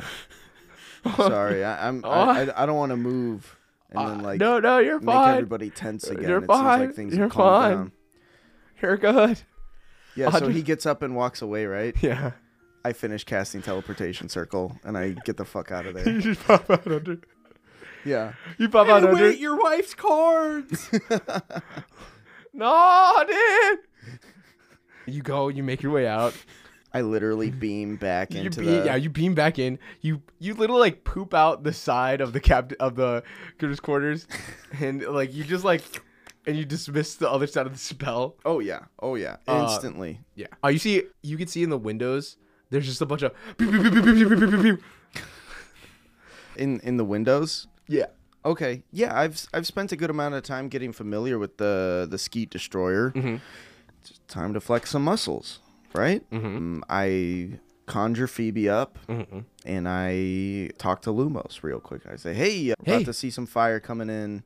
[1.18, 2.04] Sorry, I, I'm.
[2.04, 3.56] I, uh, I, I don't want to move
[3.92, 5.36] and then uh, like no, no, you're make fine.
[5.36, 6.28] everybody tense again.
[6.28, 6.80] You're it seems fine.
[6.88, 7.72] like things You're fine.
[7.72, 7.92] down.
[8.82, 9.42] You're good.
[10.16, 11.96] Yeah, I'll so just- he gets up and walks away, right?
[12.02, 12.32] Yeah.
[12.84, 16.08] I finish casting teleportation circle and I get the fuck out of there.
[16.12, 17.20] you just pop out under.
[18.06, 18.34] yeah.
[18.60, 19.16] You pop Hey, out under.
[19.16, 20.92] wait, your wife's cards.
[22.54, 23.80] No, dude.
[25.06, 26.34] You go, you make your way out.
[26.94, 28.86] I literally beam back you into beam, the...
[28.86, 28.96] yeah.
[28.96, 29.80] You beam back in.
[30.02, 33.24] You you literally like poop out the side of the cap of the
[33.60, 34.28] crew's quarters,
[34.80, 35.82] and like you just like
[36.48, 38.36] and you dismiss the other side of the spell.
[38.46, 40.22] Oh yeah, oh yeah, uh, instantly.
[40.36, 40.48] Yeah.
[40.64, 42.38] Oh, you see, you can see in the windows.
[42.70, 44.80] There's just a bunch of beep, beep, beep,
[46.56, 47.68] in in the windows.
[47.88, 48.08] Yeah.
[48.44, 48.84] Okay.
[48.92, 52.50] Yeah, I've I've spent a good amount of time getting familiar with the the skeet
[52.50, 53.12] destroyer.
[53.12, 53.42] Mhm.
[54.28, 55.60] Time to flex some muscles,
[55.94, 56.28] right?
[56.32, 56.46] Mhm.
[56.58, 59.46] Um, I conjure Phoebe up Mhm.
[59.66, 62.02] and I talk to Lumos real quick.
[62.12, 62.94] I say, "Hey, I'm Hey.
[62.96, 64.44] about to see some fire coming in.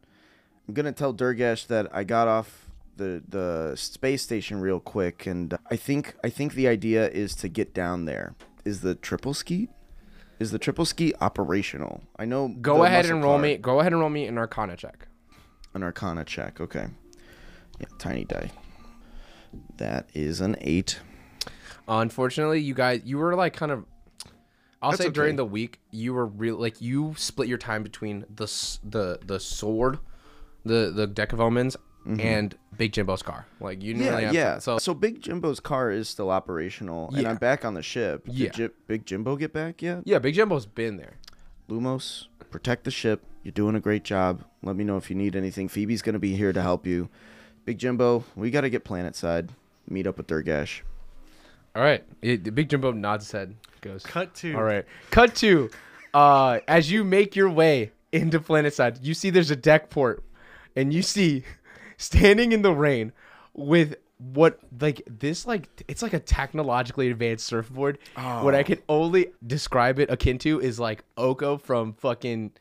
[0.67, 5.57] I'm gonna tell Durgash that I got off the the space station real quick, and
[5.71, 8.35] I think I think the idea is to get down there.
[8.65, 9.69] Is the triple skeet?
[10.37, 12.01] Is the triple skeet operational?
[12.17, 12.49] I know.
[12.61, 13.57] Go ahead and roll car- me.
[13.57, 15.07] Go ahead and roll me an Arcana check.
[15.73, 16.59] an Arcana check.
[16.59, 16.87] Okay.
[17.79, 18.51] Yeah, tiny die.
[19.77, 20.99] That is an eight.
[21.87, 23.85] Unfortunately, you guys, you were like kind of.
[24.81, 28.25] I'll That's say during the week, you were real like you split your time between
[28.33, 28.45] the
[28.83, 29.99] the the sword,
[30.63, 31.75] the the deck of omens,
[32.07, 32.19] mm-hmm.
[32.21, 33.45] and Big Jimbo's car.
[33.59, 34.55] Like you Yeah, really have yeah.
[34.55, 38.25] To, so so Big Jimbo's car is still operational, and I'm back on the ship.
[38.25, 38.49] Did Yeah.
[38.51, 40.03] Ji- Big Jimbo get back yet?
[40.05, 41.15] yeah, Big Jimbo's been there.
[41.69, 43.23] Lumos, protect the ship.
[43.43, 44.43] You're doing a great job.
[44.63, 45.67] Let me know if you need anything.
[45.67, 47.09] Phoebe's gonna be here to help you.
[47.69, 49.51] Big Jimbo, we gotta get planet side.
[49.87, 50.81] Meet up with Durgash.
[51.75, 54.01] All right, it, the Big Jimbo nods his head, goes.
[54.01, 54.55] Cut to.
[54.55, 54.85] All right.
[55.11, 55.69] Cut to
[56.11, 60.23] uh as you make your way into Planetside, you see there's a deck port
[60.75, 61.43] and you see
[61.97, 63.11] standing in the rain
[63.53, 67.99] with what like this like it's like a technologically advanced surfboard.
[68.15, 72.51] What I can only describe it akin to is like Ekko from fucking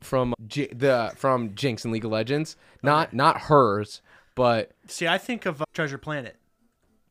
[0.00, 2.56] from J- the from Jinx in League of Legends.
[2.82, 4.00] Not not hers,
[4.34, 6.36] but See, I think of uh, Treasure Planet.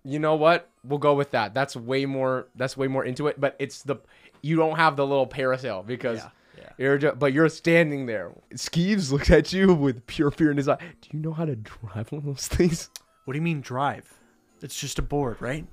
[0.04, 0.70] you know what?
[0.84, 1.54] We'll go with that.
[1.54, 2.48] That's way more.
[2.56, 3.40] That's way more into it.
[3.40, 3.98] But it's the
[4.42, 6.70] you don't have the little parasail because Yeah, yeah.
[6.78, 8.32] you're just, but you're standing there.
[8.54, 10.78] Skeeves looks at you with pure fear in his eye.
[11.02, 12.90] Do you know how to drive one of those things?
[13.26, 14.14] What do you mean drive?
[14.62, 15.66] It's just a board, right?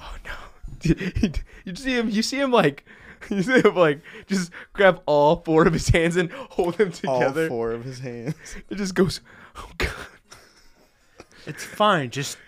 [0.00, 0.32] Oh no!
[1.64, 2.10] you see him.
[2.10, 2.84] You see him like.
[3.30, 7.42] You see him like just grab all four of his hands and hold them together.
[7.42, 8.34] All four of his hands.
[8.70, 9.20] It just goes.
[9.56, 9.90] Oh god.
[11.46, 12.10] It's fine.
[12.10, 12.38] Just,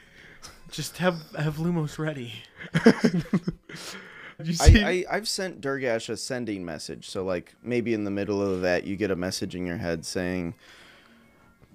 [0.70, 2.34] just have have Lumos ready.
[4.42, 4.82] You see?
[4.82, 8.62] I, I I've sent Durgash a sending message, so like maybe in the middle of
[8.62, 10.54] that you get a message in your head saying,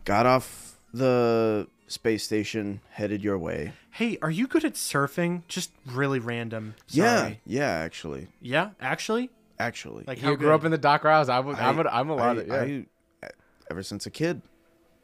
[0.04, 5.42] "Got off the space station, headed your way." Hey, are you good at surfing?
[5.48, 6.76] Just really random.
[6.90, 7.42] Yeah, Sorry.
[7.46, 9.30] yeah, actually, Yeah, actually.
[9.60, 10.04] actually.
[10.08, 11.28] Like you grew up in the dock house.
[11.30, 11.58] I would.
[11.58, 12.48] I, I- am I'm allowed I, it.
[12.48, 13.28] Yeah.
[13.28, 13.30] I-
[13.72, 14.42] ever since a kid,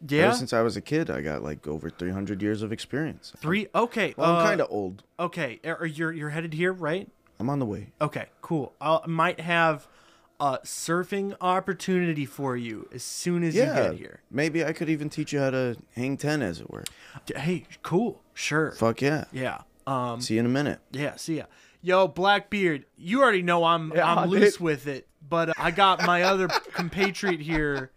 [0.07, 0.23] yeah.
[0.27, 3.33] ever since I was a kid, I got like over 300 years of experience.
[3.37, 3.67] Three.
[3.75, 4.13] Okay.
[4.17, 5.03] Well, I'm uh, kind of old.
[5.19, 5.59] Okay.
[5.65, 7.09] Are are- you're you're headed here, right?
[7.39, 7.91] I'm on the way.
[7.99, 8.27] Okay.
[8.41, 8.73] Cool.
[8.79, 9.87] I might have
[10.39, 14.19] a surfing opportunity for you as soon as Yeah, you get here.
[14.29, 16.83] maybe I could even teach you how to hang ten, as it were.
[17.35, 18.21] Hey, cool.
[18.33, 18.71] Sure.
[18.71, 19.25] Fuck yeah.
[19.31, 19.61] Yeah.
[19.87, 20.19] Um.
[20.21, 20.79] See you in a minute.
[20.91, 21.15] Yeah.
[21.15, 21.43] See ya.
[21.81, 22.85] Yo, Blackbeard.
[22.97, 24.41] You already know I'm Yeah, I'm dude.
[24.41, 27.91] loose with it, but uh, I got my other compatriot here.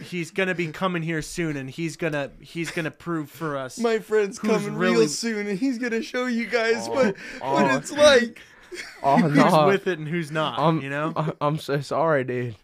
[0.00, 3.78] He's gonna be coming here soon, and he's gonna he's gonna prove for us.
[3.78, 7.52] My friend's coming really- real soon, and he's gonna show you guys what oh.
[7.54, 8.40] what it's like.
[9.02, 9.66] Oh who's no!
[9.66, 10.58] with it and who's not.
[10.58, 12.56] I'm, you know I'm so sorry, dude.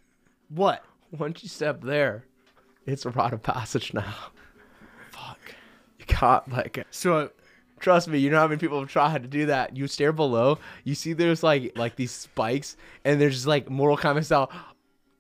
[0.48, 0.84] what?
[1.12, 2.24] Once you step there,
[2.86, 4.14] it's a rite of passage now.
[5.12, 5.38] Fuck.
[5.98, 7.30] You got like, So
[7.78, 9.76] trust me, you know how many people have tried to do that.
[9.76, 13.96] You stare below, you see there's like like these spikes, and there's just like Mortal
[13.96, 14.50] Kombat style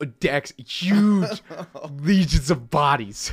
[0.00, 1.42] uh, decks, huge
[2.00, 3.32] legions of bodies.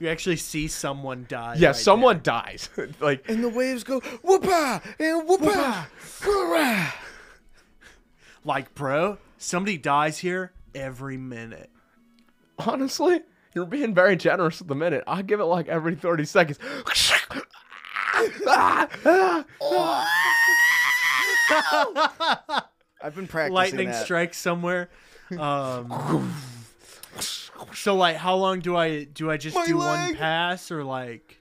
[0.00, 1.56] You actually see someone die.
[1.58, 2.68] Yeah, right someone dies.
[3.00, 5.86] like And the waves go whoopah and whoopah.
[6.20, 6.92] Hurrah.
[8.44, 11.70] Like, bro, somebody dies here every minute.
[12.58, 13.20] honestly,
[13.54, 15.04] you're being very generous at the minute.
[15.06, 16.58] I give it like every 30 seconds.
[23.02, 24.04] I've been practicing Lightning that.
[24.04, 24.88] strikes somewhere.
[25.38, 26.34] Um,
[27.74, 29.30] so like, how long do I do?
[29.30, 31.40] I just My do one pass or like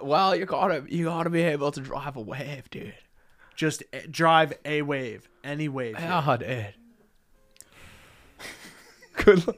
[0.00, 2.94] well, you gotta you gotta be able to drive a wave, dude.
[3.56, 5.96] just a- drive a wave, any wave?
[5.98, 6.74] Yeah, dude.
[9.24, 9.56] Good luck.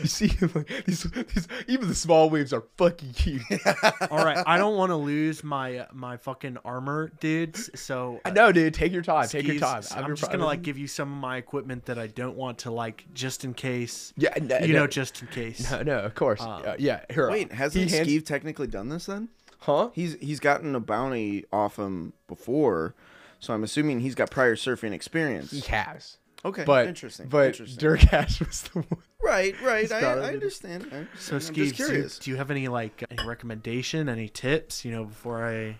[0.00, 3.42] You see, like, these, these, even the small waves are fucking huge.
[4.10, 7.70] All right, I don't want to lose my my fucking armor, dudes.
[7.80, 8.74] So I know, dude.
[8.74, 9.28] Take your time.
[9.28, 9.82] Take your time.
[9.94, 12.36] I'm your just pro- gonna like give you some of my equipment that I don't
[12.36, 14.12] want to like just in case.
[14.16, 15.70] Yeah, no, You no, know, just in case.
[15.70, 16.40] no, no, of course.
[16.40, 17.30] Um, Uh, yeah, here.
[17.30, 19.28] Wait, hasn't he hands- Skeeve technically done this then?
[19.60, 19.90] Huh?
[19.92, 22.94] He's he's gotten a bounty off him before,
[23.38, 25.50] so I'm assuming he's got prior surfing experience.
[25.50, 26.16] He has.
[26.44, 27.28] Okay, But interesting.
[27.28, 27.78] But interesting.
[27.78, 29.02] Durgash was the one.
[29.22, 29.90] right, right.
[29.92, 30.84] I, I understand.
[30.86, 31.34] I So, understand.
[31.34, 32.18] I'm Steve, just do you, curious.
[32.18, 34.84] do you have any like any recommendation, any tips?
[34.84, 35.76] You know, before I.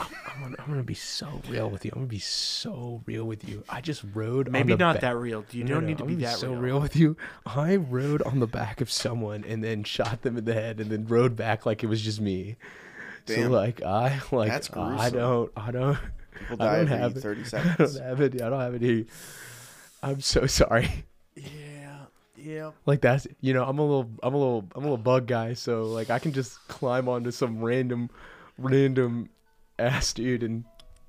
[0.00, 1.90] I'm gonna, I'm gonna be so real with you.
[1.92, 3.64] I'm gonna be so real with you.
[3.68, 4.46] I just rode.
[4.46, 5.44] on Maybe the not ba- that real.
[5.50, 6.80] You No, don't no, need to I'm be that so real.
[6.80, 7.16] with you.
[7.44, 10.88] I rode on the back of someone and then shot them in the head and
[10.88, 12.54] then rode back like it was just me.
[13.26, 15.98] So like I like That's I don't I don't
[16.48, 17.20] People I don't every have it.
[17.20, 18.34] 30 I don't have it.
[18.40, 19.04] I don't have it here.
[20.02, 21.04] I'm so sorry.
[21.36, 21.98] Yeah,
[22.36, 22.70] yeah.
[22.86, 25.54] Like that's you know I'm a little I'm a little I'm a little bug guy
[25.54, 28.10] so like I can just climb onto some random
[28.58, 29.28] random
[29.78, 30.64] ass dude and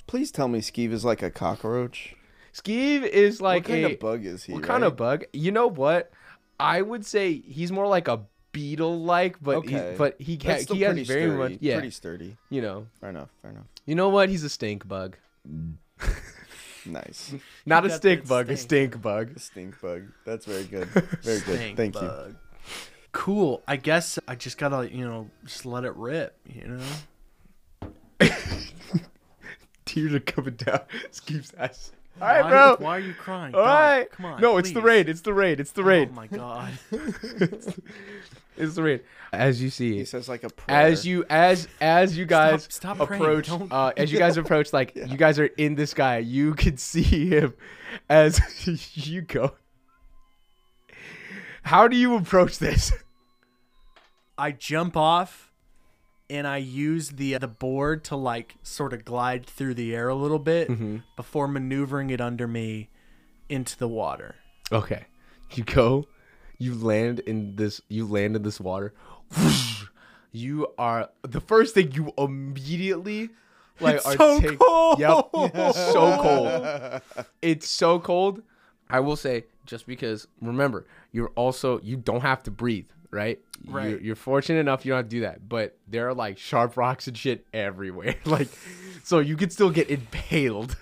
[0.08, 2.16] Please tell me Skeeve is like a cockroach.
[2.52, 4.54] Skeeve is like what kind a of bug is he?
[4.54, 5.24] what kind of bug?
[5.34, 6.12] You know what?
[6.60, 8.22] I would say he's more like a
[8.52, 9.92] beetle like, but Okay.
[9.92, 11.38] he, but he ca- he has pretty very sturdy.
[11.38, 11.76] much yeah.
[11.76, 12.38] Pretty sturdy.
[12.50, 13.30] You know, Fair enough.
[13.44, 13.66] Fair enough.
[13.86, 14.30] you know what?
[14.30, 15.16] He's a stink bug,
[15.48, 15.76] mm.
[16.92, 17.34] Nice.
[17.66, 18.94] not a stink that bug, a stink.
[18.94, 19.40] stink bug.
[19.40, 20.04] Stink bug.
[20.26, 20.88] That's very good.
[21.22, 21.60] Very good.
[21.60, 22.36] Stink Thank you.
[23.12, 23.64] Cool.
[23.68, 26.38] I guess I just gotta, you know, just let it rip.
[26.46, 26.80] You
[28.22, 28.30] know.
[29.86, 30.82] Tears are coming down.
[31.12, 31.92] Skeeve's ass.
[32.22, 32.76] All right, why, bro.
[32.80, 33.56] Why are you crying?
[33.56, 34.12] All God, right.
[34.12, 34.42] Come on.
[34.42, 35.08] no, it's the raid.
[35.08, 35.60] It's the raid.
[35.60, 36.10] It's the oh raid.
[36.12, 36.72] Oh my god.
[38.60, 39.00] It's the rain.
[39.32, 40.78] As you see, He says like a prayer.
[40.88, 43.22] as you as as you guys stop praying.
[43.22, 46.54] approach Don't- uh, as you guys approach like you guys are in the sky you
[46.56, 47.54] could see him
[48.10, 48.40] as
[48.96, 49.54] you go
[51.64, 52.92] how do you approach this
[54.38, 55.52] I jump off
[56.30, 60.16] and I use the the board to like sort of glide through the air a
[60.16, 60.98] little bit Mm-hmm.
[61.16, 62.90] before maneuvering it under me
[63.48, 64.36] into the water.
[64.72, 65.06] okay
[65.54, 66.06] you go
[66.60, 68.94] you land in this you land in this water
[70.32, 73.30] you are the first thing you immediately
[73.80, 75.00] like It's are so take- cold.
[75.00, 75.26] yep
[75.74, 77.02] so cold.
[77.42, 78.42] It's so cold.
[78.90, 83.40] I will say just because remember you're also you don't have to breathe right?
[83.66, 83.90] Right.
[83.90, 86.78] you're, you're fortunate enough you don't have to do that but there are like sharp
[86.78, 88.16] rocks and shit everywhere.
[88.26, 88.50] Like
[89.04, 90.76] so you could still get impaled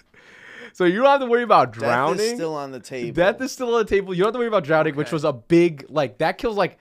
[0.78, 2.18] so you don't have to worry about drowning.
[2.18, 3.12] Death drowning is still on the table.
[3.16, 4.14] Death is still on the table.
[4.14, 6.78] You don't have to worry about drowning, which was a big like that kills like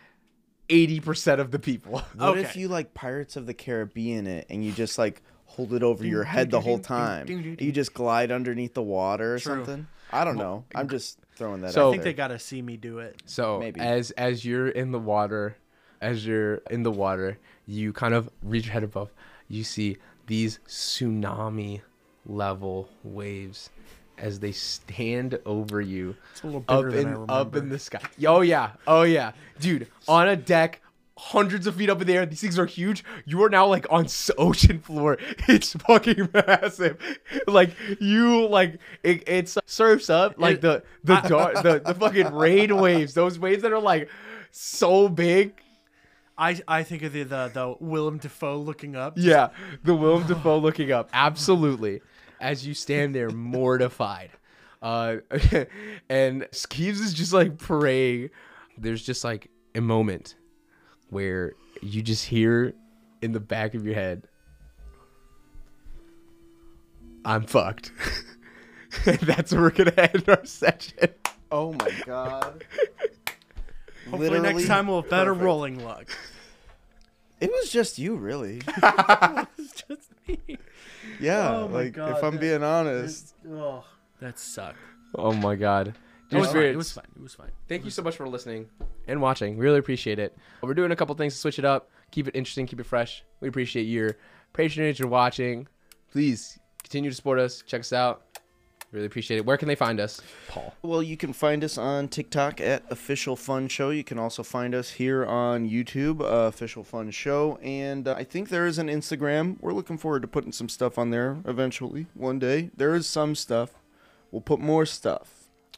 [0.69, 2.03] eighty percent of the people.
[2.15, 5.83] What if you like Pirates of the Caribbean it and you just like hold it
[5.83, 7.27] over your head the whole time?
[7.27, 9.55] You just glide underneath the water or True.
[9.55, 9.87] something?
[10.13, 10.65] I don't know.
[10.75, 13.23] I'm just throwing that So- out I think they gotta see me do it.
[13.25, 13.81] So Maybe.
[13.81, 15.57] as as you're in the water,
[16.03, 19.09] as you're in the water, you kind of reach your head above.
[19.49, 19.97] You see
[20.27, 21.81] these tsunami
[22.27, 23.71] level waves
[24.19, 27.69] as they stand over you It's a little up bigger than I in up in
[27.69, 28.01] the sky.
[28.27, 30.83] Oh yeah, oh yeah, dude, on a deck.
[31.19, 32.27] Hundreds of feet up in the air.
[32.27, 33.03] These things are huge.
[33.25, 34.07] You are now like on
[34.37, 35.17] ocean floor.
[35.49, 36.99] It's fucking massive.
[37.47, 37.71] Like
[38.01, 43.15] you like it, it's surfs up like the the dark the, the fucking rain waves.
[43.15, 44.11] Those waves that are like
[44.51, 45.55] so big.
[46.37, 49.15] I I think of the the, the Willem Dafoe looking up.
[49.17, 49.49] Yeah,
[49.85, 51.09] the Willem Dafoe looking up.
[51.15, 52.03] Absolutely.
[52.41, 54.31] As you stand there mortified.
[54.83, 55.17] Uh,
[56.09, 58.31] and Skeeves is just like praying.
[58.79, 60.35] There's just like a moment
[61.11, 62.75] where you just hear
[63.23, 64.29] in the back of your head,
[67.25, 67.93] I'm fucked.
[69.05, 71.09] that's where we're going to end our session.
[71.51, 72.65] Oh my god.
[74.05, 75.45] Hopefully Literally next time we'll have better perfect.
[75.45, 76.09] rolling luck.
[77.41, 78.63] It was just you, really.
[78.67, 80.59] it was just me.
[81.21, 83.35] Yeah, Oh like God, if I'm that- being honest.
[83.51, 83.85] Oh,
[84.21, 84.79] that sucked.
[85.15, 85.95] Oh my God.
[86.31, 86.63] It was fine.
[86.65, 87.05] It was fine.
[87.17, 87.51] It was fine.
[87.69, 88.67] Thank you so much for listening
[89.07, 89.57] and watching.
[89.59, 90.37] Really appreciate it.
[90.61, 93.23] We're doing a couple things to switch it up, keep it interesting, keep it fresh.
[93.41, 94.17] We appreciate your
[94.53, 95.69] patronage and watching.
[96.11, 97.63] Please continue to support us.
[97.63, 98.23] Check us out.
[98.93, 99.45] Really appreciate it.
[99.45, 100.75] Where can they find us, Paul?
[100.83, 103.91] Well, you can find us on TikTok at Official Fun Show.
[103.91, 107.59] You can also find us here on YouTube, uh, Official Fun Show.
[107.63, 109.57] And uh, I think there is an Instagram.
[109.61, 112.71] We're looking forward to putting some stuff on there eventually, one day.
[112.77, 113.71] There is some stuff.
[114.31, 115.33] We'll put more stuff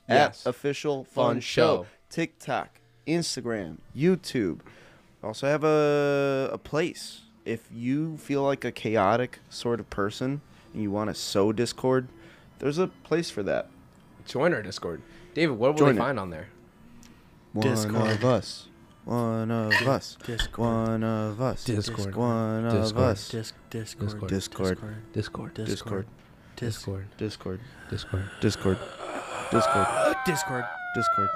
[0.09, 0.47] Yes.
[0.47, 1.77] at Official Fun, Fun Show.
[1.83, 1.87] Show.
[2.11, 4.61] TikTok, Instagram, YouTube.
[5.23, 7.23] Also have a, a place.
[7.45, 10.41] If you feel like a chaotic sort of person
[10.73, 12.09] and you want to sow Discord,
[12.59, 13.69] there's a place for that.
[14.27, 15.03] Join our Discord.
[15.35, 16.05] David, what will Join they it.
[16.05, 16.49] find on there?
[17.53, 18.11] One Discord.
[18.11, 18.67] of us.
[19.05, 20.17] One of us.
[20.27, 20.59] Discord.
[20.59, 21.65] One of us.
[21.65, 22.15] Discord.
[22.15, 23.05] One of Discord.
[23.05, 23.29] us.
[23.31, 24.29] Disc, Discord.
[24.29, 24.79] Discord.
[25.15, 25.55] Discord.
[25.55, 25.55] Discord.
[25.55, 26.07] Discord.
[26.57, 27.01] Discord.
[27.17, 27.61] Discord.
[27.89, 28.29] Discord.
[28.41, 28.79] Discord.
[29.51, 29.87] Discord.
[30.27, 30.27] Discord.
[30.27, 30.65] Discord.
[30.95, 31.29] Discord.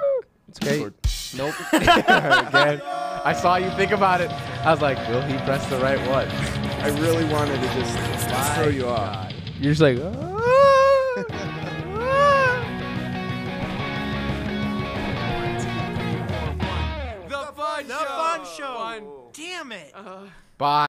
[0.49, 0.69] It's okay.
[0.71, 0.93] Discord.
[1.35, 1.55] Nope.
[1.73, 2.81] Again.
[3.25, 4.29] I saw you think about it.
[4.29, 6.27] I was like, will he press the right one?
[6.83, 9.31] I really wanted to just throw you off.
[9.59, 9.97] You're just like,
[11.15, 11.25] The
[17.59, 19.29] Fun Show.
[19.33, 19.91] Damn it.
[19.93, 20.21] Uh.
[20.57, 20.81] bye.